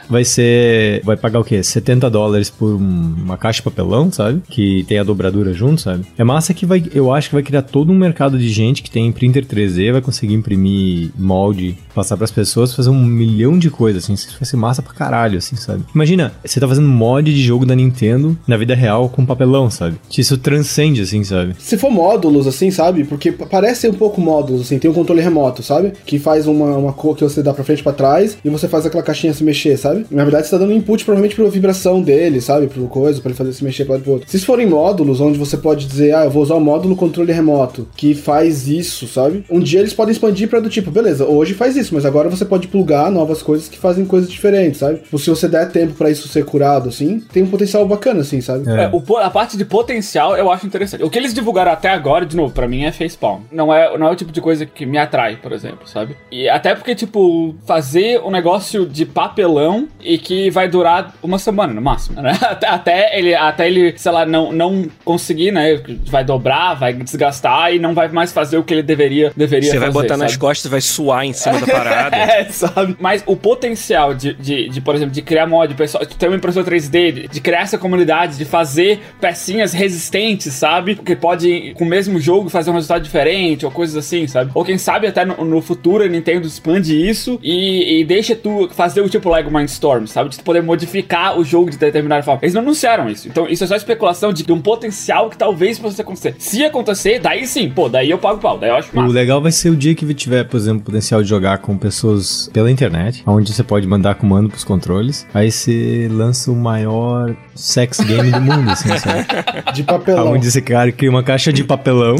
vai 0.09 0.25
ser. 0.25 1.01
Vai 1.03 1.15
pagar 1.17 1.39
o 1.39 1.43
quê? 1.43 1.61
70 1.63 2.09
dólares 2.09 2.49
por 2.49 2.73
um- 2.75 3.15
uma 3.23 3.37
caixa 3.37 3.57
de 3.57 3.63
papelão, 3.63 4.11
sabe? 4.11 4.41
Que 4.49 4.83
tem 4.87 4.99
a 4.99 5.03
dobradura 5.03 5.53
junto, 5.53 5.81
sabe? 5.81 6.05
É 6.17 6.23
massa 6.23 6.53
que 6.53 6.65
vai. 6.65 6.83
Eu 6.93 7.13
acho 7.13 7.29
que 7.29 7.35
vai 7.35 7.43
criar 7.43 7.61
todo 7.61 7.91
um 7.91 7.97
mercado 7.97 8.37
de 8.37 8.49
gente 8.49 8.81
que 8.83 8.89
tem 8.91 9.11
printer 9.11 9.45
3D, 9.45 9.91
vai 9.91 10.01
conseguir 10.01 10.33
imprimir 10.33 11.09
molde, 11.17 11.77
passar 11.93 12.17
pras 12.17 12.31
pessoas, 12.31 12.73
fazer 12.73 12.89
um 12.89 13.05
milhão 13.05 13.57
de 13.57 13.69
coisas, 13.69 14.03
assim. 14.03 14.13
Isso 14.13 14.35
vai 14.39 14.45
ser 14.45 14.57
massa 14.57 14.81
pra 14.81 14.93
caralho, 14.93 15.37
assim, 15.37 15.55
sabe? 15.55 15.83
Imagina, 15.93 16.33
você 16.43 16.59
tá 16.59 16.67
fazendo 16.67 16.87
mod 16.87 17.33
de 17.33 17.41
jogo 17.41 17.65
da 17.65 17.75
Nintendo 17.75 18.37
na 18.47 18.57
vida 18.57 18.75
real 18.75 19.09
com 19.09 19.25
papelão, 19.25 19.69
sabe? 19.69 19.97
Isso 20.17 20.37
transcende, 20.37 21.01
assim, 21.01 21.23
sabe? 21.23 21.55
Se 21.59 21.77
for 21.77 21.89
módulos, 21.91 22.47
assim, 22.47 22.71
sabe? 22.71 23.03
Porque 23.03 23.31
parece 23.31 23.87
um 23.87 23.93
pouco 23.93 24.19
módulos, 24.21 24.61
assim. 24.61 24.77
Tem 24.79 24.89
um 24.89 24.93
controle 24.93 25.21
remoto, 25.21 25.63
sabe? 25.63 25.93
Que 26.05 26.19
faz 26.19 26.47
uma, 26.47 26.77
uma 26.77 26.93
cor 26.93 27.15
que 27.15 27.23
você 27.23 27.41
dá 27.41 27.53
pra 27.53 27.63
frente 27.63 27.83
pra 27.83 27.93
trás 27.93 28.37
e 28.43 28.49
você 28.49 28.67
faz 28.67 28.85
aquela 28.85 29.03
caixinha 29.03 29.33
se 29.33 29.43
mexer, 29.43 29.77
sabe? 29.77 29.98
Na 30.09 30.23
verdade, 30.23 30.47
você 30.47 30.51
tá 30.51 30.57
dando 30.57 30.73
input 30.73 31.03
provavelmente 31.03 31.35
pra 31.35 31.45
vibração 31.47 32.01
dele, 32.01 32.41
sabe? 32.41 32.67
Pro 32.67 32.87
coisa, 32.87 33.21
pra 33.21 33.29
ele 33.29 33.37
fazer 33.37 33.53
se 33.53 33.63
mexer 33.63 33.85
pra 33.85 33.93
lado 33.93 34.01
e 34.01 34.03
pro 34.03 34.13
outro. 34.13 34.29
Se 34.29 34.39
forem 34.39 34.67
módulos, 34.67 35.21
onde 35.21 35.37
você 35.37 35.57
pode 35.57 35.85
dizer, 35.85 36.15
ah, 36.15 36.25
eu 36.25 36.31
vou 36.31 36.43
usar 36.43 36.55
o 36.55 36.59
módulo 36.59 36.95
controle 36.95 37.31
remoto, 37.31 37.87
que 37.95 38.13
faz 38.13 38.67
isso, 38.67 39.07
sabe? 39.07 39.43
Um 39.49 39.59
dia 39.59 39.79
eles 39.79 39.93
podem 39.93 40.11
expandir 40.11 40.47
pra 40.47 40.59
do 40.59 40.69
tipo, 40.69 40.91
beleza, 40.91 41.25
hoje 41.25 41.53
faz 41.53 41.75
isso, 41.75 41.93
mas 41.93 42.05
agora 42.05 42.29
você 42.29 42.45
pode 42.45 42.67
plugar 42.67 43.11
novas 43.11 43.41
coisas 43.41 43.67
que 43.67 43.77
fazem 43.77 44.05
coisas 44.05 44.29
diferentes, 44.29 44.79
sabe? 44.79 44.99
Tipo, 44.99 45.19
se 45.19 45.29
você 45.29 45.47
der 45.47 45.71
tempo 45.71 45.93
pra 45.93 46.09
isso 46.09 46.27
ser 46.27 46.45
curado, 46.45 46.89
assim, 46.89 47.19
tem 47.31 47.43
um 47.43 47.47
potencial 47.47 47.85
bacana, 47.85 48.21
assim, 48.21 48.41
sabe? 48.41 48.69
É. 48.69 48.83
É, 48.83 48.89
o 48.91 49.17
a 49.17 49.29
parte 49.29 49.57
de 49.57 49.65
potencial 49.65 50.37
eu 50.37 50.51
acho 50.51 50.65
interessante. 50.65 51.03
O 51.03 51.09
que 51.09 51.17
eles 51.17 51.33
divulgaram 51.33 51.71
até 51.71 51.89
agora, 51.89 52.25
de 52.25 52.35
novo, 52.35 52.53
pra 52.53 52.67
mim 52.67 52.83
é 52.83 52.91
facepalm. 52.91 53.41
Não 53.51 53.73
é, 53.73 53.97
não 53.97 54.07
é 54.07 54.11
o 54.11 54.15
tipo 54.15 54.31
de 54.31 54.39
coisa 54.39 54.65
que 54.65 54.85
me 54.85 54.97
atrai, 54.97 55.35
por 55.35 55.51
exemplo, 55.51 55.87
sabe? 55.87 56.15
E 56.31 56.47
até 56.47 56.73
porque, 56.73 56.95
tipo, 56.95 57.55
fazer 57.65 58.21
um 58.21 58.31
negócio 58.31 58.85
de 58.85 59.05
papelão 59.05 59.87
e 60.01 60.17
que 60.17 60.49
vai 60.49 60.67
durar 60.67 61.13
uma 61.21 61.37
semana 61.37 61.73
no 61.73 61.81
máximo, 61.81 62.21
né? 62.21 62.37
Até, 62.49 62.67
até 62.67 63.19
ele, 63.19 63.35
até 63.35 63.67
ele, 63.67 63.93
sei 63.97 64.11
lá, 64.11 64.25
não, 64.25 64.51
não 64.51 64.85
conseguir, 65.03 65.51
né? 65.51 65.81
Vai 66.05 66.23
dobrar, 66.23 66.73
vai 66.73 66.93
desgastar 66.93 67.73
e 67.73 67.79
não 67.79 67.93
vai 67.93 68.07
mais 68.07 68.31
fazer 68.31 68.57
o 68.57 68.63
que 68.63 68.73
ele 68.73 68.83
deveria, 68.83 69.31
deveria 69.35 69.69
Você 69.69 69.77
fazer. 69.79 69.91
vai 69.91 70.03
botar 70.03 70.17
nas 70.17 70.31
sabe? 70.31 70.41
costas, 70.41 70.71
vai 70.71 70.81
suar 70.81 71.25
em 71.25 71.33
cima 71.33 71.59
da 71.59 71.67
parada. 71.71 72.15
É, 72.29 72.45
sabe? 72.45 72.95
Mas 72.99 73.23
o 73.25 73.35
potencial 73.35 74.13
de, 74.13 74.33
de, 74.33 74.69
de, 74.69 74.81
por 74.81 74.95
exemplo, 74.95 75.13
de 75.13 75.21
criar 75.21 75.47
mod, 75.47 75.73
pessoal, 75.73 76.05
de 76.05 76.15
ter 76.15 76.27
uma 76.27 76.35
impressora 76.37 76.65
3D, 76.65 77.11
de, 77.11 77.27
de 77.27 77.41
criar 77.41 77.61
essa 77.61 77.77
comunidade, 77.77 78.37
de 78.37 78.45
fazer 78.45 78.99
pecinhas 79.19 79.73
resistentes, 79.73 80.53
sabe? 80.53 80.95
Que 80.95 81.15
pode, 81.15 81.73
com 81.77 81.83
o 81.85 81.87
mesmo 81.87 82.19
jogo, 82.19 82.49
fazer 82.49 82.71
um 82.71 82.73
resultado 82.73 83.03
diferente, 83.03 83.65
ou 83.65 83.71
coisas 83.71 83.95
assim, 83.95 84.27
sabe? 84.27 84.51
Ou 84.53 84.63
quem 84.63 84.77
sabe 84.77 85.07
até 85.07 85.25
no, 85.25 85.43
no 85.45 85.61
futuro 85.61 86.03
a 86.03 86.07
Nintendo 86.07 86.47
expande 86.47 86.95
isso 86.95 87.39
e, 87.41 87.99
e 87.99 88.05
deixa 88.05 88.35
tu 88.35 88.69
fazer 88.73 89.01
o 89.01 89.09
tipo 89.09 89.29
Lego 89.29 89.49
Mindstorm, 89.69 90.05
sabe? 90.07 90.29
De 90.29 90.37
tu 90.39 90.43
poder 90.43 90.61
modificar 90.63 91.37
o 91.37 91.43
jogo 91.43 91.69
de 91.69 91.77
determinada 91.77 92.23
forma. 92.23 92.39
Eles 92.41 92.53
não 92.53 92.61
anunciaram 92.61 93.07
isso. 93.09 93.27
Então, 93.27 93.47
isso 93.47 93.63
é 93.63 93.67
só 93.67 93.75
especulação 93.75 94.33
de, 94.33 94.43
de 94.43 94.51
um 94.51 94.59
potencial 94.59 95.29
que 95.29 95.37
talvez 95.37 95.77
possa 95.77 96.01
acontecer. 96.01 96.35
Se 96.39 96.63
acontecer, 96.65 97.19
daí 97.19 97.45
sim, 97.45 97.69
pô, 97.69 97.87
daí 97.87 98.09
eu 98.09 98.17
pago 98.17 98.39
pau, 98.39 98.57
daí 98.57 98.69
eu 98.69 98.75
acho 98.75 98.89
O 98.91 98.95
massa. 98.95 99.13
legal 99.13 99.41
vai 99.41 99.51
ser 99.51 99.69
o 99.69 99.75
dia 99.75 99.93
que 99.93 100.11
tiver, 100.13 100.43
por 100.45 100.57
exemplo, 100.57 100.81
potencial 100.83 101.21
de 101.21 101.29
jogar 101.29 101.59
com 101.59 101.77
pessoas 101.77 102.49
pela 102.51 102.71
internet, 102.71 103.23
onde 103.25 103.53
você 103.53 103.63
pode 103.63 103.85
mandar 103.87 104.15
comando 104.15 104.49
pros 104.49 104.63
controles. 104.63 105.27
Aí 105.33 105.51
você 105.51 106.07
lança 106.11 106.51
o 106.51 106.55
maior 106.55 107.35
sex 107.55 107.99
game 107.99 108.31
do 108.31 108.41
mundo, 108.41 108.71
assim, 108.71 108.89
sabe? 108.97 109.25
De 109.73 109.83
papelão. 109.83 110.33
Onde 110.33 110.47
esse 110.47 110.61
cara 110.61 110.91
cria 110.91 111.09
uma 111.09 111.23
caixa 111.23 111.53
de 111.53 111.63
papelão 111.63 112.15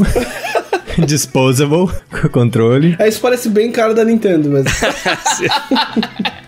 disposable 1.06 1.90
com 2.12 2.28
controle. 2.30 2.96
É, 3.00 3.08
isso 3.08 3.20
parece 3.22 3.50
bem 3.50 3.72
cara 3.72 3.94
da 3.94 4.04
Nintendo 4.04 4.50
mesmo. 4.50 4.70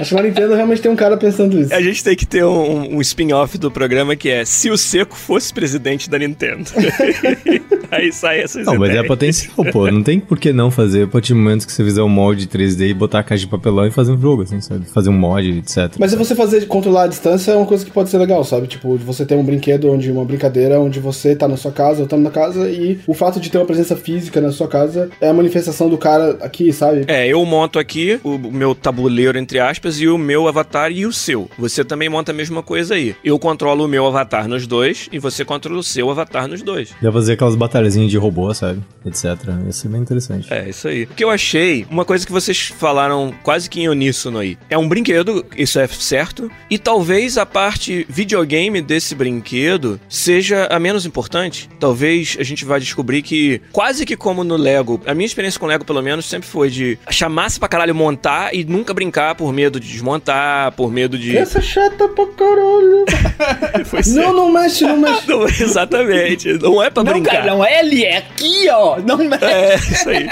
Acho 0.00 0.10
que 0.10 0.14
na 0.16 0.22
Nintendo 0.22 0.54
realmente 0.54 0.80
tem 0.80 0.90
um 0.90 0.96
cara 0.96 1.16
pensando 1.16 1.60
isso. 1.60 1.72
A 1.74 1.80
gente 1.80 2.02
tem 2.02 2.16
que 2.16 2.26
ter 2.26 2.44
um, 2.44 2.96
um 2.96 3.00
spin-off 3.00 3.58
do 3.58 3.70
programa 3.70 4.16
que 4.16 4.28
é 4.30 4.44
Se 4.44 4.70
o 4.70 4.78
Seco 4.78 5.14
fosse 5.16 5.52
presidente 5.52 6.08
da 6.08 6.18
Nintendo. 6.18 6.70
Aí 7.90 8.12
sai 8.12 8.40
essas 8.40 8.64
Não, 8.66 8.76
mas 8.76 8.90
é 8.90 8.92
ideias. 8.92 9.06
potencial, 9.08 9.66
pô. 9.72 9.90
Não 9.90 10.02
tem 10.02 10.20
por 10.20 10.38
que 10.38 10.52
não 10.52 10.70
fazer 10.70 11.04
a 11.04 11.08
partir 11.08 11.32
do 11.32 11.40
momento 11.40 11.66
que 11.66 11.72
você 11.72 11.84
fizer 11.84 12.02
um 12.02 12.08
molde 12.08 12.46
3D 12.46 12.88
e 12.90 12.94
botar 12.94 13.18
a 13.18 13.22
caixa 13.22 13.44
de 13.44 13.50
papelão 13.50 13.84
e 13.86 13.90
fazer 13.90 14.12
um 14.12 14.20
jogo, 14.20 14.42
assim, 14.42 14.60
sabe? 14.60 14.86
Fazer 14.86 15.10
um 15.10 15.18
mod, 15.18 15.58
etc. 15.58 15.96
Mas 15.98 16.12
se 16.12 16.16
você 16.16 16.34
fazer 16.34 16.64
controlar 16.66 17.04
a 17.04 17.06
distância 17.08 17.50
é 17.52 17.56
uma 17.56 17.66
coisa 17.66 17.84
que 17.84 17.90
pode 17.90 18.08
ser 18.08 18.18
legal, 18.18 18.44
sabe? 18.44 18.68
Tipo, 18.68 18.96
de 18.96 19.04
você 19.04 19.26
ter 19.26 19.34
um 19.34 19.42
brinquedo 19.42 19.90
onde 19.90 20.10
uma 20.10 20.24
brincadeira 20.24 20.78
onde 20.80 21.00
você 21.00 21.34
tá 21.34 21.48
na 21.48 21.56
sua 21.56 21.72
casa, 21.72 22.02
eu 22.02 22.06
tô 22.06 22.16
na 22.16 22.30
casa 22.30 22.70
e 22.70 23.00
o 23.06 23.14
fato 23.14 23.40
de 23.40 23.50
ter 23.50 23.58
uma 23.58 23.66
presença 23.66 23.96
física 23.96 24.40
na 24.40 24.52
sua 24.52 24.68
casa 24.68 25.10
é 25.20 25.28
a 25.28 25.32
manifestação 25.34 25.88
do 25.88 25.98
cara 25.98 26.38
aqui, 26.42 26.72
sabe? 26.72 27.04
É, 27.08 27.26
eu 27.26 27.44
monto 27.44 27.78
aqui 27.78 28.20
o 28.22 28.38
meu 28.38 28.72
tabuleiro, 28.72 29.36
entre 29.36 29.58
aspas, 29.58 29.89
e 29.98 30.08
o 30.08 30.18
meu 30.18 30.46
avatar 30.46 30.92
e 30.92 31.06
o 31.06 31.12
seu. 31.12 31.50
Você 31.58 31.84
também 31.84 32.08
monta 32.08 32.32
a 32.32 32.34
mesma 32.34 32.62
coisa 32.62 32.94
aí. 32.94 33.16
Eu 33.24 33.38
controlo 33.38 33.84
o 33.84 33.88
meu 33.88 34.06
avatar 34.06 34.46
nos 34.46 34.66
dois 34.66 35.08
e 35.10 35.18
você 35.18 35.44
controla 35.44 35.78
o 35.78 35.82
seu 35.82 36.10
avatar 36.10 36.46
nos 36.46 36.62
dois. 36.62 36.94
Dá 37.00 37.10
fazer 37.10 37.32
aquelas 37.32 37.56
batalhazinhas 37.56 38.10
de 38.10 38.18
robô, 38.18 38.52
sabe? 38.54 38.82
Etc. 39.04 39.24
Ia 39.64 39.72
ser 39.72 39.88
bem 39.88 40.00
interessante. 40.00 40.52
É, 40.52 40.68
isso 40.68 40.86
aí. 40.88 41.04
O 41.04 41.08
que 41.08 41.24
eu 41.24 41.30
achei, 41.30 41.86
uma 41.90 42.04
coisa 42.04 42.26
que 42.26 42.32
vocês 42.32 42.66
falaram 42.66 43.32
quase 43.42 43.68
que 43.68 43.80
em 43.80 43.88
uníssono 43.88 44.38
aí. 44.38 44.58
É 44.68 44.76
um 44.76 44.88
brinquedo, 44.88 45.44
isso 45.56 45.78
é 45.78 45.86
certo, 45.86 46.50
e 46.68 46.78
talvez 46.78 47.38
a 47.38 47.46
parte 47.46 48.06
videogame 48.08 48.82
desse 48.82 49.14
brinquedo 49.14 50.00
seja 50.08 50.66
a 50.66 50.78
menos 50.78 51.06
importante. 51.06 51.68
Talvez 51.78 52.36
a 52.38 52.42
gente 52.42 52.64
vá 52.64 52.78
descobrir 52.78 53.22
que, 53.22 53.60
quase 53.72 54.04
que 54.04 54.16
como 54.16 54.44
no 54.44 54.56
Lego, 54.56 55.00
a 55.06 55.14
minha 55.14 55.26
experiência 55.26 55.58
com 55.58 55.66
Lego, 55.66 55.84
pelo 55.84 56.02
menos, 56.02 56.26
sempre 56.26 56.48
foi 56.48 56.70
de 56.70 56.98
chamar-se 57.10 57.58
pra 57.58 57.68
caralho 57.68 57.94
montar 57.94 58.54
e 58.54 58.64
nunca 58.64 58.92
brincar 58.92 59.34
por 59.34 59.52
medo 59.52 59.79
de 59.80 59.88
desmontar, 59.88 60.72
por 60.72 60.92
medo 60.92 61.18
de. 61.18 61.36
Essa 61.36 61.58
é 61.58 61.62
chata 61.62 62.08
pra 62.08 62.26
caralho. 62.26 63.04
Foi 63.86 64.00
não, 64.06 64.32
não 64.32 64.52
mexe, 64.52 64.84
não 64.84 64.96
mexe. 64.96 65.20
Não, 65.30 65.44
exatamente. 65.46 66.52
Não 66.54 66.82
é 66.82 66.90
pra 66.90 67.02
Não, 67.04 67.12
brincar. 67.12 67.30
cara, 67.32 67.46
não 67.46 67.64
é 67.64 67.80
ele, 67.80 68.04
é 68.04 68.18
aqui, 68.18 68.68
ó. 68.70 68.98
Não 68.98 69.20
é. 69.20 69.28
É, 69.42 69.74
isso 69.76 70.08
aí. 70.08 70.28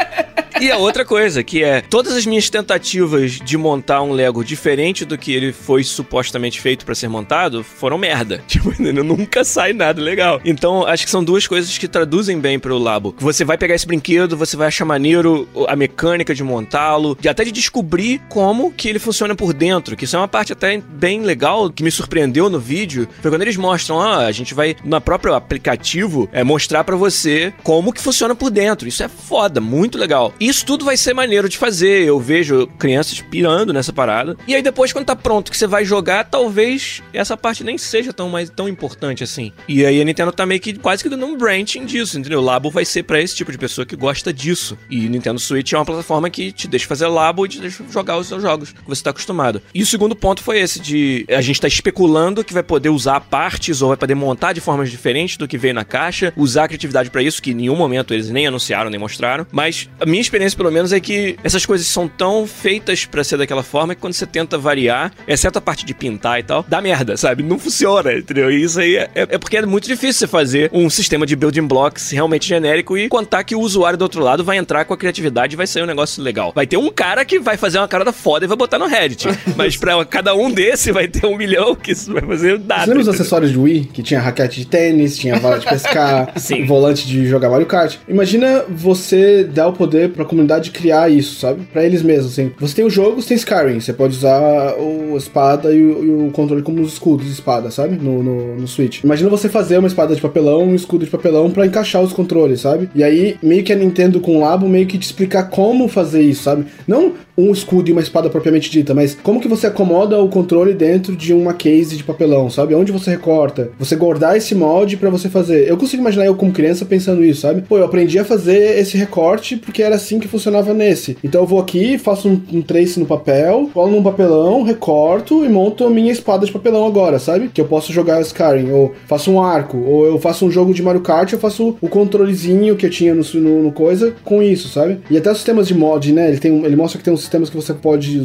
E 0.60 0.70
a 0.72 0.76
outra 0.76 1.04
coisa, 1.04 1.42
que 1.44 1.62
é 1.62 1.80
todas 1.80 2.16
as 2.16 2.26
minhas 2.26 2.50
tentativas 2.50 3.32
de 3.32 3.56
montar 3.56 4.02
um 4.02 4.12
Lego 4.12 4.42
diferente 4.44 5.04
do 5.04 5.16
que 5.16 5.32
ele 5.32 5.52
foi 5.52 5.84
supostamente 5.84 6.60
feito 6.60 6.84
pra 6.84 6.94
ser 6.94 7.08
montado 7.08 7.62
foram 7.62 7.96
merda. 7.98 8.42
Tipo, 8.48 8.72
nunca 9.04 9.44
sai 9.44 9.72
nada 9.72 10.00
legal. 10.02 10.40
Então, 10.44 10.84
acho 10.84 11.04
que 11.04 11.10
são 11.10 11.22
duas 11.22 11.46
coisas 11.46 11.76
que 11.78 11.86
traduzem 11.86 12.40
bem 12.40 12.58
pro 12.58 12.76
Labo. 12.78 13.14
Você 13.18 13.44
vai 13.44 13.56
pegar 13.56 13.74
esse 13.74 13.86
brinquedo, 13.86 14.36
você 14.36 14.56
vai 14.56 14.66
achar 14.68 14.84
maneiro 14.84 15.48
a 15.68 15.76
mecânica 15.76 16.34
de 16.34 16.42
montá-lo, 16.42 17.16
de 17.20 17.28
até 17.28 17.44
de 17.44 17.52
descobrir 17.52 18.20
como 18.28 18.72
que 18.72 18.88
ele 18.88 18.98
funciona 18.98 19.34
por 19.38 19.54
dentro, 19.54 19.96
que 19.96 20.04
isso 20.04 20.16
é 20.16 20.18
uma 20.18 20.28
parte 20.28 20.52
até 20.52 20.76
bem 20.78 21.22
legal 21.22 21.70
que 21.70 21.84
me 21.84 21.90
surpreendeu 21.90 22.50
no 22.50 22.58
vídeo, 22.58 23.08
foi 23.22 23.30
quando 23.30 23.42
eles 23.42 23.56
mostram, 23.56 24.00
ah, 24.00 24.26
a 24.26 24.32
gente 24.32 24.52
vai 24.52 24.74
na 24.84 25.00
próprio 25.00 25.34
aplicativo 25.34 26.28
é 26.32 26.42
mostrar 26.42 26.82
pra 26.82 26.96
você 26.96 27.54
como 27.62 27.92
que 27.92 28.00
funciona 28.00 28.34
por 28.34 28.50
dentro. 28.50 28.88
Isso 28.88 29.02
é 29.02 29.08
foda, 29.08 29.60
muito 29.60 29.96
legal. 29.96 30.34
Isso 30.40 30.66
tudo 30.66 30.84
vai 30.84 30.96
ser 30.96 31.14
maneiro 31.14 31.48
de 31.48 31.56
fazer. 31.56 32.04
Eu 32.04 32.18
vejo 32.18 32.66
crianças 32.78 33.20
pirando 33.20 33.72
nessa 33.72 33.92
parada. 33.92 34.36
E 34.46 34.54
aí 34.54 34.62
depois 34.62 34.92
quando 34.92 35.06
tá 35.06 35.14
pronto 35.14 35.52
que 35.52 35.56
você 35.56 35.66
vai 35.66 35.84
jogar, 35.84 36.24
talvez 36.24 37.02
essa 37.12 37.36
parte 37.36 37.62
nem 37.62 37.78
seja 37.78 38.12
tão 38.12 38.28
mais 38.28 38.50
tão 38.50 38.68
importante 38.68 39.22
assim. 39.22 39.52
E 39.68 39.86
aí 39.86 40.00
a 40.00 40.04
Nintendo 40.04 40.32
tá 40.32 40.44
meio 40.44 40.60
que 40.60 40.74
quase 40.74 41.02
que 41.02 41.08
dando 41.08 41.26
um 41.26 41.36
branching 41.36 41.86
disso, 41.86 42.18
entendeu? 42.18 42.40
O 42.40 42.44
Labo 42.44 42.70
vai 42.70 42.84
ser 42.84 43.04
pra 43.04 43.20
esse 43.20 43.36
tipo 43.36 43.52
de 43.52 43.58
pessoa 43.58 43.86
que 43.86 43.94
gosta 43.94 44.32
disso. 44.32 44.76
E 44.90 45.08
Nintendo 45.08 45.38
Switch 45.38 45.72
é 45.72 45.78
uma 45.78 45.84
plataforma 45.84 46.28
que 46.28 46.50
te 46.50 46.66
deixa 46.66 46.88
fazer 46.88 47.06
Labo 47.06 47.46
e 47.46 47.48
te 47.48 47.60
deixa 47.60 47.84
jogar 47.90 48.18
os 48.18 48.26
seus 48.26 48.42
jogos 48.42 48.72
que 48.72 48.88
você 48.88 49.02
tá 49.02 49.10
acostumado. 49.10 49.27
E 49.74 49.82
o 49.82 49.86
segundo 49.86 50.14
ponto 50.14 50.42
foi 50.42 50.58
esse 50.60 50.80
de 50.80 51.24
a 51.28 51.40
gente 51.40 51.60
tá 51.60 51.68
especulando 51.68 52.44
que 52.44 52.54
vai 52.54 52.62
poder 52.62 52.88
usar 52.88 53.20
partes 53.20 53.82
ou 53.82 53.88
vai 53.88 53.96
poder 53.96 54.14
montar 54.14 54.52
de 54.52 54.60
formas 54.60 54.90
diferentes 54.90 55.36
do 55.36 55.48
que 55.48 55.58
veio 55.58 55.74
na 55.74 55.84
caixa, 55.84 56.32
usar 56.36 56.64
a 56.64 56.68
criatividade 56.68 57.10
pra 57.10 57.22
isso 57.22 57.42
que 57.42 57.50
em 57.50 57.54
nenhum 57.54 57.76
momento 57.76 58.14
eles 58.14 58.30
nem 58.30 58.46
anunciaram 58.46 58.90
nem 58.90 58.98
mostraram. 58.98 59.46
Mas 59.50 59.88
a 60.00 60.06
minha 60.06 60.20
experiência 60.20 60.56
pelo 60.56 60.70
menos 60.70 60.92
é 60.92 61.00
que 61.00 61.36
essas 61.42 61.64
coisas 61.64 61.86
são 61.86 62.08
tão 62.08 62.46
feitas 62.46 63.04
pra 63.04 63.24
ser 63.24 63.38
daquela 63.38 63.62
forma 63.62 63.94
que 63.94 64.00
quando 64.00 64.14
você 64.14 64.26
tenta 64.26 64.58
variar, 64.58 65.12
exceto 65.26 65.58
a 65.58 65.62
parte 65.62 65.84
de 65.84 65.94
pintar 65.94 66.40
e 66.40 66.42
tal, 66.42 66.64
dá 66.68 66.80
merda, 66.80 67.16
sabe? 67.16 67.42
Não 67.42 67.58
funciona, 67.58 68.12
entendeu? 68.12 68.50
E 68.50 68.62
isso 68.62 68.80
aí 68.80 68.96
é, 68.96 69.10
é 69.14 69.38
porque 69.38 69.56
é 69.56 69.66
muito 69.66 69.86
difícil 69.86 70.20
você 70.20 70.26
fazer 70.26 70.70
um 70.72 70.88
sistema 70.90 71.26
de 71.26 71.36
building 71.36 71.66
blocks 71.66 72.10
realmente 72.10 72.46
genérico 72.46 72.96
e 72.96 73.08
contar 73.08 73.44
que 73.44 73.54
o 73.54 73.60
usuário 73.60 73.98
do 73.98 74.02
outro 74.02 74.22
lado 74.22 74.44
vai 74.44 74.56
entrar 74.56 74.84
com 74.84 74.94
a 74.94 74.96
criatividade 74.96 75.54
e 75.54 75.56
vai 75.56 75.66
sair 75.66 75.82
um 75.82 75.86
negócio 75.86 76.22
legal. 76.22 76.52
Vai 76.54 76.66
ter 76.66 76.76
um 76.76 76.90
cara 76.90 77.24
que 77.24 77.38
vai 77.38 77.56
fazer 77.56 77.78
uma 77.78 77.88
cara 77.88 78.04
da 78.04 78.12
foda 78.12 78.44
e 78.44 78.48
vai 78.48 78.56
botar 78.56 78.78
no 78.78 78.86
Reddit. 78.86 79.17
Mas 79.56 79.76
pra 79.76 80.04
cada 80.04 80.34
um 80.34 80.50
desse 80.50 80.92
vai 80.92 81.08
ter 81.08 81.26
um 81.26 81.36
milhão 81.36 81.74
que 81.74 81.92
isso 81.92 82.12
vai 82.12 82.22
fazer 82.22 82.60
nada. 82.60 82.82
Você 82.82 82.88
lembra 82.88 83.02
os 83.02 83.08
acessórios 83.08 83.50
de 83.50 83.58
Wii? 83.58 83.90
Que 83.92 84.02
tinha 84.02 84.20
raquete 84.20 84.60
de 84.60 84.66
tênis, 84.66 85.16
tinha 85.16 85.38
vara 85.38 85.58
de 85.58 85.66
pescar, 85.66 86.32
Sim. 86.38 86.64
volante 86.66 87.06
de 87.06 87.26
jogar 87.26 87.48
Mario 87.50 87.66
Kart. 87.66 87.96
Imagina 88.08 88.64
você 88.68 89.44
dar 89.44 89.68
o 89.68 89.72
poder 89.72 90.10
pra 90.10 90.24
comunidade 90.24 90.70
criar 90.70 91.10
isso, 91.10 91.40
sabe? 91.40 91.62
Pra 91.72 91.84
eles 91.84 92.02
mesmos, 92.02 92.32
assim. 92.32 92.52
Você 92.58 92.76
tem 92.76 92.84
os 92.84 92.92
jogos, 92.92 93.26
tem 93.26 93.36
Skyrim. 93.36 93.80
Você 93.80 93.92
pode 93.92 94.16
usar 94.16 94.74
o 94.78 95.08
a 95.14 95.16
espada 95.18 95.72
e 95.74 95.82
o, 95.82 96.04
e 96.04 96.28
o 96.28 96.30
controle 96.30 96.62
como 96.62 96.80
os 96.80 96.92
escudos 96.92 97.26
de 97.26 97.32
espada, 97.32 97.70
sabe? 97.70 97.96
No, 97.96 98.22
no, 98.22 98.56
no 98.56 98.68
Switch. 98.68 99.02
Imagina 99.02 99.28
você 99.30 99.48
fazer 99.48 99.78
uma 99.78 99.88
espada 99.88 100.14
de 100.14 100.20
papelão, 100.20 100.64
um 100.64 100.74
escudo 100.74 101.04
de 101.04 101.10
papelão 101.10 101.50
pra 101.50 101.66
encaixar 101.66 102.02
os 102.02 102.12
controles, 102.12 102.60
sabe? 102.60 102.88
E 102.94 103.02
aí, 103.02 103.36
meio 103.42 103.64
que 103.64 103.72
a 103.72 103.76
Nintendo 103.76 104.20
com 104.20 104.36
o 104.36 104.40
Labo, 104.40 104.68
meio 104.68 104.86
que 104.86 104.98
te 104.98 105.04
explicar 105.04 105.44
como 105.44 105.88
fazer 105.88 106.22
isso, 106.22 106.42
sabe? 106.42 106.66
Não 106.86 107.14
um 107.36 107.52
escudo 107.52 107.88
e 107.88 107.92
uma 107.92 108.00
espada 108.00 108.28
propriamente 108.28 108.68
dita, 108.68 108.92
mas 108.98 109.16
como 109.22 109.40
que 109.40 109.46
você 109.46 109.68
acomoda 109.68 110.20
o 110.20 110.28
controle 110.28 110.74
dentro 110.74 111.14
de 111.14 111.32
uma 111.32 111.54
case 111.54 111.96
de 111.96 112.02
papelão, 112.02 112.50
sabe? 112.50 112.74
Onde 112.74 112.90
você 112.90 113.10
recorta, 113.10 113.70
você 113.78 113.94
guardar 113.94 114.36
esse 114.36 114.56
molde 114.56 114.96
pra 114.96 115.08
você 115.08 115.28
fazer. 115.28 115.68
Eu 115.68 115.76
consigo 115.76 116.00
imaginar 116.00 116.26
eu 116.26 116.34
como 116.34 116.50
criança 116.50 116.84
pensando 116.84 117.24
isso, 117.24 117.42
sabe? 117.42 117.62
Pô, 117.62 117.78
eu 117.78 117.84
aprendi 117.84 118.18
a 118.18 118.24
fazer 118.24 118.76
esse 118.76 118.96
recorte 118.96 119.56
porque 119.56 119.84
era 119.84 119.94
assim 119.94 120.18
que 120.18 120.26
funcionava 120.26 120.74
nesse. 120.74 121.16
Então 121.22 121.42
eu 121.42 121.46
vou 121.46 121.60
aqui, 121.60 121.96
faço 121.96 122.28
um, 122.28 122.40
um 122.52 122.60
trace 122.60 122.98
no 122.98 123.06
papel, 123.06 123.70
colo 123.72 123.92
num 123.92 124.02
papelão, 124.02 124.64
recorto 124.64 125.44
e 125.44 125.48
monto 125.48 125.84
a 125.84 125.90
minha 125.90 126.10
espada 126.10 126.44
de 126.44 126.50
papelão 126.50 126.84
agora, 126.84 127.20
sabe? 127.20 127.50
Que 127.54 127.60
eu 127.60 127.66
posso 127.66 127.92
jogar 127.92 128.20
Skyrim, 128.22 128.72
ou 128.72 128.94
faço 129.06 129.30
um 129.30 129.40
arco, 129.40 129.78
ou 129.78 130.06
eu 130.06 130.18
faço 130.18 130.44
um 130.44 130.50
jogo 130.50 130.74
de 130.74 130.82
Mario 130.82 131.02
Kart, 131.02 131.32
eu 131.32 131.38
faço 131.38 131.76
o 131.80 131.88
controlezinho 131.88 132.74
que 132.74 132.86
eu 132.86 132.90
tinha 132.90 133.14
no, 133.14 133.22
no, 133.34 133.62
no 133.62 133.70
coisa 133.70 134.12
com 134.24 134.42
isso, 134.42 134.68
sabe? 134.68 134.98
E 135.08 135.16
até 135.16 135.30
os 135.30 135.36
sistemas 135.36 135.68
de 135.68 135.74
mod, 135.74 136.12
né? 136.12 136.28
Ele, 136.28 136.38
tem, 136.38 136.64
ele 136.64 136.74
mostra 136.74 136.98
que 136.98 137.04
tem 137.04 137.14
uns 137.14 137.20
sistemas 137.20 137.48
que 137.48 137.56
você 137.56 137.72
pode. 137.72 138.22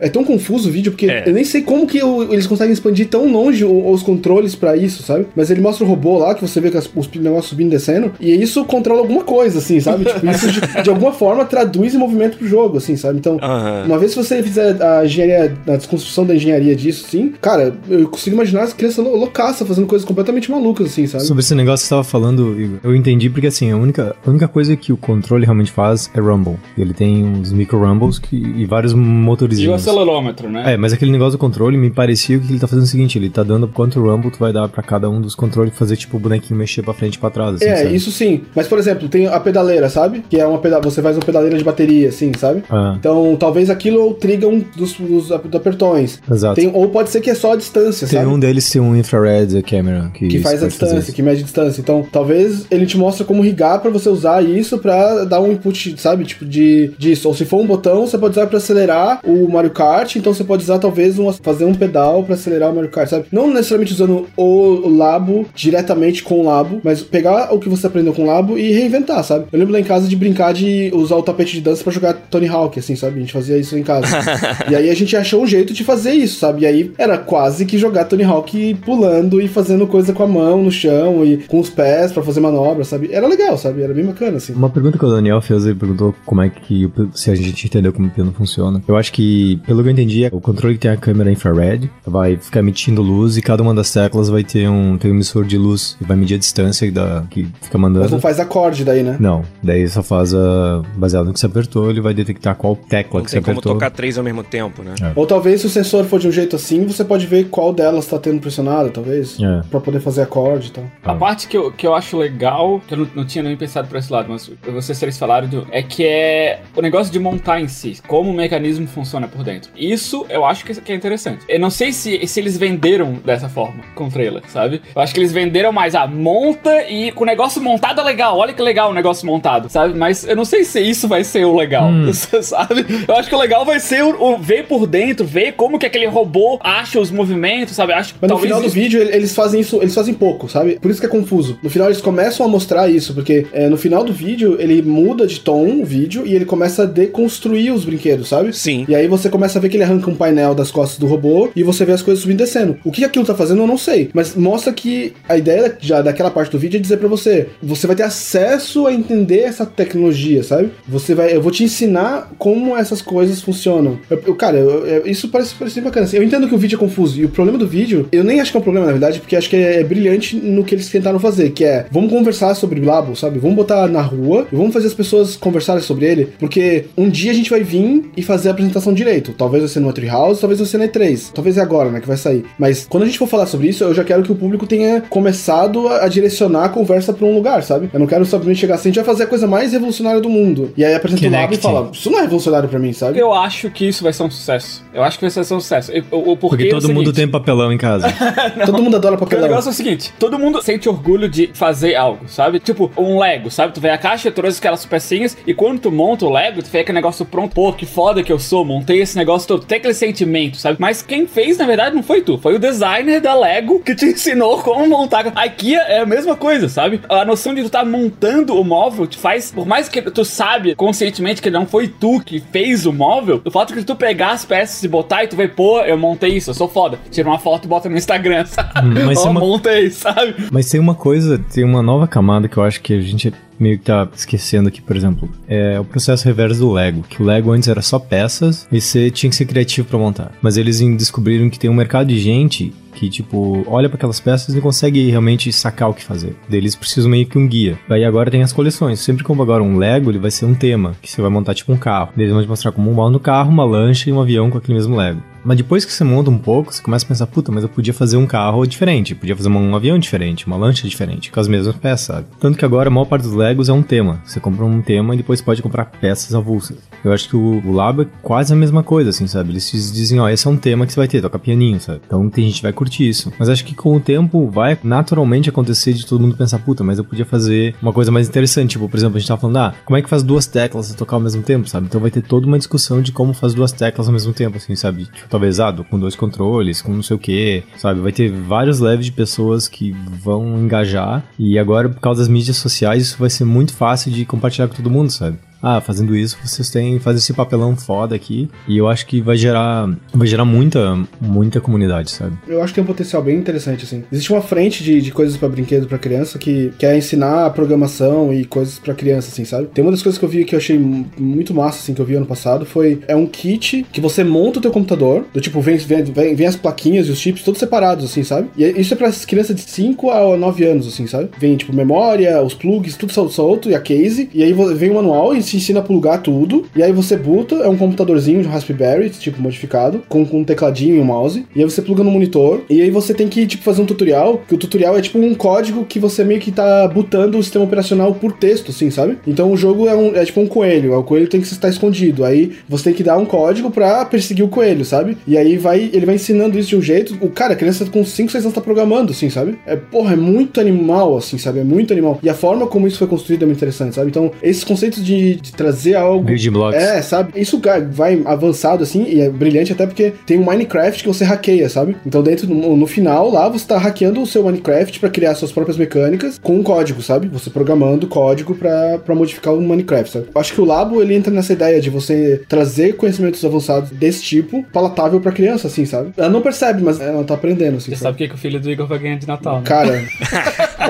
É, 0.00 0.05
é 0.06 0.10
tão 0.10 0.24
confuso 0.24 0.68
o 0.68 0.72
vídeo, 0.72 0.92
porque 0.92 1.06
É. 1.06 1.24
eu 1.26 1.32
nem 1.32 1.44
sei 1.44 1.62
como 1.62 1.86
que 1.86 1.98
eles 2.30 2.46
conseguem 2.46 2.72
expandir 2.72 3.08
tão 3.08 3.30
longe 3.30 3.64
o- 3.64 3.90
os 3.90 4.02
controles 4.02 4.54
pra 4.54 4.76
isso, 4.76 5.02
sabe? 5.02 5.26
Mas 5.34 5.50
ele 5.50 5.60
mostra 5.60 5.84
o 5.84 5.88
robô 5.88 6.18
lá, 6.18 6.34
que 6.34 6.40
você 6.46 6.60
vê 6.60 6.70
que 6.70 6.76
as- 6.76 6.88
os 6.94 7.08
negócios 7.14 7.46
subindo 7.46 7.68
e 7.68 7.70
descendo, 7.70 8.12
e 8.20 8.30
isso 8.42 8.64
controla 8.64 9.00
alguma 9.00 9.22
coisa, 9.24 9.58
assim, 9.58 9.80
sabe? 9.80 10.04
tipo, 10.04 10.20
isso 10.30 10.50
de, 10.50 10.82
de 10.82 10.90
alguma 10.90 11.12
forma 11.12 11.44
traduz 11.44 11.94
em 11.94 11.98
movimento 11.98 12.36
pro 12.38 12.46
jogo, 12.46 12.78
assim, 12.78 12.96
sabe? 12.96 13.18
Então, 13.18 13.38
Aham. 13.42 13.84
uma 13.86 13.98
vez 13.98 14.14
que 14.14 14.22
você 14.22 14.42
fizer 14.42 14.80
a 14.82 15.04
engenharia, 15.04 15.54
a 15.66 15.76
desconstrução 15.76 16.24
da 16.26 16.34
engenharia 16.34 16.74
disso, 16.76 17.06
sim, 17.08 17.32
cara, 17.40 17.74
eu 17.88 18.08
consigo 18.08 18.34
imaginar 18.36 18.62
as 18.62 18.72
crianças 18.72 19.04
lou- 19.04 19.16
loucaças 19.16 19.66
fazendo 19.66 19.86
coisas 19.86 20.06
completamente 20.06 20.50
malucas, 20.50 20.86
assim, 20.86 21.06
sabe? 21.06 21.24
Sobre 21.24 21.42
esse 21.42 21.54
negócio 21.54 21.84
que 21.84 21.88
você 21.88 21.94
tava 21.94 22.04
falando, 22.04 22.60
Igor, 22.60 22.78
eu 22.84 22.94
entendi 22.94 23.28
porque 23.30 23.46
assim, 23.48 23.70
a 23.70 23.76
única, 23.76 24.14
a 24.24 24.30
única 24.30 24.46
coisa 24.48 24.76
que 24.76 24.92
o 24.92 24.96
controle 24.96 25.44
realmente 25.44 25.70
faz 25.72 26.10
é 26.14 26.20
rumble. 26.20 26.56
Ele 26.76 26.92
tem 26.94 27.24
uns 27.24 27.52
micro 27.52 27.78
rumbles 27.78 28.18
que, 28.18 28.36
e 28.36 28.64
vários 28.66 28.92
E 28.92 28.94
o 28.94 28.98
motorzinhos. 28.98 29.82
Acelerômetro, 30.00 30.48
né? 30.50 30.74
É, 30.74 30.76
mas 30.76 30.92
aquele 30.92 31.10
negócio 31.10 31.32
do 31.32 31.38
controle 31.38 31.76
me 31.76 31.90
parecia 31.90 32.38
que 32.38 32.48
ele 32.50 32.58
tá 32.58 32.66
fazendo 32.66 32.84
o 32.84 32.88
seguinte, 32.88 33.18
ele 33.18 33.30
tá 33.30 33.42
dando 33.42 33.66
quanto 33.68 34.00
rumble 34.00 34.30
tu 34.30 34.38
vai 34.38 34.52
dar 34.52 34.68
pra 34.68 34.82
cada 34.82 35.08
um 35.08 35.20
dos 35.20 35.34
controles 35.34 35.74
fazer 35.74 35.96
tipo 35.96 36.16
o 36.16 36.20
bonequinho 36.20 36.58
mexer 36.58 36.82
pra 36.82 36.94
frente 36.94 37.14
e 37.16 37.18
pra 37.18 37.30
trás, 37.30 37.56
assim, 37.56 37.64
É, 37.66 37.76
sabe? 37.76 37.94
isso 37.94 38.10
sim. 38.10 38.42
Mas, 38.54 38.66
por 38.68 38.78
exemplo, 38.78 39.08
tem 39.08 39.26
a 39.26 39.38
pedaleira, 39.40 39.88
sabe? 39.88 40.22
Que 40.28 40.38
é 40.40 40.46
uma 40.46 40.58
pedal, 40.58 40.80
você 40.82 41.02
faz 41.02 41.16
uma 41.16 41.24
pedaleira 41.24 41.56
de 41.58 41.64
bateria, 41.64 42.08
assim, 42.08 42.32
sabe? 42.38 42.62
Ah, 42.70 42.94
Então, 42.98 43.36
talvez 43.38 43.70
aquilo 43.70 44.14
triga 44.14 44.46
um 44.46 44.62
dos, 44.76 44.94
dos 44.94 45.30
apertões. 45.32 46.20
exato. 46.30 46.54
Tem, 46.56 46.70
ou 46.72 46.88
pode 46.88 47.10
ser 47.10 47.20
que 47.20 47.30
é 47.30 47.34
só 47.34 47.52
a 47.52 47.56
distância, 47.56 48.06
Tem 48.06 48.20
sabe? 48.20 48.30
um 48.32 48.38
deles 48.38 48.70
tem 48.70 48.80
um 48.80 48.96
infrared 48.96 49.62
camera 49.62 50.10
que, 50.14 50.28
que 50.28 50.38
faz 50.40 50.62
a 50.62 50.68
distância, 50.68 51.12
que 51.12 51.22
mede 51.22 51.40
a 51.40 51.44
distância. 51.44 51.80
Então, 51.80 52.06
talvez 52.10 52.66
ele 52.70 52.86
te 52.86 52.96
mostre 52.96 53.24
como 53.24 53.42
rigar 53.42 53.80
pra 53.80 53.90
você 53.90 54.08
usar 54.08 54.42
isso 54.44 54.78
pra 54.78 55.24
dar 55.24 55.40
um 55.40 55.52
input, 55.52 56.00
sabe? 56.00 56.24
Tipo 56.24 56.44
de 56.44 56.92
disso. 56.98 57.28
Ou 57.28 57.34
se 57.34 57.44
for 57.44 57.60
um 57.60 57.66
botão, 57.66 58.06
você 58.06 58.18
pode 58.18 58.32
usar 58.32 58.46
pra 58.46 58.58
acelerar 58.58 59.20
o 59.24 59.48
Mario 59.48 59.70
Kart, 59.70 59.85
então 60.18 60.32
você 60.32 60.44
pode 60.44 60.62
usar 60.62 60.78
talvez 60.78 61.18
um, 61.18 61.32
fazer 61.32 61.64
um 61.64 61.74
pedal 61.74 62.22
pra 62.22 62.34
acelerar 62.34 62.70
o 62.70 62.74
Mario 62.74 62.90
Kart, 62.90 63.08
sabe? 63.08 63.26
Não 63.30 63.48
necessariamente 63.48 63.92
usando 63.92 64.26
o 64.36 64.88
labo 64.88 65.46
diretamente 65.54 66.22
com 66.22 66.40
o 66.40 66.44
labo, 66.44 66.80
mas 66.82 67.02
pegar 67.02 67.52
o 67.54 67.58
que 67.58 67.68
você 67.68 67.86
aprendeu 67.86 68.12
com 68.12 68.22
o 68.22 68.26
labo 68.26 68.58
e 68.58 68.72
reinventar, 68.72 69.22
sabe? 69.24 69.46
Eu 69.52 69.58
lembro 69.58 69.72
lá 69.72 69.80
em 69.80 69.84
casa 69.84 70.08
de 70.08 70.16
brincar 70.16 70.52
de 70.52 70.90
usar 70.94 71.16
o 71.16 71.22
tapete 71.22 71.54
de 71.54 71.60
dança 71.60 71.82
pra 71.82 71.92
jogar 71.92 72.14
Tony 72.14 72.48
Hawk, 72.48 72.78
assim, 72.78 72.96
sabe? 72.96 73.16
A 73.16 73.20
gente 73.20 73.32
fazia 73.32 73.58
isso 73.58 73.76
em 73.76 73.82
casa. 73.82 74.06
e 74.70 74.74
aí 74.74 74.90
a 74.90 74.94
gente 74.94 75.16
achou 75.16 75.42
um 75.42 75.46
jeito 75.46 75.72
de 75.72 75.84
fazer 75.84 76.12
isso, 76.12 76.38
sabe? 76.38 76.62
E 76.62 76.66
aí 76.66 76.92
era 76.98 77.18
quase 77.18 77.64
que 77.64 77.78
jogar 77.78 78.04
Tony 78.04 78.24
Hawk 78.24 78.74
pulando 78.84 79.40
e 79.40 79.48
fazendo 79.48 79.86
coisa 79.86 80.12
com 80.12 80.22
a 80.22 80.28
mão 80.28 80.62
no 80.62 80.70
chão 80.70 81.24
e 81.24 81.38
com 81.38 81.60
os 81.60 81.70
pés 81.70 82.12
pra 82.12 82.22
fazer 82.22 82.40
manobra, 82.40 82.84
sabe? 82.84 83.08
Era 83.12 83.26
legal, 83.26 83.56
sabe? 83.56 83.82
Era 83.82 83.94
bem 83.94 84.04
bacana, 84.04 84.36
assim. 84.38 84.52
Uma 84.52 84.70
pergunta 84.70 84.98
que 84.98 85.04
o 85.04 85.10
Daniel 85.10 85.40
fez, 85.40 85.64
ele 85.64 85.74
perguntou 85.74 86.14
como 86.24 86.42
é 86.42 86.50
que, 86.50 86.90
se 87.14 87.30
a 87.30 87.34
gente 87.34 87.66
entendeu 87.66 87.92
como 87.92 88.08
o 88.08 88.10
piano 88.10 88.32
funciona. 88.32 88.82
Eu 88.86 88.96
acho 88.96 89.12
que, 89.12 89.60
pelo 89.66 89.75
que 89.82 89.88
eu 89.88 89.92
entendi, 89.92 90.24
é 90.24 90.28
o 90.32 90.40
controle 90.40 90.74
que 90.74 90.80
tem 90.80 90.90
a 90.90 90.96
câmera 90.96 91.30
infrared 91.30 91.90
vai 92.06 92.36
ficar 92.36 92.60
emitindo 92.60 93.02
luz 93.02 93.36
e 93.36 93.42
cada 93.42 93.62
uma 93.62 93.74
das 93.74 93.92
teclas 93.92 94.28
vai 94.28 94.44
ter 94.44 94.68
um, 94.68 94.96
tem 94.96 95.10
um 95.10 95.14
emissor 95.14 95.44
de 95.44 95.56
luz 95.58 95.96
e 96.00 96.04
vai 96.04 96.16
medir 96.16 96.34
a 96.34 96.38
distância 96.38 96.90
da, 96.90 97.24
que 97.30 97.44
fica 97.60 97.76
Mas 97.78 97.92
não 97.92 98.00
mandando. 98.00 98.20
faz 98.20 98.38
acorde 98.40 98.84
daí, 98.84 99.02
né? 99.02 99.16
Não, 99.20 99.42
daí 99.62 99.86
só 99.88 100.02
faz 100.02 100.34
a. 100.34 100.82
Baseado 100.96 101.26
no 101.26 101.32
que 101.32 101.40
você 101.40 101.46
apertou, 101.46 101.90
ele 101.90 102.00
vai 102.00 102.14
detectar 102.14 102.54
qual 102.56 102.76
tecla 102.76 103.20
Não 103.20 103.24
que 103.24 103.30
você 103.30 103.36
tem 103.36 103.42
como 103.42 103.58
apertou. 103.58 103.74
tocar 103.74 103.90
três 103.90 104.16
ao 104.18 104.24
mesmo 104.24 104.42
tempo, 104.42 104.82
né? 104.82 104.94
É. 105.00 105.12
Ou 105.14 105.26
talvez 105.26 105.60
se 105.60 105.66
o 105.66 105.70
sensor 105.70 106.04
for 106.04 106.18
de 106.18 106.28
um 106.28 106.32
jeito 106.32 106.56
assim, 106.56 106.84
você 106.86 107.04
pode 107.04 107.26
ver 107.26 107.48
qual 107.48 107.72
delas 107.72 108.06
tá 108.06 108.18
tendo 108.18 108.40
pressionada, 108.40 108.88
talvez. 108.90 109.38
É. 109.40 109.62
Pra 109.70 109.80
poder 109.80 110.00
fazer 110.00 110.22
acorde 110.22 110.68
e 110.68 110.70
tal. 110.72 110.84
A 111.04 111.14
parte 111.14 111.48
que 111.48 111.56
eu, 111.56 111.70
que 111.72 111.86
eu 111.86 111.94
acho 111.94 112.16
legal, 112.16 112.80
que 112.86 112.94
eu 112.94 112.98
não, 112.98 113.08
não 113.16 113.24
tinha 113.24 113.42
nem 113.42 113.56
pensado 113.56 113.88
por 113.88 113.96
esse 113.98 114.12
lado, 114.12 114.28
mas 114.30 114.50
vocês 114.72 114.98
três 114.98 115.18
falaram, 115.18 115.48
do, 115.48 115.66
é 115.70 115.82
que 115.82 116.04
é 116.04 116.60
o 116.76 116.80
negócio 116.80 117.12
de 117.12 117.18
montar 117.18 117.60
em 117.60 117.68
si, 117.68 117.98
como 118.06 118.30
o 118.30 118.34
mecanismo 118.34 118.86
funciona 118.86 119.26
por 119.28 119.42
dentro. 119.44 119.65
Isso 119.76 120.26
eu 120.28 120.44
acho 120.44 120.64
que, 120.64 120.74
que 120.80 120.92
é 120.92 120.94
interessante. 120.94 121.44
Eu 121.48 121.58
não 121.60 121.70
sei 121.70 121.92
se, 121.92 122.26
se 122.26 122.40
eles 122.40 122.56
venderam 122.56 123.14
dessa 123.24 123.48
forma 123.48 123.82
com 123.94 124.04
o 124.06 124.10
trailer, 124.10 124.42
sabe? 124.48 124.80
Eu 124.94 125.00
acho 125.02 125.12
que 125.14 125.20
eles 125.20 125.32
venderam 125.32 125.72
mais 125.72 125.94
a 125.94 126.06
monta 126.06 126.82
e 126.88 127.12
com 127.12 127.24
o 127.24 127.26
negócio 127.26 127.60
montado 127.62 128.00
é 128.00 128.04
legal. 128.04 128.36
Olha 128.38 128.52
que 128.52 128.62
legal 128.62 128.90
o 128.90 128.94
negócio 128.94 129.26
montado, 129.26 129.68
sabe? 129.70 129.96
Mas 129.98 130.26
eu 130.26 130.36
não 130.36 130.44
sei 130.44 130.64
se 130.64 130.80
isso 130.80 131.08
vai 131.08 131.24
ser 131.24 131.44
o 131.44 131.54
legal, 131.56 131.88
sabe? 132.42 132.84
Eu 133.06 133.16
acho 133.16 133.28
que 133.28 133.34
o 133.34 133.38
legal 133.38 133.64
vai 133.64 133.80
ser 133.80 134.02
o, 134.02 134.22
o 134.34 134.38
ver 134.38 134.64
por 134.66 134.86
dentro, 134.86 135.24
ver 135.26 135.52
como 135.52 135.78
que 135.78 135.86
aquele 135.86 136.06
robô 136.06 136.58
acha 136.62 137.00
os 137.00 137.10
movimentos, 137.10 137.74
sabe? 137.74 137.92
Acho 137.92 138.14
que 138.14 138.18
Mas 138.20 138.30
no 138.30 138.38
final 138.38 138.60
do 138.60 138.66
isso- 138.66 138.74
vídeo 138.74 139.00
ele- 139.00 139.14
eles 139.14 139.34
fazem 139.34 139.60
isso, 139.60 139.76
eles 139.80 139.94
fazem 139.94 140.14
pouco, 140.14 140.48
sabe? 140.48 140.78
Por 140.80 140.90
isso 140.90 141.00
que 141.00 141.06
é 141.06 141.08
confuso. 141.08 141.58
No 141.62 141.70
final 141.70 141.88
eles 141.88 142.00
começam 142.00 142.44
a 142.44 142.48
mostrar 142.48 142.88
isso, 142.88 143.14
porque 143.14 143.46
é, 143.52 143.68
no 143.68 143.76
final 143.76 144.04
do 144.04 144.12
vídeo 144.12 144.56
ele 144.60 144.82
muda 144.82 145.26
de 145.26 145.40
tom 145.40 145.80
o 145.80 145.84
vídeo 145.84 146.26
e 146.26 146.34
ele 146.34 146.44
começa 146.44 146.82
a 146.82 146.86
deconstruir 146.86 147.72
os 147.72 147.84
brinquedos, 147.84 148.28
sabe? 148.28 148.52
Sim. 148.52 148.84
E 148.88 148.94
aí 148.94 149.06
você 149.06 149.28
começa 149.28 149.55
a 149.58 149.60
ver 149.60 149.68
que 149.68 149.76
ele 149.76 149.84
arranca 149.84 150.10
um 150.10 150.14
painel 150.14 150.54
das 150.54 150.70
costas 150.70 150.98
do 150.98 151.06
robô 151.06 151.50
e 151.54 151.62
você 151.62 151.84
vê 151.84 151.92
as 151.92 152.02
coisas 152.02 152.22
subindo 152.22 152.40
e 152.40 152.44
descendo. 152.44 152.76
O 152.84 152.90
que 152.92 153.04
aquilo 153.04 153.24
tá 153.24 153.34
fazendo 153.34 153.62
eu 153.62 153.66
não 153.66 153.78
sei, 153.78 154.10
mas 154.12 154.34
mostra 154.34 154.72
que 154.72 155.12
a 155.28 155.36
ideia 155.36 155.76
já 155.80 156.02
daquela 156.02 156.30
parte 156.30 156.50
do 156.52 156.58
vídeo 156.58 156.76
é 156.78 156.80
dizer 156.80 156.96
pra 156.98 157.08
você, 157.08 157.48
você 157.62 157.86
vai 157.86 157.96
ter 157.96 158.02
acesso 158.02 158.86
a 158.86 158.92
entender 158.92 159.40
essa 159.40 159.64
tecnologia, 159.64 160.42
sabe? 160.42 160.70
Você 160.88 161.14
vai, 161.14 161.34
eu 161.34 161.40
vou 161.40 161.50
te 161.52 161.64
ensinar 161.64 162.30
como 162.38 162.76
essas 162.76 163.00
coisas 163.00 163.40
funcionam. 163.40 163.98
Eu, 164.10 164.22
eu- 164.26 164.34
cara, 164.34 164.56
eu- 164.58 165.06
isso 165.06 165.28
parece, 165.28 165.54
parece 165.54 165.80
bacana. 165.80 166.06
assim. 166.06 166.16
Eu 166.16 166.22
entendo 166.22 166.48
que 166.48 166.54
o 166.54 166.58
vídeo 166.58 166.76
é 166.76 166.78
confuso 166.78 167.20
e 167.20 167.24
o 167.24 167.28
problema 167.28 167.58
do 167.58 167.66
vídeo, 167.66 168.08
eu 168.12 168.22
nem 168.24 168.40
acho 168.40 168.50
que 168.50 168.56
é 168.56 168.60
um 168.60 168.62
problema 168.62 168.86
na 168.86 168.92
verdade, 168.92 169.20
porque 169.20 169.36
acho 169.36 169.48
que 169.48 169.56
é, 169.56 169.80
é 169.80 169.84
brilhante 169.84 170.36
no 170.36 170.64
que 170.64 170.74
eles 170.74 170.88
tentaram 170.88 171.18
fazer, 171.18 171.50
que 171.50 171.64
é, 171.64 171.86
vamos 171.90 172.10
conversar 172.10 172.54
sobre 172.54 172.80
Labo, 172.80 173.16
sabe? 173.16 173.38
Vamos 173.38 173.56
botar 173.56 173.86
na 173.88 174.02
rua 174.02 174.46
e 174.52 174.56
vamos 174.56 174.72
fazer 174.72 174.86
as 174.88 174.94
pessoas 174.94 175.36
conversarem 175.36 175.82
sobre 175.82 176.06
ele, 176.06 176.28
porque 176.38 176.86
um 176.96 177.08
dia 177.08 177.30
a 177.30 177.34
gente 177.34 177.50
vai 177.50 177.62
vir 177.62 178.10
e 178.16 178.22
fazer 178.22 178.48
a 178.48 178.52
apresentação 178.52 178.92
direito. 178.92 179.32
Talvez 179.32 179.45
vai 179.48 179.68
ser 179.68 179.80
no 179.80 179.92
Treehouse, 179.92 180.40
talvez 180.40 180.58
vai 180.60 180.68
ser 180.68 180.78
na 180.78 180.86
E3. 180.88 181.30
Talvez 181.34 181.56
é 181.56 181.60
agora, 181.60 181.90
né, 181.90 182.00
que 182.00 182.06
vai 182.06 182.16
sair. 182.16 182.44
Mas 182.58 182.86
quando 182.88 183.02
a 183.04 183.06
gente 183.06 183.18
for 183.18 183.26
falar 183.26 183.46
sobre 183.46 183.68
isso, 183.68 183.84
eu 183.84 183.94
já 183.94 184.04
quero 184.04 184.22
que 184.22 184.32
o 184.32 184.34
público 184.34 184.66
tenha 184.66 185.00
começado 185.08 185.88
a, 185.88 186.04
a 186.04 186.08
direcionar 186.08 186.64
a 186.64 186.68
conversa 186.68 187.12
pra 187.12 187.26
um 187.26 187.34
lugar, 187.34 187.62
sabe? 187.62 187.90
Eu 187.92 188.00
não 188.00 188.06
quero 188.06 188.24
simplesmente 188.24 188.58
chegar 188.60 188.74
assim, 188.76 188.88
a 188.88 188.92
gente 188.92 188.96
vai 188.96 189.04
fazer 189.04 189.24
a 189.24 189.26
coisa 189.26 189.46
mais 189.46 189.72
revolucionária 189.72 190.20
do 190.20 190.28
mundo. 190.28 190.72
E 190.76 190.84
aí 190.84 190.94
apresenta 190.94 191.22
o 191.26 191.54
e 191.54 191.56
fala, 191.56 191.90
isso 191.92 192.10
não 192.10 192.18
é 192.18 192.22
revolucionário 192.22 192.68
pra 192.68 192.78
mim, 192.78 192.92
sabe? 192.92 193.18
Eu 193.18 193.32
acho 193.32 193.70
que 193.70 193.86
isso 193.88 194.02
vai 194.02 194.12
ser 194.12 194.22
um 194.22 194.30
sucesso. 194.30 194.84
Eu 194.94 195.02
acho 195.02 195.18
que 195.18 195.24
vai 195.24 195.30
ser 195.30 195.40
um 195.54 195.60
sucesso. 195.60 195.92
E- 195.92 196.04
O, 196.10 196.32
o 196.32 196.36
porquê 196.36 196.56
Porque 196.56 196.64
é 196.68 196.70
todo 196.70 196.88
mundo 196.88 196.98
seguinte, 197.06 197.16
tem 197.16 197.28
papelão 197.28 197.72
em 197.72 197.78
casa. 197.78 198.06
Todo 198.64 198.82
mundo 198.82 198.96
adora 198.96 199.16
Porque 199.16 199.34
o 199.34 199.38
papelão. 199.38 199.48
negócio 199.48 199.68
é 199.68 199.72
o 199.72 199.74
seguinte, 199.74 200.12
todo 200.18 200.38
mundo 200.38 200.62
sente 200.62 200.88
orgulho 200.88 201.28
de 201.28 201.50
fazer 201.52 201.94
algo, 201.94 202.28
sabe? 202.28 202.58
Tipo, 202.60 202.90
um 202.96 203.18
Lego, 203.18 203.50
sabe? 203.50 203.72
Tu 203.72 203.80
vê 203.80 203.90
a 203.90 203.98
caixa, 203.98 204.30
trouxe 204.30 204.58
aquelas 204.58 204.84
pecinhas, 204.86 205.36
e 205.46 205.52
quando 205.54 205.80
tu 205.80 205.90
monta 205.90 206.24
o 206.24 206.32
Lego, 206.32 206.62
tu 206.62 206.70
vê 206.70 206.80
aquele 206.80 206.96
negócio 206.96 207.24
pronto. 207.24 207.54
Pô, 207.54 207.72
que 207.72 207.84
foda 207.86 208.22
que 208.22 208.32
eu 208.32 208.38
sou, 208.38 208.64
montei 208.64 209.00
esse 209.00 209.16
negócio 209.16 209.25
todo. 209.46 209.64
Tem 209.64 209.78
aquele 209.78 209.94
sentimento, 209.94 210.56
sabe? 210.56 210.76
Mas 210.78 211.02
quem 211.02 211.26
fez, 211.26 211.58
na 211.58 211.66
verdade, 211.66 211.94
não 211.94 212.02
foi 212.02 212.20
tu. 212.22 212.38
Foi 212.38 212.54
o 212.54 212.58
designer 212.58 213.20
da 213.20 213.34
Lego 213.34 213.80
que 213.80 213.94
te 213.94 214.06
ensinou 214.12 214.58
como 214.62 214.86
montar. 214.88 215.32
A 215.34 215.46
IKEA 215.46 215.80
é 215.80 215.98
a 216.00 216.06
mesma 216.06 216.36
coisa, 216.36 216.68
sabe? 216.68 217.00
A 217.08 217.24
noção 217.24 217.54
de 217.54 217.62
tu 217.62 217.70
tá 217.70 217.84
montando 217.84 218.54
o 218.58 218.64
móvel 218.64 219.06
te 219.06 219.18
faz, 219.18 219.50
por 219.50 219.66
mais 219.66 219.88
que 219.88 220.00
tu 220.02 220.24
sabe 220.24 220.74
conscientemente 220.74 221.42
que 221.42 221.50
não 221.50 221.66
foi 221.66 221.88
tu 221.88 222.20
que 222.20 222.40
fez 222.52 222.86
o 222.86 222.92
móvel, 222.92 223.40
o 223.44 223.50
fato 223.50 223.74
de 223.74 223.84
tu 223.84 223.94
pegar 223.96 224.30
as 224.32 224.44
peças 224.44 224.82
e 224.82 224.88
botar 224.88 225.24
e 225.24 225.28
tu 225.28 225.36
vê, 225.36 225.48
pô, 225.48 225.80
eu 225.80 225.96
montei 225.98 226.30
isso, 226.36 226.50
eu 226.50 226.54
sou 226.54 226.68
foda. 226.68 226.98
Tira 227.10 227.28
uma 227.28 227.38
foto 227.38 227.64
e 227.64 227.68
bota 227.68 227.88
no 227.88 227.96
Instagram, 227.96 228.44
sabe? 228.46 228.70
mas 229.04 229.18
Ó, 229.18 229.26
é 229.26 229.30
uma- 229.30 229.40
montei, 229.40 229.90
sabe? 229.90 230.34
Mas 230.50 230.68
tem 230.70 230.78
uma 230.80 230.94
coisa, 230.94 231.38
tem 231.52 231.64
uma 231.64 231.82
nova 231.82 232.06
camada 232.06 232.48
que 232.48 232.56
eu 232.56 232.62
acho 232.62 232.80
que 232.80 232.94
a 232.94 233.00
gente 233.00 233.32
meio 233.58 233.78
que 233.78 233.84
tá 233.84 234.08
esquecendo 234.14 234.68
aqui, 234.68 234.80
por 234.80 234.96
exemplo. 234.96 235.28
É 235.48 235.78
o 235.78 235.84
processo 235.84 236.24
reverso 236.24 236.60
do 236.60 236.72
Lego. 236.72 237.02
Que 237.02 237.22
o 237.22 237.26
Lego 237.26 237.52
antes 237.52 237.68
era 237.68 237.82
só 237.82 237.98
peças 237.98 238.66
e 238.70 238.80
você 238.80 239.10
tinha 239.10 239.30
que 239.30 239.36
ser 239.36 239.46
criativo 239.46 239.86
pra 239.88 239.98
montar. 239.98 240.32
Mas 240.40 240.56
eles 240.56 240.80
descobriram 240.96 241.50
que 241.50 241.58
tem 241.58 241.70
um 241.70 241.74
mercado 241.74 242.08
de 242.08 242.18
gente 242.18 242.72
que, 242.96 243.10
tipo, 243.10 243.62
olha 243.66 243.88
pra 243.88 243.96
aquelas 243.96 244.18
peças 244.18 244.48
e 244.48 244.54
não 244.54 244.62
consegue 244.62 245.10
realmente 245.10 245.52
sacar 245.52 245.90
o 245.90 245.94
que 245.94 246.02
fazer. 246.02 246.34
Daí 246.48 246.58
Eles 246.58 246.74
precisam 246.74 247.10
meio 247.10 247.26
que 247.26 247.38
um 247.38 247.46
guia. 247.46 247.78
Aí 247.90 248.04
agora 248.04 248.30
tem 248.30 248.42
as 248.42 248.52
coleções. 248.52 249.00
Sempre 249.00 249.22
que 249.22 249.26
compra 249.26 249.42
agora 249.42 249.62
um 249.62 249.76
Lego, 249.76 250.10
ele 250.10 250.18
vai 250.18 250.30
ser 250.30 250.46
um 250.46 250.54
tema, 250.54 250.96
que 251.02 251.10
você 251.10 251.20
vai 251.20 251.30
montar 251.30 251.54
tipo 251.54 251.72
um 251.72 251.76
carro. 251.76 252.08
Eles 252.16 252.32
vão 252.32 252.42
te 252.42 252.48
mostrar 252.48 252.72
como 252.72 252.90
um 252.90 252.94
monta 252.94 253.12
no 253.12 253.20
carro, 253.20 253.50
uma 253.50 253.64
lancha 253.64 254.08
e 254.08 254.12
um 254.12 254.20
avião 254.20 254.50
com 254.50 254.56
aquele 254.56 254.78
mesmo 254.78 254.96
Lego. 254.96 255.22
Mas 255.46 255.58
depois 255.58 255.84
que 255.84 255.92
você 255.92 256.02
monta 256.02 256.28
um 256.28 256.38
pouco, 256.38 256.74
você 256.74 256.82
começa 256.82 257.04
a 257.04 257.08
pensar, 257.08 257.26
puta, 257.28 257.52
mas 257.52 257.62
eu 257.62 257.68
podia 257.68 257.94
fazer 257.94 258.16
um 258.16 258.26
carro 258.26 258.66
diferente, 258.66 259.14
podia 259.14 259.36
fazer 259.36 259.48
um 259.48 259.76
avião 259.76 259.96
diferente, 259.96 260.44
uma 260.44 260.56
lancha 260.56 260.88
diferente, 260.88 261.30
com 261.30 261.38
as 261.38 261.46
mesmas 261.46 261.76
peças, 261.76 262.06
sabe? 262.06 262.26
Tanto 262.40 262.58
que 262.58 262.64
agora 262.64 262.88
a 262.88 262.90
maior 262.90 263.04
parte 263.04 263.22
dos 263.22 263.32
Legos 263.32 263.68
é 263.68 263.72
um 263.72 263.80
tema. 263.80 264.20
Você 264.24 264.40
compra 264.40 264.64
um 264.64 264.82
tema 264.82 265.14
e 265.14 265.18
depois 265.18 265.40
pode 265.40 265.62
comprar 265.62 265.84
peças 265.84 266.34
avulsas. 266.34 266.78
Eu 267.04 267.12
acho 267.12 267.28
que 267.28 267.36
o, 267.36 267.62
o 267.64 267.72
Labo 267.72 268.02
é 268.02 268.06
quase 268.22 268.52
a 268.52 268.56
mesma 268.56 268.82
coisa, 268.82 269.10
assim, 269.10 269.28
sabe? 269.28 269.50
Eles 269.50 269.70
dizem, 269.70 270.18
ó, 270.18 270.28
esse 270.28 270.48
é 270.48 270.50
um 270.50 270.56
tema 270.56 270.84
que 270.84 270.92
você 270.92 270.98
vai 270.98 271.06
ter, 271.06 271.22
toca 271.22 271.38
pianinho, 271.38 271.78
sabe? 271.78 272.00
Então 272.04 272.28
tem 272.28 272.46
gente 272.46 272.56
que 272.56 272.62
vai 272.62 272.72
curtir 272.72 273.08
isso. 273.08 273.32
Mas 273.38 273.48
acho 273.48 273.64
que 273.64 273.76
com 273.76 273.94
o 273.94 274.00
tempo 274.00 274.50
vai 274.50 274.76
naturalmente 274.82 275.48
acontecer 275.48 275.92
de 275.92 276.04
todo 276.04 276.20
mundo 276.20 276.36
pensar, 276.36 276.58
puta, 276.58 276.82
mas 276.82 276.98
eu 276.98 277.04
podia 277.04 277.24
fazer 277.24 277.76
uma 277.80 277.92
coisa 277.92 278.10
mais 278.10 278.28
interessante. 278.28 278.70
Tipo, 278.70 278.88
por 278.88 278.96
exemplo, 278.96 279.16
a 279.16 279.20
gente 279.20 279.28
tava 279.28 279.40
falando, 279.40 279.58
ah, 279.58 279.74
como 279.84 279.96
é 279.96 280.02
que 280.02 280.08
faz 280.08 280.24
duas 280.24 280.46
teclas 280.48 280.90
a 280.90 280.94
tocar 280.94 281.14
ao 281.14 281.20
mesmo 281.20 281.42
tempo, 281.44 281.68
sabe? 281.68 281.86
Então 281.86 282.00
vai 282.00 282.10
ter 282.10 282.22
toda 282.22 282.48
uma 282.48 282.58
discussão 282.58 283.00
de 283.00 283.12
como 283.12 283.32
faz 283.32 283.54
duas 283.54 283.70
teclas 283.70 284.08
ao 284.08 284.12
mesmo 284.12 284.32
tempo, 284.32 284.56
assim, 284.56 284.74
sabe? 284.74 285.04
Tipo, 285.04 285.35
talvez, 285.36 285.60
ah, 285.60 285.72
com 285.72 285.98
dois 285.98 286.16
controles, 286.16 286.80
com 286.80 286.92
não 286.92 287.02
sei 287.02 287.16
o 287.16 287.18
que, 287.18 287.62
sabe? 287.76 288.00
Vai 288.00 288.12
ter 288.12 288.30
vários 288.30 288.80
leves 288.80 289.06
de 289.06 289.12
pessoas 289.12 289.68
que 289.68 289.92
vão 289.92 290.58
engajar. 290.58 291.22
E 291.38 291.58
agora, 291.58 291.88
por 291.88 292.00
causa 292.00 292.22
das 292.22 292.28
mídias 292.28 292.56
sociais, 292.56 293.02
isso 293.02 293.18
vai 293.18 293.28
ser 293.28 293.44
muito 293.44 293.74
fácil 293.74 294.10
de 294.10 294.24
compartilhar 294.24 294.68
com 294.68 294.74
todo 294.74 294.90
mundo, 294.90 295.10
sabe? 295.10 295.36
Ah, 295.62 295.80
fazendo 295.80 296.14
isso, 296.16 296.36
vocês 296.44 296.70
têm 296.70 296.98
fazer 296.98 297.18
esse 297.18 297.32
papelão 297.32 297.76
foda 297.76 298.14
aqui. 298.14 298.48
E 298.68 298.76
eu 298.76 298.88
acho 298.88 299.06
que 299.06 299.20
vai 299.20 299.36
gerar 299.36 299.88
vai 300.12 300.26
gerar 300.26 300.44
muita 300.44 300.98
muita 301.20 301.60
comunidade, 301.60 302.10
sabe? 302.10 302.36
Eu 302.46 302.62
acho 302.62 302.72
que 302.72 302.76
tem 302.76 302.84
um 302.84 302.86
potencial 302.86 303.22
bem 303.22 303.36
interessante, 303.36 303.84
assim. 303.84 304.04
Existe 304.10 304.32
uma 304.32 304.42
frente 304.42 304.82
de, 304.82 305.00
de 305.00 305.10
coisas 305.10 305.36
para 305.36 305.48
brinquedo 305.48 305.86
para 305.86 305.98
criança 305.98 306.38
que 306.38 306.72
quer 306.78 306.96
ensinar 306.96 307.50
programação 307.50 308.32
e 308.32 308.44
coisas 308.44 308.78
para 308.78 308.94
criança, 308.94 309.28
assim, 309.30 309.44
sabe? 309.44 309.68
Tem 309.68 309.84
uma 309.84 309.90
das 309.90 310.02
coisas 310.02 310.18
que 310.18 310.24
eu 310.24 310.28
vi 310.28 310.44
que 310.44 310.54
eu 310.54 310.58
achei 310.58 310.78
muito 310.78 311.54
massa, 311.54 311.78
assim, 311.78 311.94
que 311.94 312.00
eu 312.00 312.06
vi 312.06 312.14
ano 312.14 312.26
passado, 312.26 312.64
foi 312.66 313.00
é 313.08 313.16
um 313.16 313.26
kit 313.26 313.86
que 313.92 314.00
você 314.00 314.22
monta 314.22 314.58
o 314.58 314.62
teu 314.62 314.70
computador, 314.70 315.24
do 315.32 315.40
tipo, 315.40 315.60
vem, 315.60 315.76
vem, 315.78 316.04
vem, 316.04 316.34
vem 316.34 316.46
as 316.46 316.56
plaquinhas 316.56 317.08
e 317.08 317.10
os 317.10 317.18
chips 317.18 317.42
todos 317.42 317.58
separados, 317.58 318.04
assim, 318.04 318.22
sabe? 318.22 318.48
E 318.56 318.64
isso 318.80 318.94
é 318.94 318.96
pra 318.96 319.10
crianças 319.26 319.56
de 319.56 319.62
5 319.62 320.10
a 320.10 320.36
9 320.36 320.64
anos, 320.64 320.86
assim, 320.86 321.06
sabe? 321.06 321.30
Vem, 321.38 321.56
tipo, 321.56 321.72
memória, 321.72 322.42
os 322.42 322.54
plugs, 322.54 322.96
tudo 322.96 323.12
solto 323.30 323.70
e 323.70 323.74
a 323.74 323.80
case, 323.80 324.28
e 324.34 324.42
aí 324.42 324.52
vem 324.52 324.90
o 324.90 324.94
manual 324.94 325.34
e 325.34 325.42
se 325.48 325.56
ensina 325.56 325.80
a 325.80 325.82
plugar 325.82 326.22
tudo, 326.22 326.64
e 326.74 326.82
aí 326.82 326.92
você 326.92 327.16
boota, 327.16 327.56
é 327.56 327.68
um 327.68 327.76
computadorzinho 327.76 328.42
de 328.42 328.48
Raspberry, 328.48 329.10
tipo, 329.10 329.40
modificado, 329.40 330.02
com, 330.08 330.24
com 330.24 330.40
um 330.40 330.44
tecladinho 330.44 330.96
e 330.96 331.00
um 331.00 331.04
mouse, 331.04 331.44
e 331.54 331.60
aí 331.60 331.64
você 331.64 331.82
pluga 331.82 332.02
no 332.02 332.10
monitor, 332.10 332.62
e 332.68 332.82
aí 332.82 332.90
você 332.90 333.14
tem 333.14 333.28
que, 333.28 333.46
tipo, 333.46 333.62
fazer 333.62 333.82
um 333.82 333.86
tutorial, 333.86 334.42
que 334.46 334.54
o 334.54 334.58
tutorial 334.58 334.96
é 334.96 335.00
tipo 335.00 335.18
um 335.18 335.34
código 335.34 335.84
que 335.84 335.98
você 335.98 336.24
meio 336.24 336.40
que 336.40 336.50
tá 336.50 336.88
botando 336.88 337.36
o 337.36 337.42
sistema 337.42 337.64
operacional 337.64 338.14
por 338.14 338.32
texto, 338.32 338.70
assim, 338.70 338.90
sabe? 338.90 339.18
Então 339.26 339.50
o 339.50 339.56
jogo 339.56 339.86
é, 339.86 339.94
um, 339.94 340.14
é 340.14 340.24
tipo 340.24 340.40
um 340.40 340.46
coelho, 340.46 340.98
o 340.98 341.02
coelho 341.02 341.28
tem 341.28 341.40
que 341.40 341.46
estar 341.46 341.68
escondido, 341.68 342.24
aí 342.24 342.52
você 342.68 342.84
tem 342.84 342.94
que 342.94 343.02
dar 343.02 343.16
um 343.16 343.24
código 343.24 343.70
pra 343.70 344.04
perseguir 344.04 344.44
o 344.44 344.48
coelho, 344.48 344.84
sabe? 344.84 345.16
E 345.26 345.36
aí 345.36 345.56
vai, 345.56 345.90
ele 345.92 346.06
vai 346.06 346.14
ensinando 346.14 346.58
isso 346.58 346.70
de 346.70 346.76
um 346.76 346.82
jeito, 346.82 347.16
o 347.20 347.30
cara, 347.30 347.54
criança 347.54 347.84
com 347.86 348.04
5, 348.04 348.32
6 348.32 348.44
anos 348.44 348.54
tá 348.54 348.60
programando, 348.60 349.12
assim, 349.12 349.30
sabe? 349.30 349.58
É, 349.66 349.76
porra, 349.76 350.14
é 350.14 350.16
muito 350.16 350.60
animal, 350.60 351.16
assim, 351.16 351.38
sabe? 351.38 351.60
É 351.60 351.64
muito 351.64 351.92
animal. 351.92 352.18
E 352.22 352.28
a 352.28 352.34
forma 352.34 352.66
como 352.66 352.86
isso 352.86 352.98
foi 352.98 353.06
construído 353.06 353.42
é 353.42 353.46
muito 353.46 353.58
interessante, 353.58 353.94
sabe? 353.94 354.08
Então, 354.08 354.30
esses 354.42 354.64
conceitos 354.64 355.04
de, 355.04 355.35
de 355.36 355.52
trazer 355.52 355.94
algo. 355.94 356.24
Building 356.24 356.50
blocks. 356.50 356.82
É, 356.82 357.02
sabe? 357.02 357.32
Isso 357.40 357.60
vai 357.90 358.20
avançado, 358.24 358.82
assim, 358.82 359.04
e 359.04 359.20
é 359.20 359.30
brilhante 359.30 359.72
até 359.72 359.86
porque 359.86 360.12
tem 360.24 360.38
um 360.38 360.44
Minecraft 360.44 361.02
que 361.02 361.08
você 361.08 361.24
hackeia, 361.24 361.68
sabe? 361.68 361.96
Então, 362.06 362.22
dentro, 362.22 362.46
no, 362.48 362.76
no 362.76 362.86
final, 362.86 363.30
lá, 363.30 363.48
você 363.48 363.66
tá 363.66 363.78
hackeando 363.78 364.20
o 364.20 364.26
seu 364.26 364.42
Minecraft 364.44 365.00
para 365.00 365.10
criar 365.10 365.34
suas 365.34 365.52
próprias 365.52 365.76
mecânicas 365.76 366.38
com 366.38 366.56
um 366.56 366.62
código, 366.62 367.02
sabe? 367.02 367.28
Você 367.28 367.50
programando 367.50 368.06
código 368.06 368.54
para 368.54 369.14
modificar 369.14 369.54
o 369.54 369.60
Minecraft, 369.60 370.12
sabe? 370.12 370.26
Acho 370.34 370.54
que 370.54 370.60
o 370.60 370.64
Labo, 370.64 371.00
ele 371.00 371.14
entra 371.14 371.32
nessa 371.32 371.52
ideia 371.52 371.80
de 371.80 371.90
você 371.90 372.42
trazer 372.48 372.96
conhecimentos 372.96 373.44
avançados 373.44 373.90
desse 373.90 374.22
tipo, 374.22 374.64
palatável 374.72 375.20
pra 375.20 375.32
criança, 375.32 375.68
assim, 375.68 375.84
sabe? 375.84 376.12
Ela 376.16 376.28
não 376.28 376.40
percebe, 376.40 376.82
mas 376.82 377.00
ela 377.00 377.24
tá 377.24 377.34
aprendendo, 377.34 377.76
assim. 377.76 377.90
Você 377.90 377.96
sabe 377.96 378.14
o 378.14 378.18
que, 378.18 378.28
que 378.28 378.34
o 378.34 378.38
filho 378.38 378.60
do 378.60 378.70
Igor 378.70 378.86
vai 378.86 378.98
ganhar 378.98 379.18
de 379.18 379.26
Natal, 379.26 379.56
né? 379.56 379.62
Cara, 379.64 380.02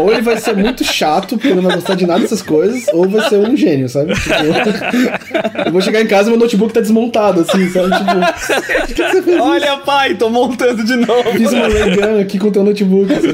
ou 0.00 0.12
ele 0.12 0.22
vai 0.22 0.36
ser 0.38 0.54
muito 0.56 0.84
chato, 0.84 1.36
porque 1.36 1.54
não 1.54 1.62
vai 1.62 1.74
gostar 1.74 1.94
de 1.94 2.06
nada 2.06 2.20
dessas 2.20 2.42
coisas, 2.42 2.86
ou 2.92 3.08
vai 3.08 3.28
ser 3.28 3.36
um 3.36 3.56
gênio, 3.56 3.88
sabe? 3.88 4.14
Tipo, 4.14 4.34
eu 5.66 5.72
vou 5.72 5.80
chegar 5.80 6.00
em 6.00 6.06
casa 6.06 6.28
e 6.28 6.32
meu 6.32 6.40
notebook 6.40 6.72
tá 6.72 6.80
desmontado, 6.80 7.40
assim, 7.40 7.68
sabe? 7.68 7.90
Tipo, 7.96 8.82
o 8.82 8.86
que, 8.86 8.94
que 8.94 9.02
você 9.02 9.22
fez? 9.22 9.40
Olha, 9.40 9.76
pai, 9.78 10.14
tô 10.14 10.30
montando 10.30 10.84
de 10.84 10.96
novo. 10.96 11.30
Fiz 11.32 11.52
uma 11.52 11.68
gun 11.68 12.20
aqui 12.20 12.38
com 12.38 12.48
o 12.48 12.52
teu 12.52 12.64
notebook, 12.64 13.12
assim. 13.12 13.32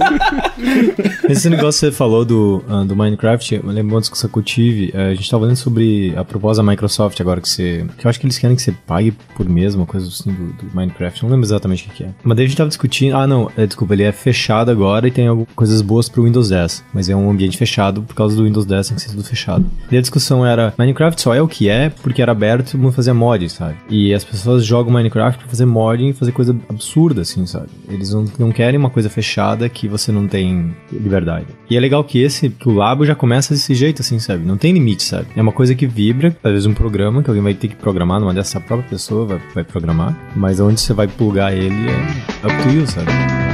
Esse 1.29 1.49
negócio 1.49 1.81
que 1.81 1.87
você 1.87 1.93
falou 1.93 2.25
do, 2.25 2.63
uh, 2.69 2.85
do 2.85 2.97
Minecraft, 2.97 3.55
eu 3.55 3.63
lembro 3.67 3.95
uma 3.95 4.01
discussão 4.01 4.29
que 4.31 4.39
eu 4.39 4.43
tive, 4.43 4.93
uh, 4.95 5.11
a 5.11 5.15
gente 5.15 5.31
tava 5.31 5.43
falando 5.43 5.57
sobre 5.57 6.15
a 6.17 6.25
proposta 6.25 6.63
da 6.63 6.71
Microsoft 6.71 7.21
agora 7.21 7.41
que 7.41 7.49
você... 7.49 7.85
Que 7.99 8.07
eu 8.07 8.09
acho 8.09 8.21
que 8.21 8.27
eles 8.27 8.39
querem 8.39 8.57
que 8.57 8.63
você 8.63 8.73
pague 8.87 9.13
por 9.37 9.49
mês, 9.49 9.75
uma 9.75 9.87
coisa 9.87 10.09
assim 10.09 10.31
do, 10.31 10.53
do 10.53 10.75
Minecraft, 10.75 11.23
não 11.23 11.31
lembro 11.31 11.47
exatamente 11.47 11.87
o 11.87 11.91
que, 11.91 11.97
que 11.97 12.05
é. 12.05 12.09
Mas 12.23 12.37
daí 12.37 12.45
a 12.45 12.49
gente 12.49 12.57
tava 12.57 12.69
discutindo, 12.69 13.17
ah 13.17 13.27
não, 13.27 13.51
é, 13.57 13.67
desculpa, 13.67 13.95
ele 13.95 14.03
é 14.03 14.13
fechado 14.13 14.71
agora 14.71 15.09
e 15.09 15.11
tem 15.11 15.27
algumas 15.27 15.53
coisas 15.55 15.83
boas 15.83 16.09
pro 16.09 16.25
Windows 16.25 16.49
10, 16.49 16.85
mas 16.93 17.09
é 17.09 17.17
um 17.17 17.31
ambiente 17.31 17.57
fechado 17.57 18.03
por 18.03 18.15
causa 18.15 18.37
do 18.37 18.45
Windows 18.45 18.67
10 18.67 18.89
tem 18.89 18.97
que 18.97 19.03
ser 19.03 19.11
tudo 19.11 19.25
fechado. 19.25 19.67
E 19.91 19.97
a 19.97 20.01
discussão 20.01 20.45
era, 20.45 20.73
Minecraft 20.79 20.92
só 21.17 21.35
é 21.35 21.43
o 21.43 21.49
que 21.49 21.69
é 21.69 21.91
porque 21.91 22.23
era 22.23 22.33
aberto 22.33 22.69
e 22.69 22.73
todo 22.73 22.81
mundo 22.81 22.93
fazia 22.93 23.15
mod, 23.15 23.49
sabe? 23.49 23.77
E 23.89 24.13
as 24.13 24.25
pessoas 24.25 24.65
jogam 24.65 24.93
Minecraft 24.93 25.39
pra 25.39 25.49
fazer 25.49 25.67
mod 25.67 26.03
e 26.03 26.13
fazer 26.13 26.33
coisa 26.33 26.57
absurda, 26.69 27.23
assim, 27.23 27.47
sabe? 27.47 27.69
Eles 27.89 28.13
não, 28.13 28.25
não 28.39 28.53
querem 28.53 28.79
uma 28.79 28.91
coisa 28.91 29.09
fechada 29.09 29.69
que 29.69 29.89
você 29.89 30.11
não 30.13 30.27
tem 30.27 30.75
liberdade. 30.93 31.47
E 31.69 31.77
é 31.77 31.81
legal 31.81 32.03
que 32.05 32.21
esse, 32.21 32.49
que 32.51 32.69
o 32.69 32.73
Labo 32.73 33.05
já 33.05 33.15
começa 33.15 33.55
desse 33.55 33.75
jeito, 33.75 34.03
assim, 34.03 34.19
sabe? 34.19 34.45
Não 34.45 34.57
tem 34.57 34.73
limite, 34.73 35.03
sabe? 35.03 35.27
É 35.37 35.43
uma 35.43 35.53
coisa 35.53 35.75
que 35.75 35.87
vibra, 35.87 36.37
às 36.43 36.53
vezes 36.53 36.67
um 36.67 36.75
programa 36.75 37.23
que 37.23 37.31
alguém 37.31 37.43
vai 37.43 37.55
ter 37.55 37.69
que 37.69 37.77
programar, 37.77 38.21
numa 38.21 38.35
dessa 38.35 38.61
própria 38.61 38.89
pessoa 38.89 39.27
vai, 39.27 39.41
vai 39.55 39.65
programar, 39.65 40.17
mas 40.37 40.61
onde 40.61 40.81
você 40.81 40.93
vai 40.93 41.09
plugar 41.09 41.53
ele 41.53 41.89
é 41.89 42.47
up 42.47 42.63
to 42.63 42.71
you, 42.71 42.87
sabe? 42.87 43.52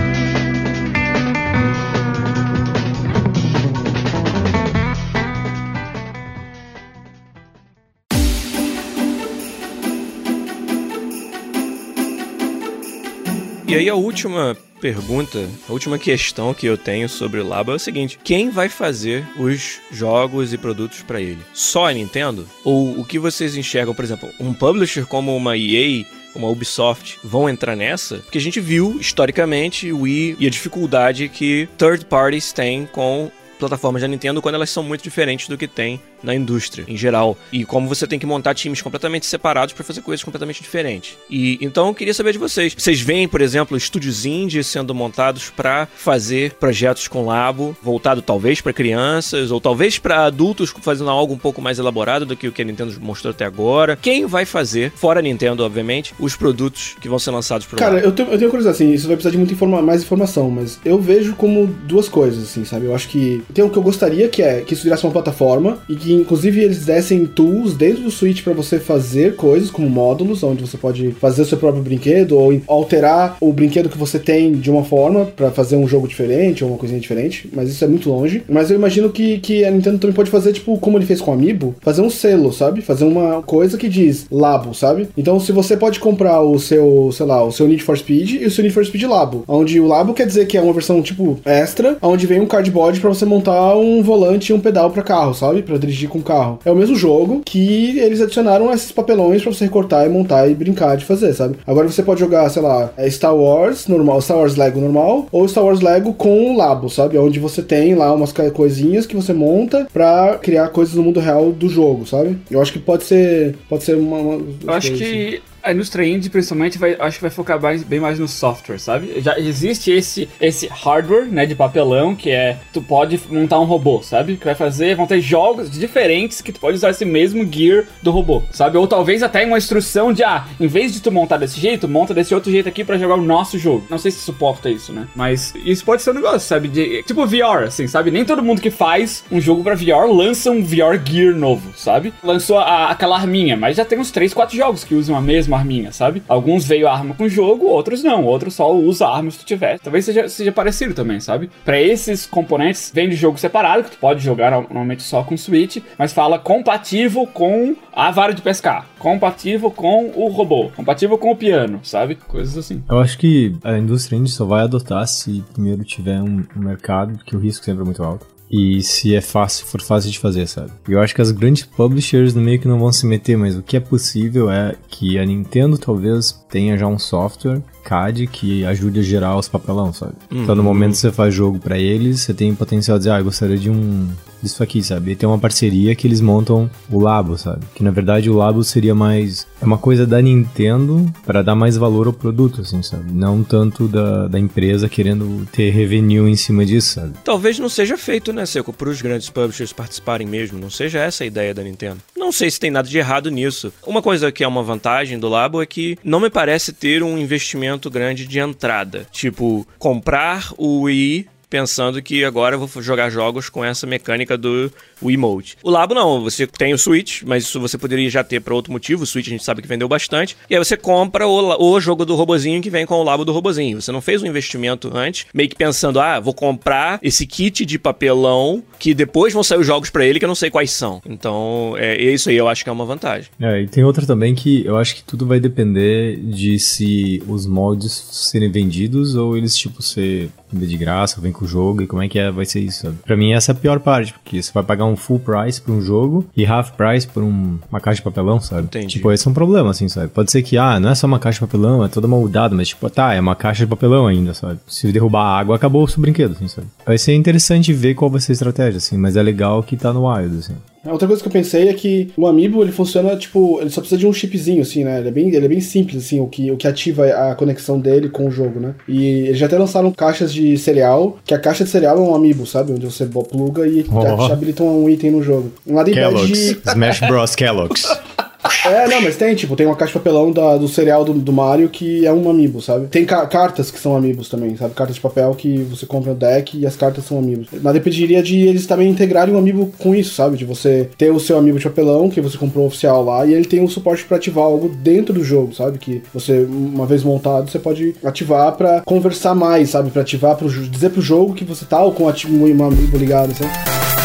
E 13.69 13.75
aí 13.75 13.87
a 13.87 13.95
última 13.95 14.57
pergunta, 14.81 15.47
a 15.69 15.73
última 15.73 15.99
questão 15.99 16.55
que 16.55 16.65
eu 16.65 16.79
tenho 16.79 17.07
sobre 17.07 17.39
o 17.39 17.47
Labo 17.47 17.73
é 17.73 17.75
o 17.75 17.79
seguinte: 17.79 18.19
quem 18.25 18.49
vai 18.49 18.71
fazer 18.71 19.27
os 19.37 19.79
jogos 19.93 20.55
e 20.55 20.59
produtos 20.59 21.03
para 21.03 21.21
ele? 21.21 21.41
Só 21.53 21.87
a 21.87 21.93
Nintendo? 21.93 22.49
Ou 22.65 22.99
o 22.99 23.05
que 23.05 23.19
vocês 23.19 23.59
enxergam, 23.59 23.95
por 23.95 24.07
exemplo, 24.07 24.31
um 24.41 24.55
publisher 24.55 25.05
como 25.05 25.37
uma 25.37 25.55
EA 25.55 26.07
uma 26.35 26.49
Ubisoft 26.49 27.19
vão 27.23 27.49
entrar 27.49 27.75
nessa, 27.75 28.19
porque 28.19 28.39
a 28.39 28.41
gente 28.41 28.61
viu 28.61 28.97
historicamente 29.01 29.91
o 29.93 30.03
Wii 30.03 30.37
e 30.39 30.47
a 30.47 30.51
dificuldade 30.51 31.29
que 31.29 31.69
third 31.77 32.05
parties 32.05 32.53
têm 32.53 32.87
com 32.87 33.31
plataformas 33.59 34.03
da 34.03 34.09
Nintendo 34.09 34.41
quando 34.41 34.55
elas 34.55 34.71
são 34.71 34.83
muito 34.83 35.03
diferentes 35.03 35.49
do 35.49 35.59
que 35.59 35.67
tem 35.67 36.01
na 36.23 36.35
indústria 36.35 36.85
em 36.89 36.97
geral 36.97 37.37
e 37.53 37.65
como 37.65 37.89
você 37.89 38.07
tem 38.07 38.19
que 38.19 38.27
montar 38.27 38.55
times 38.55 38.83
completamente 38.83 39.27
separados 39.27 39.75
para 39.75 39.85
fazer 39.85 40.01
coisas 40.01 40.23
completamente 40.25 40.63
diferentes. 40.63 41.17
E 41.31 41.59
então 41.61 41.89
eu 41.89 41.95
queria 41.95 42.15
saber 42.15 42.33
de 42.33 42.39
vocês. 42.39 42.75
Vocês 42.77 43.01
veem, 43.01 43.29
por 43.29 43.41
exemplo, 43.41 43.77
estúdios 43.77 44.25
indie 44.25 44.63
sendo 44.63 44.95
montados 44.95 45.51
para 45.51 45.87
fazer 45.87 46.55
projetos 46.55 47.09
com 47.09 47.27
labo, 47.27 47.77
voltado 47.83 48.23
talvez 48.23 48.61
para 48.61 48.73
crianças 48.73 49.51
ou 49.51 49.61
talvez 49.61 49.99
para 49.99 50.25
adultos 50.25 50.73
fazendo 50.81 51.11
algo 51.11 51.35
um 51.35 51.39
pouco 51.39 51.61
mais 51.61 51.79
elaborado 51.79 52.27
do 52.27 52.37
que 52.37 52.49
o 52.49 52.53
que 52.53 52.63
a 52.63 52.65
Nintendo 52.65 52.95
mostrou 53.01 53.31
até 53.31 53.45
agora. 53.45 53.97
Quem 53.97 54.27
vai 54.27 54.45
fazer, 54.45 54.93
fora 54.95 55.21
a 55.21 55.23
Nintendo, 55.23 55.65
obviamente, 55.65 56.15
os 56.19 56.37
produtos 56.37 56.97
que 57.01 57.09
vão 57.09 57.19
ser 57.19 57.31
lançados 57.31 57.67
pro 57.67 57.77
Cara, 57.77 58.01
eu 58.01 58.13
tenho, 58.13 58.31
eu 58.31 58.39
tenho 58.39 58.51
curiosidade, 58.51 58.83
assim, 58.83 58.93
isso 58.93 59.07
vai 59.07 59.17
precisar 59.17 59.31
de 59.31 59.39
muita 59.39 59.53
informa 59.53 59.81
mais 59.83 60.03
informação, 60.03 60.51
mas 60.51 60.79
eu 60.85 60.99
vejo 60.99 61.35
como 61.35 61.67
duas 61.67 62.09
coisas, 62.09 62.45
assim, 62.45 62.65
sabe? 62.65 62.87
Eu 62.87 62.95
acho 62.95 63.09
que 63.09 63.43
tem 63.53 63.65
o 63.65 63.71
que 63.71 63.77
eu 63.77 63.83
gostaria 63.83 64.29
que 64.29 64.43
é 64.43 64.61
que 64.61 64.75
isso 64.75 64.83
virasse 64.83 65.05
uma 65.05 65.13
plataforma 65.13 65.79
e 65.89 65.97
que 65.97 66.08
inclusive 66.13 66.61
eles 66.61 66.85
dessem 66.85 67.27
tools 67.27 67.75
dentro 67.75 68.03
do 68.03 68.11
Switch 68.11 68.43
para 68.43 68.53
você 68.53 68.79
fazer 68.79 69.37
coisas 69.37 69.71
como 69.71 69.89
módulos, 69.89 70.43
onde 70.43 70.63
você 70.63 70.77
pode 70.77 71.13
fazer 71.13 71.43
o 71.43 71.45
seu 71.45 71.59
próprio 71.59 71.83
brinquedo 71.83 72.39
ou 72.39 72.61
alterar 72.67 73.37
o 73.41 73.53
brinquedo 73.53 73.89
que 73.89 73.99
você 73.99 74.19
tem 74.19 74.53
de 74.53 74.71
uma 74.71 74.85
forma 74.85 75.27
para 75.27 75.51
fazer 75.51 75.77
um 75.77 75.87
jogo 75.87 76.09
diferente 76.09 76.63
ou 76.63 76.71
uma 76.71 76.79
coisinha 76.79 77.01
diferente, 77.01 77.49
mas 77.53 77.69
isso 77.69 77.85
é 77.85 77.89
muito 77.89 78.09
longe. 78.09 78.43
Mas 78.49 78.71
eu 78.71 78.77
imagino 78.77 79.11
que, 79.11 79.39
que 79.39 79.65
a 79.65 79.71
Nintendo 79.71 79.99
também 79.99 80.15
pode 80.15 80.31
fazer, 80.31 80.53
tipo, 80.53 80.79
como 80.79 80.99
ele 80.99 81.07
fez 81.07 81.21
com 81.21 81.31
o 81.31 81.35
Amiibo, 81.35 81.75
fazer 81.81 82.03
um 82.03 82.11
selo, 82.11 82.53
sabe? 82.53 82.81
Fazer 82.81 83.05
uma 83.05 83.43
coisa 83.43 83.77
que 83.77 83.89
diz 83.89 84.27
Labo, 84.31 84.75
sabe? 84.75 85.09
Então, 85.17 85.41
se 85.41 85.53
você 85.53 85.77
pode 85.77 86.01
comprar 86.01 86.41
o 86.41 86.59
seu, 86.59 87.11
sei 87.13 87.27
lá, 87.27 87.45
o 87.45 87.53
seu 87.53 87.67
Need 87.67 87.83
for 87.83 87.97
Speed 87.97 88.43
e 88.43 88.47
o 88.47 88.51
seu 88.51 88.63
Need 88.63 88.75
for 88.75 88.85
Speed 88.85 89.05
Labo, 89.05 89.45
onde 89.49 89.81
o 89.81 89.87
Labo 89.87 90.15
quer 90.15 90.27
dizer 90.27 90.47
que 90.47 90.57
é 90.57 90.61
uma 90.61 90.73
versão, 90.73 91.03
tipo, 91.03 91.39
extra, 91.45 91.97
onde 92.03 92.27
vem 92.27 92.41
um 92.41 92.47
cardboard 92.47 93.01
para 93.01 93.09
você 93.09 93.25
montar 93.25 93.77
um 93.77 94.03
volante 94.03 94.53
e 94.53 94.55
um 94.55 94.61
pedal 94.61 94.91
para 94.91 95.03
carro, 95.03 95.35
sabe? 95.35 95.63
Para 95.63 95.79
dirigir 95.79 95.98
com 96.07 96.19
o 96.19 96.23
carro. 96.23 96.59
É 96.65 96.71
o 96.71 96.77
mesmo 96.77 96.97
jogo 96.97 97.43
que 97.45 97.99
eles 97.99 98.21
adicionaram 98.21 98.73
esses 98.73 98.93
papelões 98.93 99.43
para 99.43 99.53
você 99.53 99.65
recortar 99.65 100.07
e 100.07 100.09
montar 100.09 100.49
e 100.49 100.55
brincar 100.55 100.97
de 100.97 101.05
fazer, 101.05 101.33
sabe? 101.33 101.57
Agora 101.67 101.89
você 101.89 102.03
pode 102.03 102.21
jogar, 102.21 102.49
sei 102.51 102.63
lá, 102.63 102.91
é 102.97 103.09
Star 103.11 103.35
Wars 103.35 103.89
normal, 103.89 104.21
Star 104.21 104.39
Wars 104.39 104.57
Lego 104.57 104.81
normal, 104.81 105.27
ou 105.33 105.49
Star 105.49 105.65
Wars 105.65 105.81
Lego 105.81 106.13
com 106.15 106.57
Labo, 106.57 106.89
sabe? 106.89 107.19
Onde 107.19 107.39
você 107.39 107.63
tem 107.63 107.95
lá 107.95 108.13
umas 108.13 108.33
coisinhas 108.53 109.07
que 109.07 109.17
você 109.17 109.33
monta 109.33 109.87
para 109.93 110.39
criar 110.39 110.69
coisas 110.69 110.95
no 110.95 111.03
mundo 111.03 111.21
real 111.21 111.51
do 111.51 111.69
jogo, 111.69 112.07
sabe? 112.07 112.39
Eu 112.51 112.61
acho 112.61 112.73
que 112.73 112.79
pode 112.79 113.05
ser, 113.05 113.57
pode 113.69 113.85
ser 113.85 113.97
uma. 113.97 114.19
uma 114.19 114.35
Eu 114.67 114.73
acho 114.73 114.93
que 114.93 115.05
assim 115.05 115.49
a 115.69 115.73
indústria 115.73 116.07
indie, 116.07 116.31
principalmente, 116.31 116.79
vai, 116.79 116.97
acho 116.99 117.19
que 117.19 117.23
vai 117.23 117.31
focar 117.31 117.61
mais, 117.61 117.83
bem 117.83 118.01
mais 118.01 118.19
no 118.19 118.27
software, 118.27 118.79
sabe? 118.79 119.21
Já 119.21 119.39
existe 119.39 119.91
esse, 119.91 120.29
esse 120.41 120.67
hardware, 120.67 121.27
né, 121.27 121.45
de 121.45 121.55
papelão, 121.55 122.15
que 122.15 122.31
é, 122.31 122.57
tu 122.73 122.81
pode 122.81 123.21
montar 123.31 123.61
um 123.61 123.65
robô, 123.65 124.03
sabe? 124.03 124.37
Que 124.37 124.45
vai 124.45 124.55
fazer, 124.55 124.97
vão 124.97 125.07
ter 125.07 125.21
jogos 125.21 125.71
diferentes 125.71 126.41
que 126.41 126.53
tu 126.53 126.59
pode 126.61 126.77
usar 126.77 126.91
esse 126.91 127.05
mesmo 127.05 127.47
gear 127.51 127.85
do 128.03 128.11
robô, 128.11 128.43
sabe? 128.51 128.79
Ou 128.79 128.87
talvez 128.87 129.23
até 129.23 129.45
uma 129.45 129.59
instrução 129.59 130.13
de, 130.13 130.25
ah, 130.25 130.47
em 130.59 130.67
vez 130.67 130.93
de 130.93 131.01
tu 131.01 131.13
montar 131.13 131.37
desse 131.37 131.61
jeito, 131.61 131.87
monta 131.87 132.15
desse 132.15 132.35
outro 132.35 132.51
jeito 132.51 132.69
aqui 132.69 132.83
para 132.83 132.97
jogar 132.97 133.17
o 133.17 133.23
nosso 133.23 133.59
jogo. 133.59 133.85
Não 133.91 133.99
sei 133.99 134.11
se 134.11 134.21
suporta 134.21 134.71
isso, 134.71 134.93
né? 134.93 135.07
Mas 135.15 135.53
isso 135.65 135.85
pode 135.85 136.03
ser 136.03 136.11
um 136.11 136.15
negócio, 136.15 136.41
sabe? 136.41 136.69
De, 136.69 137.03
tipo 137.03 137.27
VR, 137.27 137.65
assim, 137.67 137.87
sabe? 137.87 138.11
Nem 138.11 138.25
todo 138.25 138.43
mundo 138.43 138.63
que 138.63 138.71
faz 138.71 139.23
um 139.31 139.41
jogo 139.41 139.63
para 139.63 139.75
VR 139.75 140.11
lança 140.11 140.51
um 140.51 140.63
VR 140.63 140.99
gear 141.05 141.35
novo, 141.35 141.73
sabe? 141.77 142.15
Lançou 142.23 142.59
a, 142.59 142.91
aquela 142.91 143.17
arminha, 143.17 143.57
mas 143.57 143.77
já 143.77 143.85
tem 143.85 143.99
uns 143.99 144.11
3, 144.11 144.33
4 144.33 144.57
jogos 144.57 144.85
que 144.85 144.95
usam 144.95 145.17
a 145.17 145.21
mesma 145.21 145.58
arminha, 145.59 145.93
sabe? 145.93 146.23
Alguns 146.29 146.67
veio 146.67 146.89
arma 146.89 147.15
com 147.15 147.25
o 147.25 147.29
jogo, 147.29 147.67
outros 147.67 148.03
não. 148.03 148.25
Outros 148.25 148.55
só 148.55 148.73
usa 148.73 149.07
arma 149.07 149.31
se 149.31 149.39
tu 149.39 149.45
tiver. 149.45 149.79
Talvez 149.79 150.05
seja, 150.05 150.29
seja 150.29 150.53
parecido 150.53 150.95
também, 150.95 151.21
sabe? 151.21 151.51
Para 151.65 151.81
esses 151.81 152.27
componentes, 152.27 152.91
vem 152.95 153.09
de 153.09 153.17
jogo 153.17 153.39
separado, 153.39 153.85
que 153.85 153.91
tu 153.93 153.99
pode 153.99 154.23
jogar 154.23 154.51
normalmente 154.51 155.03
só 155.03 155.23
com 155.23 155.37
Switch, 155.37 155.79
mas 155.99 156.13
fala 156.13 156.39
compatível 156.39 157.27
com 157.27 157.77
a 157.93 158.11
vara 158.11 158.33
de 158.33 158.43
pescar, 158.43 158.87
compatível 158.99 159.71
com 159.71 160.13
o 160.15 160.29
robô, 160.29 160.71
compatível 160.75 161.19
com 161.19 161.31
o 161.31 161.37
piano, 161.37 161.81
sabe? 161.83 162.15
Coisas 162.15 162.57
assim. 162.57 162.83
Eu 162.89 162.99
acho 163.01 163.19
que 163.19 163.55
a 163.65 163.77
indústria 163.77 164.17
indie 164.17 164.31
só 164.31 164.45
vai 164.45 164.63
adotar 164.63 165.07
se 165.07 165.45
primeiro 165.53 165.85
tiver 165.85 166.21
um, 166.21 166.45
um 166.57 166.61
mercado, 166.61 167.19
que 167.25 167.37
o 167.37 167.39
risco 167.39 167.65
sempre 167.65 167.83
é 167.83 167.85
muito 167.85 168.03
alto. 168.03 168.38
E 168.51 168.83
se 168.83 169.15
é 169.15 169.21
fácil, 169.21 169.67
for 169.67 169.81
fácil 169.81 170.11
de 170.11 170.19
fazer, 170.19 170.47
sabe? 170.47 170.71
Eu 170.89 171.01
acho 171.01 171.15
que 171.15 171.21
as 171.21 171.31
grandes 171.31 171.65
publishers 171.65 172.35
no 172.35 172.41
meio 172.41 172.59
que 172.59 172.69
não 172.69 172.79
vão 172.79 172.93
se 172.93 173.07
meter, 173.07 173.37
mas 173.37 173.57
o 173.57 173.63
que 173.63 173.77
é 173.77 173.81
possível 173.81 174.51
é 174.51 174.75
que 174.89 175.19
a 175.19 175.25
Nintendo 175.25 175.77
talvez 175.77 176.33
tenha 176.49 176.77
já 176.77 176.87
um 176.87 176.99
software 176.99 177.63
CAD 177.85 178.27
que 178.27 178.65
ajude 178.65 179.01
a 179.01 179.03
gerar 179.03 179.37
os 179.37 179.49
papelão, 179.49 179.93
sabe? 179.93 180.15
Uhum. 180.31 180.43
Então 180.43 180.55
no 180.55 180.63
momento 180.63 180.93
que 180.93 180.99
você 180.99 181.13
faz 181.13 181.35
jogo 181.35 181.59
para 181.59 181.79
eles, 181.79 182.21
você 182.21 182.35
tem 182.35 182.55
potencial 182.55 182.99
de 182.99 183.05
dizer, 183.05 183.13
ah, 183.13 183.19
eu 183.19 183.25
gostaria 183.25 183.59
de 183.59 183.71
um 183.71 184.09
disso 184.43 184.63
aqui, 184.63 184.83
sabe? 184.83 185.13
E 185.13 185.17
tem 185.17 185.29
uma 185.29 185.39
parceria 185.39 185.95
que 185.95 186.07
eles 186.07 186.21
montam 186.21 186.71
o 186.91 187.01
Labo, 187.01 187.37
sabe? 187.37 187.65
Que 187.75 187.83
na 187.83 187.91
verdade 187.91 188.31
o 188.31 188.37
Labo 188.37 188.63
seria 188.65 188.95
mais. 188.95 189.47
É 189.61 189.65
uma 189.65 189.79
coisa 189.79 190.07
da 190.07 190.21
Nintendo 190.21 191.13
para 191.27 191.43
dar 191.43 191.55
mais 191.55 191.77
valor 191.77 192.07
ao 192.07 192.13
produto, 192.13 192.63
assim, 192.63 192.83
sabe? 192.83 193.13
Não 193.13 193.43
tanto 193.43 193.89
da, 193.89 194.29
da 194.29 194.39
empresa 194.39 194.89
querendo 194.89 195.47
ter 195.53 195.71
revenue 195.71 196.31
em 196.31 196.37
cima 196.37 196.65
disso, 196.65 196.95
sabe? 196.95 197.15
Talvez 197.25 197.59
não 197.59 197.69
seja 197.69 197.97
feito, 197.97 198.33
né, 198.33 198.47
Seco, 198.47 198.73
para 198.73 198.89
os 198.89 199.03
grandes 199.03 199.31
publishers 199.31 199.73
participarem 199.73 200.27
mesmo. 200.27 200.59
Não 200.59 200.71
seja 200.71 200.99
essa 200.99 201.25
a 201.25 201.27
ideia 201.27 201.55
da 201.55 201.63
Nintendo. 201.63 201.99
Não 202.17 202.33
sei 202.33 202.51
se 202.51 202.61
tem 202.61 202.71
nada 202.71 202.89
de 202.89 202.99
errado 202.99 203.31
nisso. 203.31 203.73
Uma 203.87 204.03
coisa 204.03 204.31
que 204.31 204.45
é 204.45 204.49
uma 204.49 204.63
vantagem 204.63 205.19
do 205.19 205.29
Labo 205.29 205.63
é 205.63 205.67
que 205.67 205.99
não 206.05 206.21
me 206.21 206.31
parece 206.31 206.73
ter 206.73 207.03
um 207.03 207.19
investimento 207.19 207.91
grande 207.91 208.27
de 208.27 208.39
entrada. 208.39 209.07
Tipo, 209.11 209.67
comprar 209.79 210.53
o 210.57 210.83
Wii 210.83 211.27
pensando 211.49 212.03
que 212.03 212.25
agora 212.25 212.55
eu 212.55 212.67
vou 212.67 212.83
jogar 212.83 213.11
jogos 213.11 213.49
com 213.49 213.65
essa 213.65 213.87
mecânica 213.87 214.37
do 214.37 214.73
Wiimote. 215.03 215.57
O 215.63 215.71
Labo 215.71 215.95
não, 215.95 216.23
você 216.23 216.47
tem 216.47 216.73
o 216.73 216.79
Switch, 216.79 217.23
mas 217.25 217.45
isso 217.45 217.61
você 217.61 217.79
poderia 217.79 218.09
já 218.11 218.25
ter 218.25 218.41
para 218.41 218.55
outro 218.55 218.73
motivo. 218.73 219.05
O 219.05 219.07
Switch 219.07 219.27
a 219.27 219.31
gente 219.31 219.45
sabe 219.45 219.63
que 219.63 219.69
vendeu 219.69 219.89
bastante. 219.89 220.37
E 220.49 220.55
aí 220.55 220.59
você 220.59 220.77
compra 220.77 221.27
o, 221.27 221.73
o 221.73 221.81
jogo 221.81 222.05
do 222.05 222.15
robozinho 222.15 222.61
que 222.61 222.71
vem 222.71 222.87
com 222.87 222.95
o 222.95 223.03
Labo 223.03 223.25
do 223.25 223.33
robozinho. 223.33 223.81
Você 223.81 223.93
não 223.93 224.01
fez 224.01 224.23
um 224.23 224.27
investimento 224.27 224.91
antes, 224.95 225.27
meio 225.33 225.49
que 225.49 225.57
pensando, 225.57 226.01
ah, 226.01 226.21
vou 226.21 226.35
comprar 226.35 226.99
esse 227.03 227.27
kit 227.27 227.65
de 227.65 227.79
papelão 227.79 228.63
que 228.79 228.95
depois 228.95 229.33
vão 229.33 229.43
sair 229.43 229.59
os 229.59 229.67
jogos 229.67 229.91
para 229.91 230.05
ele 230.05 230.19
que 230.19 230.25
eu 230.25 230.29
não 230.29 230.35
sei 230.35 230.51
quais 230.51 230.71
são. 230.71 231.01
Então, 231.07 231.75
é, 231.77 231.97
é 231.97 232.13
isso 232.13 232.29
aí 232.29 232.37
eu 232.37 232.49
acho 232.49 232.65
que 232.65 232.71
é 232.71 232.73
uma 232.73 232.85
vantagem. 232.85 233.31
É, 233.41 233.63
e 233.63 233.67
tem 233.67 233.85
outra 233.85 234.07
também 234.07 234.35
que 234.35 234.65
eu 234.65 234.77
acho 234.77 234.97
que 234.97 235.03
tudo 235.03 235.27
vai 235.27 235.41
depender 235.41 236.17
de 236.17 236.59
se 236.59 237.23
os 237.27 237.47
moldes 237.47 237.93
serem 237.93 238.51
vendidos 238.51 239.15
ou 239.15 239.37
eles, 239.37 239.57
tipo, 239.57 239.83
ser 239.83 240.31
de 240.53 240.77
graça, 240.77 241.21
vem 241.21 241.33
com 241.33 241.45
o 241.45 241.49
jogo, 241.49 241.83
e 241.83 241.87
como 241.87 242.03
é 242.03 242.09
que 242.09 242.19
é, 242.19 242.31
vai 242.31 242.45
ser 242.45 242.61
isso, 242.61 242.83
sabe? 242.83 242.99
Pra 243.05 243.17
mim 243.17 243.33
essa 243.33 243.53
é 243.53 243.55
a 243.55 243.57
pior 243.57 243.81
parte, 243.81 244.13
porque 244.13 244.43
você 244.43 244.51
vai 244.53 244.63
pagar 244.63 244.87
um 244.87 244.88
full 244.97 245.21
price 245.21 245.61
por 245.61 245.73
um 245.73 245.81
jogo 245.81 246.25
e 246.37 246.47
half 246.47 246.73
price 246.73 247.07
por 247.07 247.23
um, 247.23 247.59
uma 247.71 247.81
caixa 247.81 247.97
de 247.97 248.03
papelão, 248.03 248.41
sabe? 248.41 248.65
Entendi. 248.65 248.87
Tipo, 248.87 249.13
esse 249.13 249.27
é 249.27 249.31
um 249.31 249.35
problema, 249.35 249.71
assim, 249.71 249.89
sabe? 249.89 250.09
Pode 250.09 250.31
ser 250.31 250.43
que, 250.43 250.57
ah, 250.57 250.79
não 250.81 250.91
é 250.91 250.95
só 250.95 251.07
uma 251.07 251.19
caixa 251.19 251.37
de 251.37 251.47
papelão, 251.47 251.85
é 251.85 251.89
toda 251.89 252.09
moldada, 252.09 252.55
mas 252.55 252.69
tipo, 252.69 252.89
tá, 252.91 253.15
é 253.15 253.21
uma 253.21 253.37
caixa 253.37 253.65
de 253.65 253.71
papelão 253.71 254.07
ainda, 254.07 254.35
sabe? 254.35 254.59
Se 254.67 254.91
derrubar 254.93 255.23
a 255.23 255.39
água, 255.39 255.57
acabou 255.57 255.83
o 255.83 255.89
seu 255.89 256.01
brinquedo, 256.01 256.33
assim, 256.33 256.49
sabe? 256.49 256.67
Vai 256.85 256.99
ser 256.99 257.15
interessante 257.15 257.73
ver 257.73 257.95
qual 257.95 258.11
vai 258.11 258.21
ser 258.21 258.33
a 258.33 258.35
estratégia, 258.35 258.79
assim, 258.79 258.97
mas 258.97 259.17
é 259.17 259.23
legal 259.23 259.63
que 259.63 259.77
tá 259.77 259.93
no 259.93 260.09
Wild, 260.09 260.39
assim. 260.39 260.55
Outra 260.85 261.07
coisa 261.07 261.23
que 261.23 261.29
eu 261.29 261.33
pensei 261.33 261.69
é 261.69 261.75
que 261.75 262.11
o 262.17 262.27
Amiibo, 262.27 262.63
ele 262.63 262.73
funciona, 262.73 263.17
tipo, 263.17 263.59
ele 263.61 263.71
só 263.71 263.81
precisa 263.81 263.99
de 263.99 264.07
um 264.07 264.13
chipzinho, 264.13 264.63
assim, 264.63 264.85
né? 264.85 264.99
Ele 264.99 265.09
é 265.09 265.11
bem, 265.11 265.29
ele 265.29 265.45
é 265.45 265.49
bem 265.49 265.61
simples, 265.61 266.05
assim, 266.05 266.21
o 266.21 266.27
que, 266.27 266.51
o 266.51 266.57
que 266.57 266.67
ativa 266.67 267.07
a 267.07 267.35
conexão 267.35 267.79
dele 267.79 268.09
com 268.09 268.27
o 268.27 268.31
jogo, 268.31 268.61
né? 268.61 268.75
E 268.87 269.27
eles 269.27 269.39
já 269.39 269.47
até 269.47 269.59
lançaram 269.59 269.91
caixas 269.91 270.33
de 270.33 270.57
cereal, 270.57 271.19
que 271.25 271.35
a 271.35 271.39
caixa 271.39 271.65
de 271.65 271.71
cereal 271.71 271.97
é 271.99 272.01
um 272.01 272.15
Amiibo, 272.15 272.47
sabe? 272.47 272.73
Onde 272.73 272.87
você 272.87 273.07
pluga 273.07 273.67
e 273.67 273.85
oh. 273.91 274.33
habilita 274.33 274.63
um 274.63 274.89
item 274.89 275.11
no 275.11 275.23
jogo. 275.23 275.53
Impede 275.67 276.55
de... 276.55 276.71
Smash 276.71 277.01
Bros. 277.01 277.35
Kellogg's. 277.35 277.87
É, 278.65 278.87
não, 278.87 279.01
mas 279.01 279.17
tem, 279.17 279.35
tipo, 279.35 279.57
tem 279.57 279.67
uma 279.67 279.75
caixa 279.75 279.93
de 279.93 279.99
papelão 279.99 280.31
da, 280.31 280.57
do 280.57 280.69
cereal 280.69 281.05
do, 281.05 281.13
do 281.13 281.33
Mario 281.33 281.69
que 281.69 282.07
é 282.07 282.13
um 282.13 282.31
amiibo, 282.31 282.61
sabe? 282.61 282.87
Tem 282.87 283.05
ca 283.05 283.27
cartas 283.27 283.71
que 283.71 283.79
são 283.79 283.97
amigos 283.97 284.29
também, 284.29 284.57
sabe? 284.57 284.75
Cartas 284.75 284.97
de 284.97 285.01
papel 285.01 285.35
que 285.35 285.59
você 285.65 285.87
compra 285.87 286.13
no 286.13 286.19
deck 286.19 286.57
e 286.57 286.67
as 286.67 286.77
cartas 286.77 287.05
são 287.05 287.19
amigos. 287.19 287.49
Nada 287.61 287.79
impediria 287.79 288.23
de 288.23 288.39
eles 288.47 288.67
também 288.67 288.89
integrarem 288.89 289.35
um 289.35 289.39
amiibo 289.39 289.73
com 289.79 289.95
isso, 289.95 290.15
sabe? 290.15 290.37
De 290.37 290.45
você 290.45 290.89
ter 290.97 291.11
o 291.11 291.19
seu 291.19 291.37
amiibo 291.37 291.59
de 291.59 291.65
papelão 291.65 292.09
que 292.09 292.21
você 292.21 292.39
comprou 292.39 292.67
oficial 292.67 293.05
lá 293.05 293.27
e 293.27 293.35
ele 293.35 293.45
tem 293.45 293.61
um 293.61 293.69
suporte 293.69 294.05
para 294.05 294.17
ativar 294.17 294.45
algo 294.45 294.69
dentro 294.69 295.13
do 295.13 295.25
jogo, 295.25 295.55
sabe? 295.55 295.79
Que 295.79 296.03
você, 296.15 296.47
uma 296.49 296.87
vez 296.87 297.03
montado, 297.03 297.51
você 297.51 297.59
pode 297.59 297.97
ativar 298.05 298.53
para 298.53 298.83
conversar 298.83 299.35
mais, 299.35 299.71
sabe? 299.71 299.91
Para 299.91 300.03
ativar, 300.03 300.37
pro, 300.37 300.49
dizer 300.49 300.91
pro 300.91 301.03
jogo 301.03 301.35
que 301.35 301.45
você 301.45 301.65
tá 301.65 301.83
ou 301.83 301.93
com 301.93 302.05
um 302.05 302.65
amiibo 302.65 302.97
ligado, 302.97 303.35
sabe? 303.35 303.98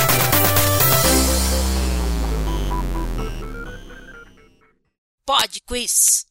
Quiz. 5.65 6.25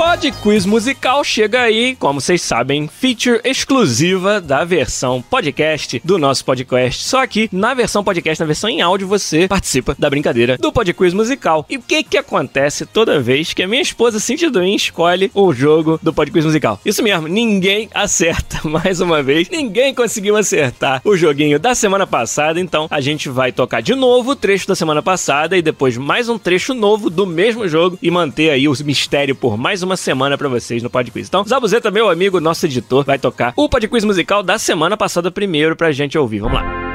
Pod 0.00 0.32
Quiz 0.32 0.64
Musical 0.64 1.22
chega 1.22 1.60
aí, 1.60 1.94
como 1.94 2.22
vocês 2.22 2.40
sabem, 2.40 2.88
feature 2.88 3.38
exclusiva 3.44 4.40
da 4.40 4.64
versão 4.64 5.20
podcast 5.20 6.00
do 6.02 6.16
nosso 6.16 6.42
podcast. 6.42 7.04
Só 7.04 7.26
que 7.26 7.50
na 7.52 7.74
versão 7.74 8.02
podcast, 8.02 8.40
na 8.40 8.46
versão 8.46 8.70
em 8.70 8.80
áudio, 8.80 9.06
você 9.06 9.46
participa 9.46 9.94
da 9.98 10.08
brincadeira 10.08 10.56
do 10.56 10.72
Pod 10.72 10.90
Quiz 10.94 11.12
Musical. 11.12 11.66
E 11.68 11.76
o 11.76 11.82
que 11.82 12.02
que 12.02 12.16
acontece 12.16 12.86
toda 12.86 13.20
vez 13.20 13.52
que 13.52 13.62
a 13.62 13.68
minha 13.68 13.82
esposa 13.82 14.18
Cintia 14.18 14.50
Duin 14.50 14.74
escolhe 14.74 15.30
o 15.34 15.52
jogo 15.52 16.00
do 16.02 16.14
Pod 16.14 16.30
Quiz 16.30 16.46
Musical? 16.46 16.80
Isso 16.82 17.02
mesmo, 17.02 17.28
ninguém 17.28 17.90
acerta. 17.92 18.58
Mais 18.66 19.02
uma 19.02 19.22
vez, 19.22 19.50
ninguém 19.50 19.94
conseguiu 19.94 20.34
acertar 20.34 21.02
o 21.04 21.14
joguinho 21.14 21.58
da 21.58 21.74
semana 21.74 22.06
passada, 22.06 22.58
então 22.58 22.88
a 22.90 23.02
gente 23.02 23.28
vai 23.28 23.52
tocar 23.52 23.82
de 23.82 23.94
novo 23.94 24.30
o 24.30 24.36
trecho 24.36 24.66
da 24.66 24.74
semana 24.74 25.02
passada 25.02 25.58
e 25.58 25.62
depois 25.62 25.98
mais 25.98 26.30
um 26.30 26.38
trecho 26.38 26.72
novo 26.72 27.10
do 27.10 27.26
mesmo 27.26 27.68
jogo 27.68 27.98
e 28.00 28.10
manter 28.10 28.48
aí 28.48 28.66
o 28.66 28.72
mistério 28.82 29.34
por 29.34 29.58
mais 29.58 29.82
uma 29.82 29.89
uma 29.90 29.96
semana 29.96 30.38
para 30.38 30.48
vocês 30.48 30.82
no 30.82 30.88
Pod 30.88 31.10
Quiz. 31.10 31.26
Então, 31.26 31.44
Zabuzeta, 31.44 31.90
meu 31.90 32.08
amigo, 32.08 32.40
nosso 32.40 32.64
editor, 32.64 33.04
vai 33.04 33.18
tocar 33.18 33.52
o 33.56 33.68
Pod 33.68 33.86
Quiz 33.88 34.04
musical 34.04 34.42
da 34.42 34.58
semana 34.58 34.96
passada 34.96 35.30
primeiro 35.30 35.74
pra 35.74 35.90
gente 35.90 36.16
ouvir. 36.16 36.40
Vamos 36.40 36.60
lá. 36.60 36.89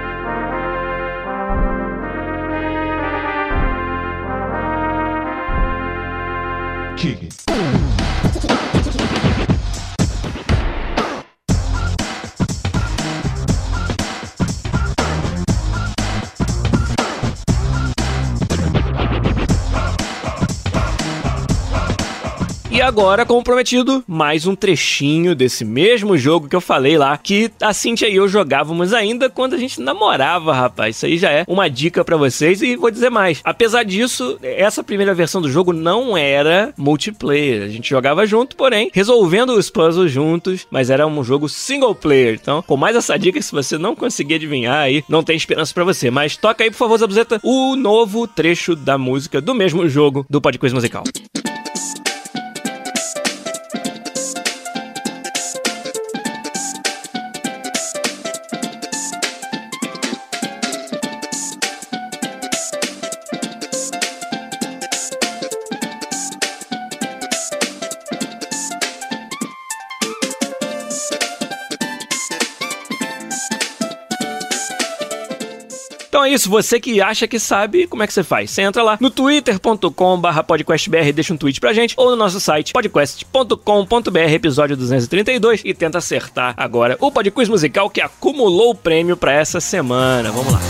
Agora, 22.86 23.26
como 23.26 23.44
prometido, 23.44 24.04
mais 24.08 24.46
um 24.46 24.56
trechinho 24.56 25.34
desse 25.34 25.66
mesmo 25.66 26.16
jogo 26.16 26.48
que 26.48 26.56
eu 26.56 26.62
falei 26.62 27.00
lá, 27.00 27.18
que 27.18 27.50
a 27.60 27.74
Cintia 27.74 28.08
e 28.08 28.18
eu 28.18 28.28
jogávamos 28.28 28.94
ainda 28.94 29.28
quando 29.28 29.56
a 29.56 29.58
gente 29.58 29.82
namorava, 29.82 30.54
rapaz. 30.54 30.96
Isso 30.96 31.08
aí 31.08 31.18
já 31.18 31.32
é 31.32 31.46
uma 31.48 31.68
dica 31.68 32.06
para 32.06 32.16
vocês 32.16 32.62
e 32.62 32.76
vou 32.76 32.92
dizer 32.92 33.10
mais. 33.10 33.42
Apesar 33.44 33.84
disso, 33.84 34.38
essa 34.44 34.84
primeira 34.84 35.16
versão 35.16 35.42
do 35.42 35.50
jogo 35.50 35.74
não 35.74 36.16
era 36.16 36.76
multiplayer. 36.78 37.64
A 37.64 37.70
gente 37.70 37.90
jogava 37.90 38.24
junto, 38.28 38.56
porém, 38.56 38.92
resolvendo 38.94 39.54
os 39.54 39.68
puzzles 39.72 40.12
juntos, 40.12 40.68
mas 40.70 40.92
era 40.92 41.08
um 41.08 41.24
jogo 41.24 41.50
single 41.50 41.96
player. 41.96 42.38
Então, 42.40 42.62
com 42.62 42.78
mais 42.78 42.96
essa 42.96 43.18
dica, 43.18 43.42
se 43.42 43.52
você 43.52 43.80
não 43.80 43.96
conseguir 43.96 44.36
adivinhar 44.36 44.78
aí, 44.78 45.04
não 45.10 45.24
tem 45.24 45.36
esperança 45.36 45.74
para 45.74 45.84
você. 45.84 46.12
Mas 46.12 46.38
toca 46.38 46.64
aí, 46.64 46.70
por 46.70 46.78
favor, 46.78 47.00
Zabuzeta, 47.00 47.40
o 47.42 47.76
novo 47.76 48.28
trecho 48.28 48.76
da 48.76 48.96
música 48.96 49.42
do 49.42 49.56
mesmo 49.56 49.90
jogo 49.90 50.24
do 50.30 50.40
Podcast 50.40 50.76
Musical. 50.76 51.04
Então 76.16 76.24
é 76.24 76.30
isso, 76.30 76.50
você 76.50 76.80
que 76.80 77.02
acha 77.02 77.28
que 77.28 77.38
sabe, 77.38 77.88
como 77.88 78.02
é 78.02 78.08
que 78.08 78.14
você 78.14 78.24
faz? 78.24 78.50
Você 78.50 78.62
entra 78.62 78.82
lá 78.82 78.98
no 79.02 79.10
twitter.com/barra 79.10 80.46
deixa 81.14 81.34
um 81.34 81.38
tweet 81.38 81.60
pra 81.60 81.74
gente, 81.74 81.94
ou 81.98 82.10
no 82.10 82.16
nosso 82.16 82.40
site 82.40 82.72
podcast.com.br, 82.72 84.20
episódio 84.30 84.78
232, 84.78 85.62
e 85.66 85.74
tenta 85.74 85.98
acertar 85.98 86.54
agora 86.56 86.96
o 87.02 87.12
podcast 87.12 87.52
musical 87.52 87.90
que 87.90 88.00
acumulou 88.00 88.70
o 88.70 88.76
prêmio 88.76 89.18
para 89.18 89.34
essa 89.34 89.60
semana. 89.60 90.32
Vamos 90.32 90.54
lá. 90.54 90.62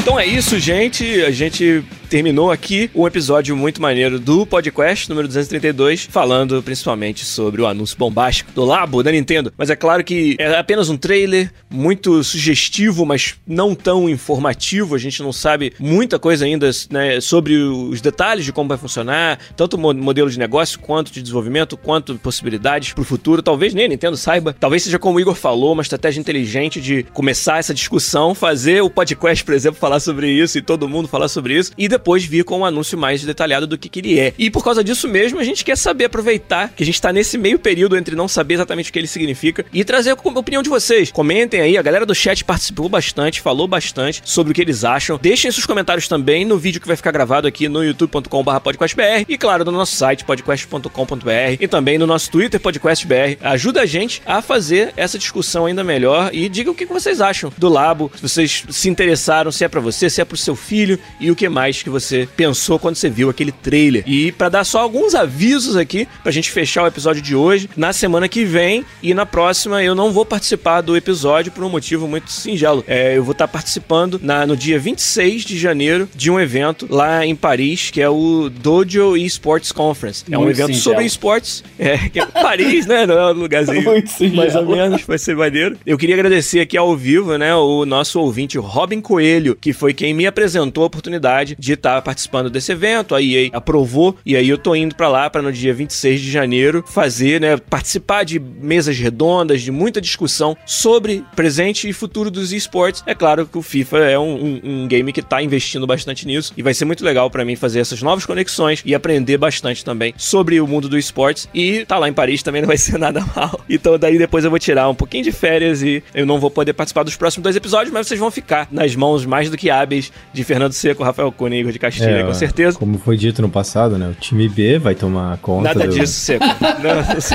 Então 0.00 0.20
é 0.20 0.24
isso, 0.24 0.56
gente. 0.60 1.20
A 1.24 1.32
gente 1.32 1.84
terminou 2.08 2.50
aqui 2.50 2.90
um 2.94 3.06
episódio 3.06 3.56
muito 3.56 3.82
maneiro 3.82 4.18
do 4.18 4.46
podcast 4.46 5.08
número 5.08 5.26
232, 5.26 6.08
falando 6.10 6.62
principalmente 6.62 7.24
sobre 7.24 7.60
o 7.60 7.66
anúncio 7.66 7.98
bombástico 7.98 8.52
do 8.52 8.64
Labo 8.64 9.02
da 9.02 9.10
Nintendo. 9.10 9.52
Mas 9.56 9.70
é 9.70 9.76
claro 9.76 10.04
que 10.04 10.36
é 10.38 10.56
apenas 10.56 10.88
um 10.88 10.96
trailer 10.96 11.52
muito 11.68 12.22
sugestivo, 12.22 13.04
mas 13.04 13.34
não 13.46 13.74
tão 13.74 14.08
informativo. 14.08 14.94
A 14.94 14.98
gente 14.98 15.22
não 15.22 15.32
sabe 15.32 15.72
muita 15.78 16.18
coisa 16.18 16.44
ainda 16.44 16.70
né, 16.90 17.20
sobre 17.20 17.56
os 17.56 18.00
detalhes 18.00 18.44
de 18.44 18.52
como 18.52 18.68
vai 18.68 18.78
funcionar, 18.78 19.38
tanto 19.56 19.76
o 19.76 19.94
modelo 19.94 20.30
de 20.30 20.38
negócio, 20.38 20.78
quanto 20.78 21.12
de 21.12 21.20
desenvolvimento, 21.20 21.76
quanto 21.76 22.14
possibilidades 22.16 22.92
para 22.92 23.02
o 23.02 23.04
futuro. 23.04 23.42
Talvez 23.42 23.74
nem 23.74 23.86
a 23.86 23.88
Nintendo 23.88 24.16
saiba. 24.16 24.54
Talvez 24.58 24.84
seja 24.84 24.98
como 24.98 25.18
o 25.18 25.20
Igor 25.20 25.34
falou, 25.34 25.72
uma 25.72 25.82
estratégia 25.82 26.20
inteligente 26.20 26.80
de 26.80 27.02
começar 27.12 27.58
essa 27.58 27.74
discussão, 27.74 28.34
fazer 28.34 28.80
o 28.82 28.90
podcast, 28.90 29.44
por 29.44 29.54
exemplo, 29.54 29.80
falar 29.80 30.00
sobre 30.00 30.30
isso 30.30 30.58
e 30.58 30.62
todo 30.62 30.88
mundo 30.88 31.08
falar 31.08 31.28
sobre 31.28 31.56
isso, 31.58 31.72
e 31.76 31.88
depois 31.96 32.24
vir 32.24 32.44
com 32.44 32.60
um 32.60 32.64
anúncio 32.64 32.96
mais 32.96 33.22
detalhado 33.22 33.66
do 33.66 33.76
que, 33.76 33.88
que 33.88 34.00
ele 34.00 34.18
é. 34.18 34.32
E 34.38 34.50
por 34.50 34.62
causa 34.62 34.84
disso 34.84 35.08
mesmo, 35.08 35.38
a 35.38 35.44
gente 35.44 35.64
quer 35.64 35.76
saber, 35.76 36.04
aproveitar 36.04 36.72
que 36.74 36.82
a 36.82 36.86
gente 36.86 37.00
tá 37.00 37.12
nesse 37.12 37.36
meio 37.36 37.58
período 37.58 37.96
entre 37.96 38.14
não 38.14 38.28
saber 38.28 38.54
exatamente 38.54 38.90
o 38.90 38.92
que 38.92 38.98
ele 38.98 39.06
significa 39.06 39.64
e 39.72 39.84
trazer 39.84 40.10
a 40.10 40.14
opinião 40.14 40.62
de 40.62 40.68
vocês. 40.68 41.10
Comentem 41.10 41.60
aí, 41.60 41.76
a 41.76 41.82
galera 41.82 42.06
do 42.06 42.14
chat 42.14 42.44
participou 42.44 42.88
bastante, 42.88 43.40
falou 43.40 43.66
bastante 43.66 44.22
sobre 44.24 44.52
o 44.52 44.54
que 44.54 44.60
eles 44.60 44.84
acham. 44.84 45.18
Deixem 45.20 45.50
seus 45.50 45.66
comentários 45.66 46.08
também 46.08 46.44
no 46.44 46.58
vídeo 46.58 46.80
que 46.80 46.86
vai 46.86 46.96
ficar 46.96 47.10
gravado 47.10 47.48
aqui 47.48 47.68
no 47.68 47.82
youtube.com.br 47.82 48.60
podcastbr 48.62 49.24
e, 49.28 49.38
claro, 49.38 49.64
no 49.64 49.72
nosso 49.72 49.96
site 49.96 50.24
podcast.com.br 50.24 51.56
e 51.60 51.66
também 51.66 51.98
no 51.98 52.06
nosso 52.06 52.30
Twitter 52.30 52.60
podcastbr. 52.60 53.38
Ajuda 53.40 53.82
a 53.82 53.86
gente 53.86 54.22
a 54.26 54.42
fazer 54.42 54.92
essa 54.96 55.18
discussão 55.18 55.66
ainda 55.66 55.82
melhor 55.82 56.30
e 56.32 56.48
diga 56.48 56.70
o 56.70 56.74
que 56.74 56.86
vocês 56.86 57.20
acham 57.20 57.52
do 57.56 57.68
Labo, 57.68 58.10
se 58.14 58.22
vocês 58.22 58.64
se 58.70 58.88
interessaram, 58.88 59.50
se 59.50 59.64
é 59.64 59.68
para 59.68 59.80
você, 59.80 60.10
se 60.10 60.20
é 60.20 60.24
pro 60.24 60.36
seu 60.36 60.54
filho 60.54 60.98
e 61.20 61.30
o 61.30 61.36
que 61.36 61.48
mais 61.48 61.82
que 61.86 61.90
você 61.90 62.28
pensou 62.36 62.80
quando 62.80 62.96
você 62.96 63.08
viu 63.08 63.30
aquele 63.30 63.52
trailer. 63.52 64.02
E 64.08 64.32
para 64.32 64.48
dar 64.48 64.64
só 64.64 64.80
alguns 64.80 65.14
avisos 65.14 65.76
aqui, 65.76 66.08
pra 66.20 66.32
gente 66.32 66.50
fechar 66.50 66.82
o 66.82 66.88
episódio 66.88 67.22
de 67.22 67.36
hoje, 67.36 67.70
na 67.76 67.92
semana 67.92 68.28
que 68.28 68.44
vem 68.44 68.84
e 69.00 69.14
na 69.14 69.24
próxima 69.24 69.84
eu 69.84 69.94
não 69.94 70.10
vou 70.10 70.26
participar 70.26 70.80
do 70.80 70.96
episódio 70.96 71.52
por 71.52 71.62
um 71.62 71.68
motivo 71.68 72.08
muito 72.08 72.32
singelo. 72.32 72.82
É, 72.88 73.16
eu 73.16 73.22
vou 73.22 73.30
estar 73.30 73.46
tá 73.46 73.52
participando 73.52 74.18
na, 74.20 74.44
no 74.44 74.56
dia 74.56 74.80
26 74.80 75.44
de 75.44 75.56
janeiro 75.56 76.08
de 76.12 76.28
um 76.28 76.40
evento 76.40 76.88
lá 76.90 77.24
em 77.24 77.36
Paris, 77.36 77.90
que 77.90 78.02
é 78.02 78.08
o 78.08 78.50
Dojo 78.50 79.16
Esports 79.16 79.70
Conference. 79.70 80.24
É 80.28 80.36
um 80.36 80.50
evento 80.50 80.74
singelo. 80.74 80.82
sobre 80.82 81.04
esportes. 81.04 81.62
É, 81.78 82.08
que 82.08 82.18
é 82.18 82.24
Paris, 82.24 82.86
né? 82.86 83.06
Não 83.06 83.18
é 83.18 83.32
um 83.32 83.34
lugarzinho 83.34 83.84
mais 84.34 84.56
ou 84.56 84.66
menos, 84.66 85.02
vai 85.02 85.18
ser 85.18 85.36
maneiro. 85.36 85.76
Eu 85.84 85.98
queria 85.98 86.14
agradecer 86.14 86.58
aqui 86.58 86.76
ao 86.76 86.96
vivo, 86.96 87.36
né, 87.36 87.54
o 87.54 87.84
nosso 87.84 88.18
ouvinte 88.18 88.56
Robin 88.56 89.00
Coelho, 89.00 89.54
que 89.54 89.74
foi 89.74 89.92
quem 89.92 90.14
me 90.14 90.26
apresentou 90.26 90.84
a 90.84 90.86
oportunidade 90.86 91.54
de 91.58 91.75
tá 91.76 92.00
participando 92.00 92.50
desse 92.50 92.72
evento, 92.72 93.14
a 93.14 93.22
EA 93.22 93.50
aprovou, 93.52 94.16
e 94.24 94.36
aí 94.36 94.48
eu 94.48 94.58
tô 94.58 94.74
indo 94.74 94.94
para 94.94 95.08
lá 95.08 95.30
para 95.30 95.42
no 95.42 95.52
dia 95.52 95.72
26 95.74 96.20
de 96.20 96.30
janeiro 96.30 96.84
fazer, 96.86 97.40
né, 97.40 97.56
participar 97.56 98.24
de 98.24 98.38
mesas 98.38 98.98
redondas, 98.98 99.62
de 99.62 99.70
muita 99.70 100.00
discussão 100.00 100.56
sobre 100.64 101.24
presente 101.34 101.88
e 101.88 101.92
futuro 101.92 102.30
dos 102.30 102.52
esportes. 102.52 103.02
É 103.06 103.14
claro 103.14 103.46
que 103.46 103.58
o 103.58 103.62
FIFA 103.62 103.98
é 103.98 104.18
um, 104.18 104.34
um, 104.34 104.60
um 104.64 104.88
game 104.88 105.12
que 105.12 105.22
tá 105.22 105.42
investindo 105.42 105.86
bastante 105.86 106.26
nisso 106.26 106.52
e 106.56 106.62
vai 106.62 106.74
ser 106.74 106.84
muito 106.84 107.04
legal 107.04 107.30
para 107.30 107.44
mim 107.44 107.56
fazer 107.56 107.80
essas 107.80 108.02
novas 108.02 108.26
conexões 108.26 108.82
e 108.84 108.94
aprender 108.94 109.36
bastante 109.36 109.84
também 109.84 110.14
sobre 110.16 110.60
o 110.60 110.66
mundo 110.66 110.88
dos 110.88 110.98
esportes 110.98 111.48
e 111.54 111.84
tá 111.84 111.98
lá 111.98 112.08
em 112.08 112.12
Paris 112.12 112.42
também 112.42 112.62
não 112.62 112.68
vai 112.68 112.78
ser 112.78 112.98
nada 112.98 113.24
mal. 113.34 113.60
Então 113.68 113.98
daí 113.98 114.18
depois 114.18 114.44
eu 114.44 114.50
vou 114.50 114.58
tirar 114.58 114.88
um 114.88 114.94
pouquinho 114.94 115.24
de 115.24 115.32
férias 115.32 115.82
e 115.82 116.02
eu 116.14 116.26
não 116.26 116.38
vou 116.38 116.50
poder 116.50 116.72
participar 116.72 117.02
dos 117.02 117.16
próximos 117.16 117.42
dois 117.42 117.56
episódios, 117.56 117.92
mas 117.92 118.06
vocês 118.06 118.20
vão 118.20 118.30
ficar 118.30 118.68
nas 118.70 118.94
mãos 118.94 119.24
mais 119.24 119.50
do 119.50 119.56
que 119.56 119.70
hábeis 119.70 120.12
de 120.32 120.44
Fernando 120.44 120.72
Seco, 120.72 121.02
Rafael 121.02 121.32
Cunha 121.32 121.56
Igor 121.66 121.72
de 121.72 121.78
Castilho 121.78 122.16
é, 122.16 122.22
com 122.22 122.34
certeza. 122.34 122.78
Como 122.78 122.98
foi 122.98 123.16
dito 123.16 123.42
no 123.42 123.48
passado, 123.48 123.98
né? 123.98 124.08
O 124.08 124.14
time 124.14 124.48
B 124.48 124.78
vai 124.78 124.94
tomar 124.94 125.36
conta. 125.38 125.74
Nada 125.74 125.86
do... 125.86 125.94
disso, 125.94 126.14
Seco. 126.14 126.44
Não, 126.82 127.16
assim, 127.16 127.34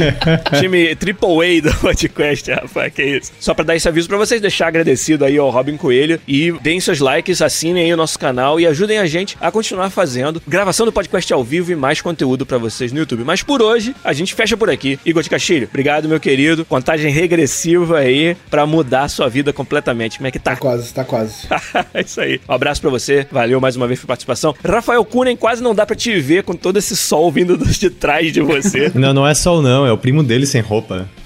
time 0.60 0.96
Triple 0.96 1.30
A 1.30 1.62
do 1.62 1.78
podcast, 1.78 2.52
rapaz, 2.52 2.94
que 2.94 3.04
isso. 3.04 3.32
Só 3.40 3.54
pra 3.54 3.66
dar 3.66 3.76
esse 3.76 3.88
aviso 3.88 4.08
pra 4.08 4.18
vocês, 4.18 4.42
deixar 4.42 4.68
agradecido 4.68 5.26
aí 5.26 5.38
ao 5.38 5.50
Robin 5.50 5.78
Coelho 5.78 6.20
e 6.28 6.52
deem 6.62 6.80
seus 6.80 7.00
likes, 7.00 7.42
assinem 7.42 7.86
aí 7.86 7.94
o 7.94 7.98
nosso 7.98 8.18
canal 8.18 8.60
e 8.60 8.66
ajudem 8.66 9.00
a 9.00 9.06
gente 9.06 9.38
a 9.42 9.52
continuar 9.52 9.90
fazendo 9.90 10.42
gravação 10.48 10.86
do 10.86 10.92
podcast 10.92 11.32
ao 11.34 11.44
vivo 11.44 11.72
e 11.72 11.76
mais 11.76 12.02
conteúdo 12.02 12.46
para 12.46 12.58
vocês 12.58 12.92
no 12.92 13.00
YouTube. 13.00 13.24
Mas 13.24 13.44
por 13.44 13.62
hoje, 13.62 13.96
a 14.04 14.14
gente 14.14 14.34
fecha 14.34 14.56
por 14.56 14.70
aqui. 14.70 15.00
Igor 15.06 15.24
de 15.24 15.30
Castilho, 15.30 15.68
obrigado, 15.70 16.08
meu 16.08 16.20
querido. 16.20 16.64
Contagem 16.66 17.12
regressiva 17.12 18.00
aí 18.00 18.38
pra 18.50 18.66
mudar 18.66 19.04
a 19.04 19.10
sua 19.10 19.28
vida 19.28 19.52
completamente. 19.52 20.18
Como 20.18 20.28
é 20.28 20.32
que 20.32 20.40
tá? 20.40 20.52
Tá 20.52 20.58
quase, 20.58 20.94
tá 20.94 21.04
quase. 21.04 21.48
é 21.94 22.02
isso 22.02 22.22
aí. 22.22 22.40
Um 22.48 22.54
abraço 22.54 22.82
pra 22.82 22.90
você. 22.90 23.28
Valeu 23.32 23.60
mais 23.60 23.76
uma 23.76 23.88
vez 23.88 24.00
pela 24.00 24.16
participação. 24.26 24.56
Rafael 24.64 25.04
Kunen, 25.04 25.36
quase 25.36 25.62
não 25.62 25.76
dá 25.76 25.86
pra 25.86 25.96
te 25.96 26.20
ver 26.20 26.44
com 26.44 26.54
todo 26.54 26.78
esse 26.78 26.96
sol 26.96 27.32
vindo 27.32 27.58
de 27.58 27.90
trás 27.90 28.32
de 28.32 28.42
você. 28.42 28.92
Não, 29.02 29.14
não 29.14 29.28
é 29.28 29.34
sol 29.34 29.62
não, 29.62 29.86
é 29.86 29.92
o 29.92 29.98
primo 29.98 30.22
dele 30.22 30.46
sem 30.46 30.62
roupa. 30.62 31.10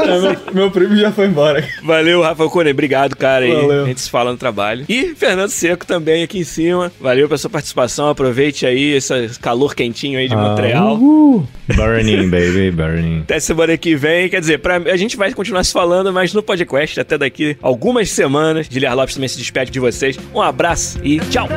é, 0.00 0.20
meu, 0.20 0.36
meu, 0.52 0.70
primo 0.70 0.96
já 0.96 1.10
foi 1.10 1.26
embora. 1.26 1.66
Valeu, 1.82 2.22
Rafael 2.22 2.50
Kunen, 2.50 2.72
obrigado, 2.72 3.16
cara. 3.16 3.46
Valeu. 3.46 3.84
A 3.84 3.86
gente 3.86 4.00
se 4.00 4.10
fala 4.10 4.30
no 4.30 4.38
trabalho. 4.38 4.84
E 4.88 5.14
Fernando 5.14 5.50
Seco 5.50 5.84
também 5.86 6.22
aqui 6.22 6.38
em 6.38 6.44
cima. 6.44 6.92
Valeu 7.00 7.26
pela 7.28 7.38
sua 7.38 7.50
participação. 7.50 8.08
Aproveite 8.08 8.66
aí 8.66 8.94
esse 8.94 9.38
calor 9.40 9.74
quentinho 9.74 10.18
aí 10.18 10.28
de 10.28 10.34
ah, 10.34 10.38
Montreal. 10.38 10.96
Uh, 10.96 11.46
burning, 11.74 12.28
baby, 12.28 12.70
burning. 12.70 13.20
Até 13.22 13.40
semana 13.40 13.76
que 13.76 13.96
vem. 13.96 14.28
Quer 14.28 14.40
dizer, 14.40 14.58
pra, 14.58 14.76
a 14.76 14.96
gente 14.96 15.16
vai 15.16 15.32
continuar 15.32 15.64
se 15.64 15.72
falando, 15.72 16.12
mas 16.12 16.32
no 16.32 16.42
podcast 16.42 17.00
até 17.00 17.18
daqui 17.18 17.56
algumas 17.60 18.10
semanas. 18.10 18.68
Guilherme 18.68 18.96
Lopes 18.96 19.14
também 19.14 19.28
se 19.28 19.38
despede 19.38 19.70
de 19.70 19.80
vocês. 19.80 20.18
Um 20.34 20.40
abraço 20.68 20.98
e 21.02 21.18
tchau! 21.30 21.48